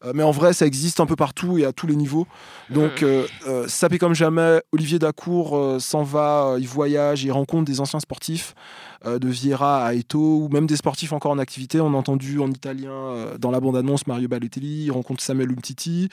[0.07, 2.27] euh, mais en vrai, ça existe un peu partout et à tous les niveaux.
[2.71, 3.05] Donc,
[3.67, 8.55] sapé comme jamais, Olivier Dacour s'en va, il voyage, il rencontre des anciens sportifs
[9.07, 11.81] euh, de Vieira à Eto ou même des sportifs encore en activité.
[11.81, 16.09] On a entendu en italien euh, dans la bande-annonce Mario Balotelli, il rencontre Samuel Umtiti,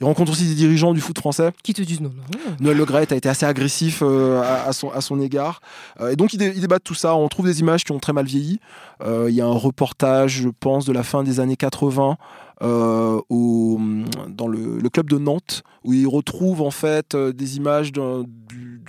[0.00, 1.52] il rencontre aussi des dirigeants du foot français.
[1.62, 2.38] Qui te disent non, non.
[2.60, 5.60] Noël Le Graët a été assez agressif euh, à, à son, à son égard.
[6.10, 7.14] Et donc, ils, dé- ils débattent tout ça.
[7.16, 8.60] On trouve des images qui ont très mal vieilli.
[9.04, 12.16] Il y a un reportage, je pense, de la fin des années 80
[12.62, 13.78] euh, au,
[14.28, 18.00] dans le, le club de Nantes, où il retrouve en fait euh, des images du-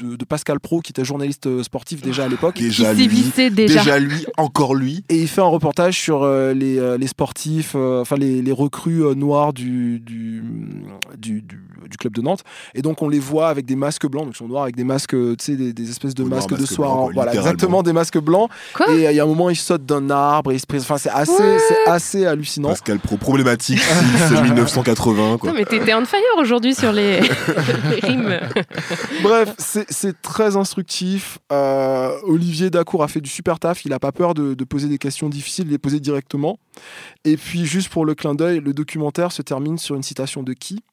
[0.02, 2.56] de, de Pascal Pro, qui était journaliste euh, sportif déjà à l'époque.
[2.56, 3.80] Déjà Qui lui, déjà.
[3.80, 5.04] déjà lui, encore lui.
[5.10, 8.52] Et il fait un reportage sur euh, les, euh, les sportifs, euh, enfin les, les
[8.52, 10.44] recrues euh, noirs du, du,
[11.18, 12.44] du, du- du club de Nantes.
[12.76, 14.84] Et donc on les voit avec des masques blancs, donc ils sont noirs avec des
[14.84, 16.90] masques, tu sais, des, des espèces de masques de masques soir.
[16.94, 18.50] blancs, quoi, voilà, exactement des masques blancs.
[18.88, 20.82] et euh, il y a un moment, il saute d'un arbre et il se prise.
[20.84, 21.34] Enfin, c'est assez,
[21.68, 22.70] c'est assez hallucinant.
[22.70, 25.38] Pascal Pro, problématique, c'est 1980.
[25.40, 25.50] Quoi.
[25.52, 27.22] Non, mais t'es on fire aujourd'hui sur les,
[27.90, 28.40] les rimes.
[29.24, 31.40] Bref, c'est c'est très instructif.
[31.52, 33.86] Euh, Olivier Dacour a fait du super taf.
[33.86, 36.60] Il n'a pas peur de, de poser des questions difficiles, de les poser directement.
[37.26, 40.54] Et puis, juste pour le clin d'œil, le documentaire se termine sur une citation de
[40.54, 40.84] qui?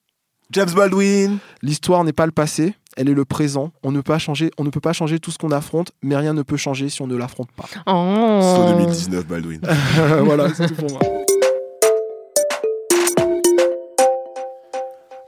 [0.51, 1.39] James Baldwin.
[1.63, 3.73] L'histoire n'est pas le passé, elle est le présent.
[3.83, 6.17] On ne peut pas changer, on ne peut pas changer tout ce qu'on affronte, mais
[6.17, 7.69] rien ne peut changer si on ne l'affronte pas.
[7.87, 8.41] Oh.
[8.43, 9.61] Saut 2019, Baldwin.
[10.25, 11.01] voilà, c'est tout pour moi.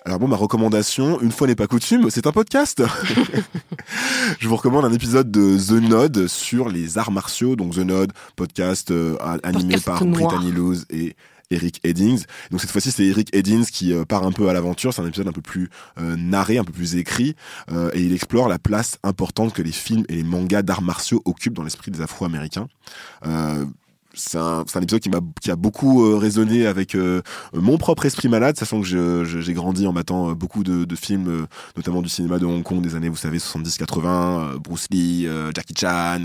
[0.09, 2.83] Alors bon, ma recommandation, une fois n'est pas coutume, c'est un podcast.
[4.41, 7.57] je vous recommande un épisode de The Node sur les arts martiaux.
[7.57, 10.31] Donc The Node, podcast euh, animé Podcast par noir.
[10.31, 11.15] Brittany Lose et
[11.51, 12.25] Eric Eddings.
[12.51, 14.95] Donc cette fois-ci, c'est Eric Eddings qui euh, part un peu à l'aventure.
[14.95, 15.69] C'est un épisode un peu plus
[16.01, 17.37] euh, narré, un peu plus écrit,
[17.71, 21.21] euh, et il explore la place importante que les films et les mangas d'arts martiaux
[21.27, 22.69] occupent dans l'esprit des Afro-Américains.
[24.19, 27.23] C'est un, épisode qui m'a qui a beaucoup euh, résonné avec euh,
[27.55, 31.29] mon propre esprit malade, sachant que j'ai grandi en matant euh, beaucoup de, de films,
[31.29, 31.47] euh,
[31.77, 35.75] notamment du cinéma de Hong Kong des années, vous savez, 70-80, euh, Bruce Lee, Jackie
[35.79, 36.21] Chan,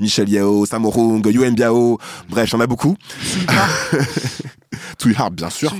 [0.00, 2.96] Michel Yao, Sammo Hung, Yuen Biao, bref, j'en ai beaucoup.
[5.16, 5.74] Hard, bien sûr.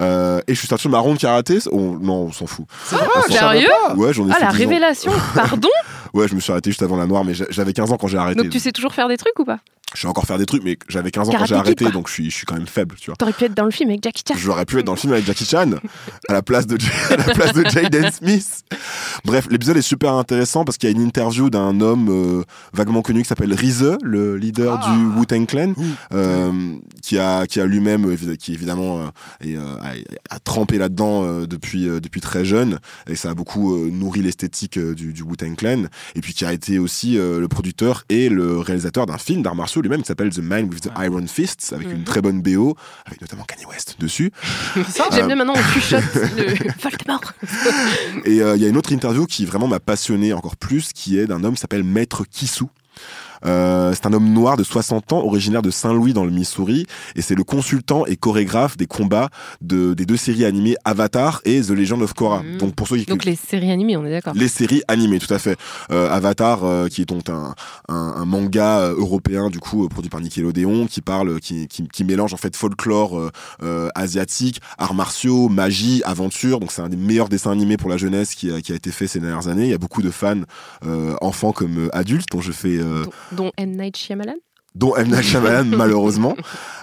[0.00, 1.58] Euh, et je suis marron de karaté.
[1.72, 2.66] on- non, on s'en fout.
[2.92, 4.58] On s'en- Sérieux Ouais, j'en ai Ah, fait la 10 ans.
[4.58, 5.68] révélation Pardon
[6.14, 8.08] Ouais, je me suis arrêté juste avant la noire, mais j'a- j'avais 15 ans quand
[8.08, 8.40] j'ai arrêté.
[8.42, 9.58] Donc tu sais toujours faire des trucs ou pas?
[9.94, 11.92] Je sais encore faire des trucs, mais j'avais 15 ans quand j'ai arrêté, quoi.
[11.92, 13.16] donc je suis, je suis quand même faible, tu vois.
[13.16, 14.34] T'aurais pu être dans le film avec Jackie Chan.
[14.38, 15.72] J'aurais pu être dans le film avec Jackie Chan
[16.28, 16.78] à la place de,
[17.10, 18.62] à la place de Jaden Smith.
[19.24, 23.02] Bref, l'épisode est super intéressant parce qu'il y a une interview d'un homme euh, vaguement
[23.02, 24.94] connu qui s'appelle Rize, le leader Ah.
[24.94, 25.74] du Wu-Tang Clan,
[26.12, 26.52] euh,
[27.02, 29.06] qui a, qui a lui-même, euh, qui évidemment euh,
[29.40, 32.78] est, euh, a, a trempé là-dedans euh, depuis, euh, depuis très jeune
[33.08, 35.84] et ça a beaucoup euh, nourri l'esthétique euh, du, du Wu-Tang Clan
[36.14, 39.54] et puis qui a été aussi euh, le producteur et le réalisateur d'un film d'arts
[39.56, 42.04] martiaux lui-même qui s'appelle The Man with the Iron Fists avec une Mhm.
[42.04, 42.76] très bonne BO
[43.06, 44.30] avec notamment Kanye West dessus.
[44.74, 46.02] J'aime Euh, bien maintenant on chuchote
[46.36, 47.32] le Voldemort.
[48.24, 51.18] et euh, il y a une autre interview qui vraiment m'a passionné encore plus, qui
[51.18, 52.68] est d'un homme qui s'appelle Maître Kissou.
[53.46, 56.86] Euh, c'est un homme noir de 60 ans, originaire de Saint-Louis dans le Missouri,
[57.16, 59.28] et c'est le consultant et chorégraphe des combats
[59.60, 62.42] de, des deux séries animées Avatar et The Legend of Korra.
[62.42, 62.58] Mhm.
[62.58, 64.34] Donc pour ceux qui Donc les séries animées, on est d'accord.
[64.34, 65.58] les séries animées, tout à fait.
[65.90, 67.54] Euh, Avatar, euh, qui est donc un,
[67.88, 71.86] un, un manga euh, européen du coup euh, produit par Nickelodeon, qui parle, qui, qui,
[71.88, 73.30] qui mélange en fait folklore
[73.94, 76.60] asiatique, arts martiaux, magie, aventure.
[76.60, 78.90] Donc c'est un des meilleurs dessins animés pour la jeunesse qui a, qui a été
[78.90, 79.64] fait ces dernières années.
[79.64, 80.42] Il y a beaucoup de fans,
[80.86, 83.76] euh, enfants comme adultes, dont je fais euh, Dont M.
[83.76, 84.34] Night Shyamalan?
[84.74, 85.08] Dont M.
[85.08, 86.36] Night Shyamalan malheureusement.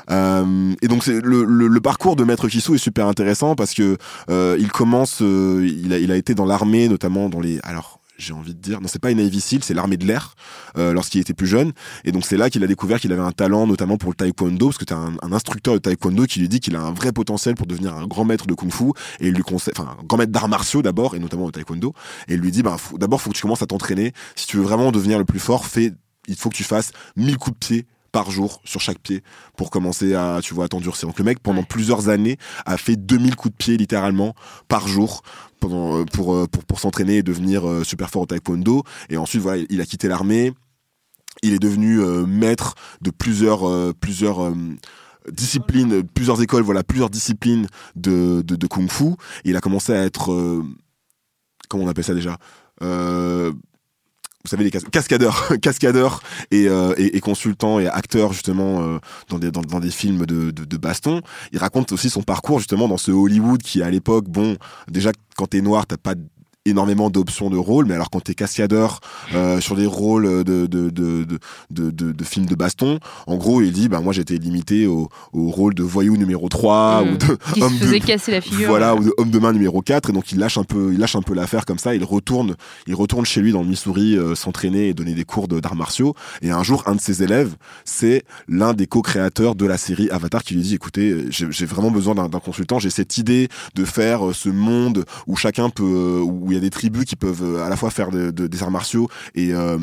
[0.10, 3.74] Euh, et donc c'est le, le, le parcours de Maître Kissou est super intéressant parce
[3.74, 3.98] que
[4.30, 8.00] euh, il commence, euh, il, a, il a été dans l'armée notamment dans les alors
[8.18, 10.34] j'ai envie de dire non c'est pas une Navy Seal c'est l'armée de l'air
[10.78, 11.72] euh, lorsqu'il était plus jeune
[12.04, 14.66] et donc c'est là qu'il a découvert qu'il avait un talent notamment pour le taekwondo
[14.68, 16.92] parce que tu as un, un instructeur de taekwondo qui lui dit qu'il a un
[16.92, 18.86] vrai potentiel pour devenir un grand maître de kung-fu
[19.20, 21.94] et il lui conseille enfin un grand maître d'arts martiaux d'abord et notamment au taekwondo
[22.28, 24.64] et il lui dit faut- d'abord faut que tu commences à t'entraîner si tu veux
[24.64, 25.92] vraiment devenir le plus fort fais
[26.28, 29.22] il faut que tu fasses 1000 coups de pied par jour sur chaque pied
[29.56, 31.08] pour commencer à tu vois t'endurcir.
[31.08, 34.34] Donc le mec pendant plusieurs années a fait 2000 coups de pied littéralement
[34.68, 35.22] par jour
[35.60, 38.84] pendant, euh, pour, euh, pour, pour s'entraîner et devenir euh, super fort au taekwondo.
[39.10, 40.54] Et ensuite voilà il a quitté l'armée.
[41.44, 44.56] Il est devenu euh, maître de plusieurs euh, plusieurs euh,
[45.32, 49.10] disciplines plusieurs écoles voilà plusieurs disciplines de, de, de kung fu.
[49.44, 50.64] Et il a commencé à être
[51.70, 52.38] comment on appelle ça déjà?
[52.82, 53.54] Euh,
[54.48, 56.22] vous savez les cas- cascadeurs cascadeurs
[56.52, 60.26] et, euh, et, et consultants et acteurs justement euh, dans, des, dans, dans des films
[60.26, 61.22] de, de, de baston
[61.52, 64.56] il raconte aussi son parcours justement dans ce Hollywood qui à l'époque bon
[64.90, 66.14] déjà quand t'es noir t'as pas
[66.70, 69.00] énormément d'options de rôles mais alors quand t'es cascadeur
[69.34, 71.26] euh, sur des rôles de de, de,
[72.12, 75.74] de, films de baston en gros il dit bah moi j'étais limité au, au rôle
[75.74, 77.10] de voyou numéro 3 Mm.
[77.14, 78.70] ou de Qui homme faisait casser la figure.
[78.70, 81.00] voilà ou de homme de main numéro 4 et donc il lâche un peu il
[81.00, 82.56] lâche un peu l'affaire comme ça il retourne
[82.88, 85.76] il retourne chez lui dans le Missouri euh, s'entraîner et donner des cours de- d'arts
[85.76, 87.56] martiaux et un jour un de ses élèves
[87.86, 92.16] c'est l'un des co-créateurs de la série Avatar qui lui dit écoutez j'ai vraiment besoin
[92.16, 96.22] d'un d'un consultant j'ai cette idée de faire euh, ce monde où chacun peut euh,
[96.22, 98.48] où il y a des tribus qui peuvent euh, à la fois faire de- de-
[98.48, 99.78] des arts martiaux et euh,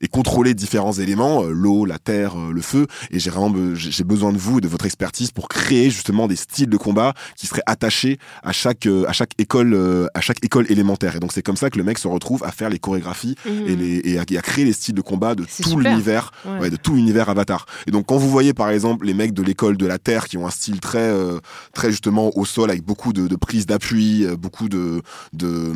[0.00, 4.32] et contrôler différents éléments euh, l'eau la terre le feu et j'ai vraiment j'ai besoin
[4.32, 7.62] de vous et de votre expertise pour créer justement des styles de combat qui seraient
[7.66, 11.70] attachés à chaque à chaque école à chaque école élémentaire et donc c'est comme ça
[11.70, 13.66] que le mec se retrouve à faire les chorégraphies Mhm.
[13.68, 16.60] et, les, et, à, et à créer les styles de combat de tout l'univers Ouais.
[16.60, 19.42] ouais, de tout l'univers Avatar et donc quand vous voyez par exemple les mecs de
[19.42, 21.38] l'école de la terre qui ont un style très euh,
[21.74, 25.02] très justement au sol avec beaucoup de, de prises d'appui beaucoup de
[25.32, 25.72] de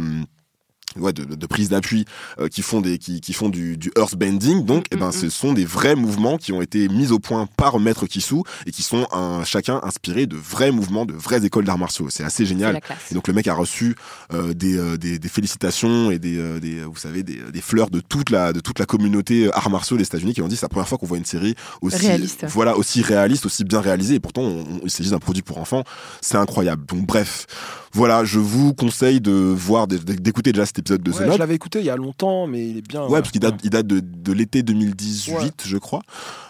[0.99, 2.05] ouais, de, de prise d'appui
[2.41, 4.65] euh, qui font des qui, qui font du, du earthbending.
[4.65, 7.79] Donc eh ben ce sont des vrais mouvements qui ont été mis au point par
[7.79, 11.79] maître Kissou et qui sont un, chacun inspirés de vrais mouvements de vraies écoles d'arts
[11.79, 12.09] martiaux.
[12.11, 12.75] C'est assez génial.
[13.11, 13.95] et donc le mec a reçu
[14.33, 17.91] euh, des, euh, des, des félicitations et des, euh, des vous savez des, des fleurs
[17.91, 20.57] de toute la de toute la communauté euh, arts martiaux des États-Unis qui ont dit
[20.57, 22.45] c'est la première fois qu'on voit une série aussi Réaliste.
[22.49, 24.15] voilà aussi réaliste aussi bien réalisée.
[24.17, 25.85] Et pourtant on- on- il s'agit d'un produit pour enfants.
[26.21, 26.85] C'est incroyable.
[26.87, 27.47] Donc bref
[27.95, 31.55] Voilà, je vous conseille de voir, d'écouter déjà cet épisode de Ouais, The je l'avais
[31.55, 33.03] écouté il y a longtemps, mais il est bien.
[33.07, 35.51] Ouais, parce qu'il date, il date de, de l'été 2018, Ouais.
[35.65, 36.01] je crois.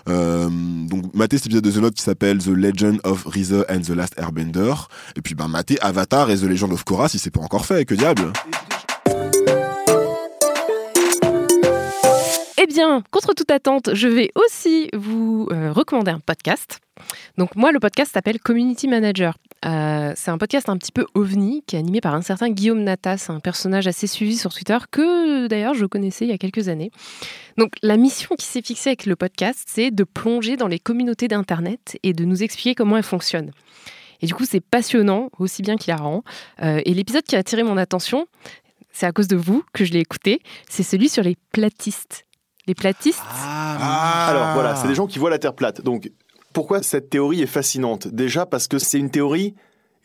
[0.08, 0.48] Euh,
[0.86, 3.88] donc, matez cet épisode de The Note qui s'appelle The Legend of Reza and the
[3.90, 4.72] Last Airbender.
[5.16, 7.84] Et puis, ben, matez Avatar et The Legend of Korra si c'est pas encore fait,
[7.86, 8.32] que diable.
[12.58, 16.78] Eh bien, contre toute attente, je vais aussi vous euh, recommander un podcast.
[17.38, 19.36] Donc moi, le podcast s'appelle Community Manager.
[19.64, 22.82] Euh, c'est un podcast un petit peu ovni qui est animé par un certain Guillaume
[22.82, 26.68] Natas, un personnage assez suivi sur Twitter que d'ailleurs je connaissais il y a quelques
[26.68, 26.90] années.
[27.58, 31.28] Donc la mission qui s'est fixée avec le podcast, c'est de plonger dans les communautés
[31.28, 33.52] d'Internet et de nous expliquer comment elles fonctionnent.
[34.20, 36.22] Et du coup, c'est passionnant, aussi bien hilarant.
[36.62, 38.26] Euh, et l'épisode qui a attiré mon attention,
[38.92, 42.26] c'est à cause de vous que je l'ai écouté, c'est celui sur les platistes.
[42.68, 45.80] Les platistes, Alors voilà, c'est des gens qui voient la Terre plate.
[45.80, 46.10] Donc
[46.52, 48.08] pourquoi cette théorie est fascinante?
[48.08, 49.54] Déjà parce que c'est une théorie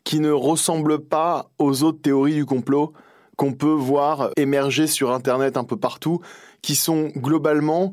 [0.04, 2.94] qui ne ressemble pas aux autres théories du complot
[3.36, 6.22] qu'on peut voir émerger sur Internet un peu partout,
[6.62, 7.92] qui sont globalement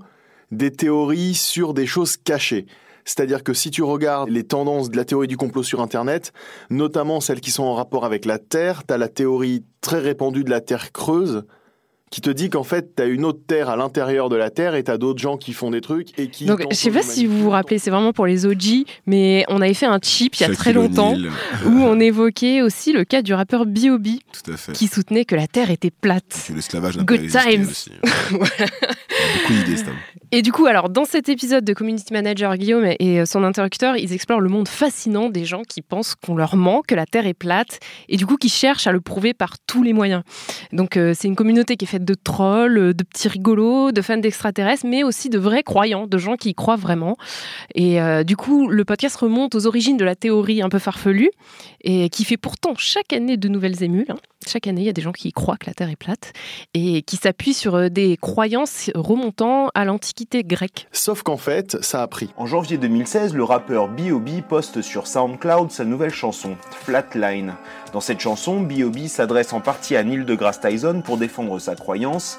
[0.51, 2.67] des théories sur des choses cachées.
[3.05, 6.33] C'est-à-dire que si tu regardes les tendances de la théorie du complot sur Internet,
[6.71, 10.45] notamment celles qui sont en rapport avec la Terre, tu as la théorie très répandue
[10.45, 11.45] de la Terre creuse,
[12.15, 14.77] qui te dit qu'en fait, tu as une autre Terre à l'intérieur de la Terre
[14.77, 16.45] et tu as d'autres gens qui font des trucs et qui...
[16.45, 19.61] Donc, je sais pas si vous vous rappelez, c'est vraiment pour les OG, mais on
[19.61, 21.17] avait fait un chip il y a très longtemps
[21.67, 24.07] où on évoquait aussi le cas du rappeur B.O.B.
[24.75, 26.45] Qui soutenait que la Terre était plate.
[26.47, 27.67] Que l'esclavage n'a pas Good existé times.
[27.69, 27.91] aussi.
[28.31, 29.83] Beaucoup d'idées.
[30.37, 33.97] Et du coup, alors dans cet épisode de Community Manager, Guillaume et euh, son interlocuteur,
[33.97, 37.29] ils explorent le monde fascinant des gens qui pensent qu'on leur ment, que la Terre
[37.29, 37.79] est plate,
[38.09, 40.25] et du coup qui cherchent à le prouver par tous les moyens.
[40.73, 44.03] Donc euh, c'est une communauté qui est faite de trolls, euh, de petits rigolos, de
[44.03, 47.17] fans d'extraterrestres, mais aussi de vrais croyants, de gens qui y croient vraiment.
[47.77, 51.31] Et du coup, le podcast remonte aux origines de la théorie un peu farfelue,
[51.83, 54.07] et qui fait pourtant chaque année de nouvelles émules.
[54.09, 54.17] hein.
[54.47, 56.33] Chaque année, il y a des gens qui croient que la Terre est plate,
[56.75, 60.89] et qui s'appuient sur des croyances remontant à l'Antiquité grecque.
[60.93, 62.31] Sauf qu'en fait, ça a pris.
[62.37, 64.43] En janvier 2016, le rappeur B.O.B.
[64.49, 67.55] poste sur SoundCloud sa nouvelle chanson, Flatline.
[67.93, 69.07] Dans cette chanson, B.O.B.
[69.07, 72.39] s'adresse en partie à Neil deGrasse Tyson pour défendre sa croyance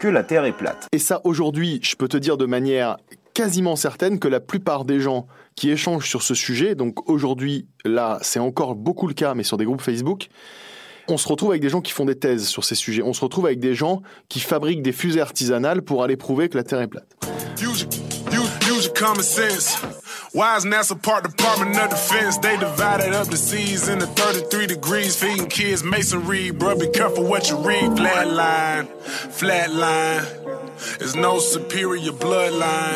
[0.00, 0.88] que la Terre est plate.
[0.92, 2.96] Et ça, aujourd'hui, je peux te dire de manière
[3.34, 5.26] quasiment certaine que la plupart des gens
[5.56, 9.56] qui échangent sur ce sujet, donc aujourd'hui, là, c'est encore beaucoup le cas, mais sur
[9.56, 10.28] des groupes Facebook,
[11.08, 13.02] on se retrouve avec des gens qui font des thèses sur ces sujets.
[13.02, 16.56] On se retrouve avec des gens qui fabriquent des fusées artisanales pour aller prouver que
[16.56, 17.06] la Terre est plate.
[17.60, 17.86] Use,
[18.32, 19.76] use, use common sense.
[20.34, 22.38] Why is NASA part Department of Defense?
[22.38, 26.50] They divided up the seas into 33 degrees, feeding kids masonry.
[26.50, 27.92] Bro, be careful what you read.
[27.92, 28.86] Flatline,
[29.32, 30.65] flatline.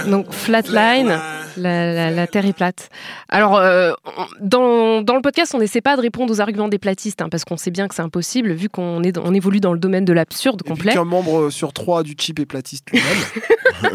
[0.09, 1.19] Donc Flatline,
[1.57, 2.89] la, la- la Terre est plate.
[3.28, 3.93] Alors, euh,
[4.40, 7.44] dans, dans le podcast, on n'essaie pas de répondre aux arguments des platistes, hein, parce
[7.44, 10.12] qu'on sait bien que c'est impossible, vu qu'on est, on évolue dans le domaine de
[10.12, 10.93] l'absurde complet.
[10.93, 13.05] Qu'un membre sur trois du chip est platiste lui-même.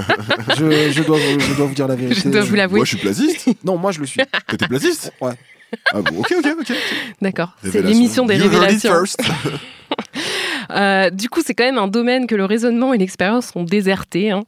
[0.57, 2.21] je, je dois, vous- je dois vous dire la vérité.
[2.25, 2.77] Je dois vous l'avouer.
[2.77, 3.49] Moi, je suis platiste.
[3.63, 4.21] Non, moi je le suis.
[4.47, 5.33] T'es platiste Ouais.
[5.93, 6.73] Ah bon, ok, ok, ok.
[7.21, 8.93] D'accord, c'est l'émission des You heard it révélations.
[8.93, 9.21] first.
[10.71, 14.31] Euh, du coup, c'est quand même un domaine que le raisonnement et l'expérience ont déserté.
[14.31, 14.43] hein.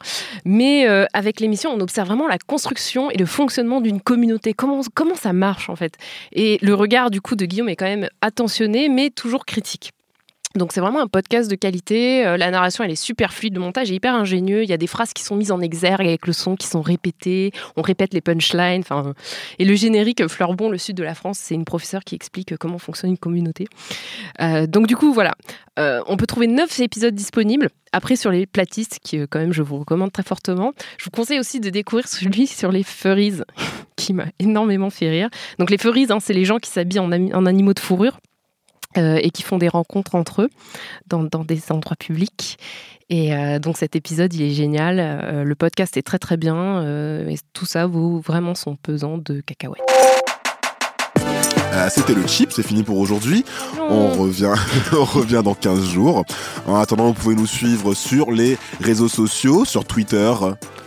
[0.46, 4.54] Mais euh, avec l'émission, on observe vraiment la construction et le fonctionnement d'une communauté.
[4.54, 5.94] Comment, comment ça marche en fait?
[6.34, 9.92] Et le regard du coup de Guillaume est quand même attentionné, mais toujours critique.
[10.58, 12.26] Donc c'est vraiment un podcast de qualité.
[12.26, 14.64] Euh, la narration elle est super fluide, le montage est hyper ingénieux.
[14.64, 16.82] Il y a des phrases qui sont mises en exergue avec le son qui sont
[16.82, 17.52] répétées.
[17.76, 18.84] On répète les punchlines.
[19.60, 22.78] Et le générique Fleurbon, le sud de la France, c'est une professeure qui explique comment
[22.78, 23.68] fonctionne une communauté.
[24.42, 25.34] Euh, donc du coup voilà,
[25.80, 27.70] Euh, on peut trouver neuf épisodes disponibles.
[27.92, 30.74] Après sur les platistes, qui quand même je vous recommande très fortement.
[30.98, 33.42] Je vous conseille aussi de découvrir celui sur les furries,
[33.96, 35.30] qui m'a énormément fait rire.
[35.60, 38.20] Donc les furries, hein, c'est les gens qui s'habillent en animaux de fourrure
[38.98, 40.50] euh, et qui font des rencontres entre eux
[41.08, 42.58] dans, des endroits publics.
[43.10, 45.00] Et euh, donc cet épisode, il est génial.
[45.00, 46.82] Euh, le podcast est très très bien.
[47.28, 49.84] et tout ça vaut vraiment son pesant de cacahuètes.
[51.88, 53.46] Euh, C'était le chip, c'est fini pour aujourd'hui.
[53.80, 54.54] On revient,
[54.94, 56.24] on revient dans 15 jours.
[56.68, 60.34] En attendant, vous pouvez nous suivre sur les réseaux sociaux, sur Twitter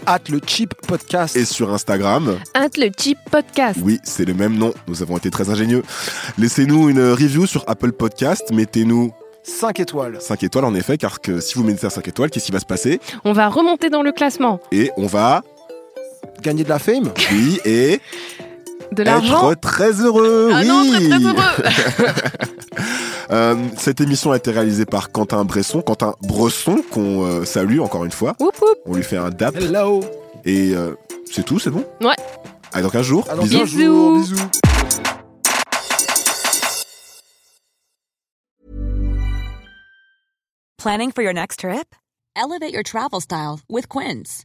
[0.06, 1.36] At le chip podcast.
[1.36, 2.36] et sur Instagram.
[2.54, 3.78] Le podcast.
[3.82, 4.72] Oui, c'est le même nom.
[4.88, 5.82] Nous avons été très ingénieux.
[6.38, 8.50] Laissez-nous une review sur Apple Podcast.
[8.52, 9.12] Mettez-nous
[9.42, 10.18] 5 étoiles.
[10.20, 12.66] 5 étoiles en effet, car que si vous mettez 5 étoiles, qu'est-ce qui va se
[12.66, 13.00] passer?
[13.24, 14.60] On va remonter dans le classement.
[14.72, 15.42] Et on va
[16.42, 17.12] Gagner de la fame?
[17.32, 18.00] Oui, et
[18.92, 19.50] De l'argent.
[19.52, 20.50] être très heureux.
[20.52, 20.68] Ah oui.
[20.68, 21.36] non, très très heureux.
[23.30, 28.04] Euh, cette émission a été réalisée par Quentin Bresson, Quentin Bresson, qu'on euh, salue encore
[28.04, 28.34] une fois.
[28.86, 29.54] On lui fait un dap.
[29.54, 30.00] Hello.
[30.44, 30.94] Et euh,
[31.30, 31.84] c'est tout, c'est bon?
[32.00, 32.16] Ouais.
[32.72, 33.28] À dans 15 jours.
[33.30, 33.58] À dans Bisous.
[33.58, 34.36] 15 jours, bisous.
[40.78, 41.94] Planning for your next trip?
[42.34, 44.44] Elevate your travel style with Quince.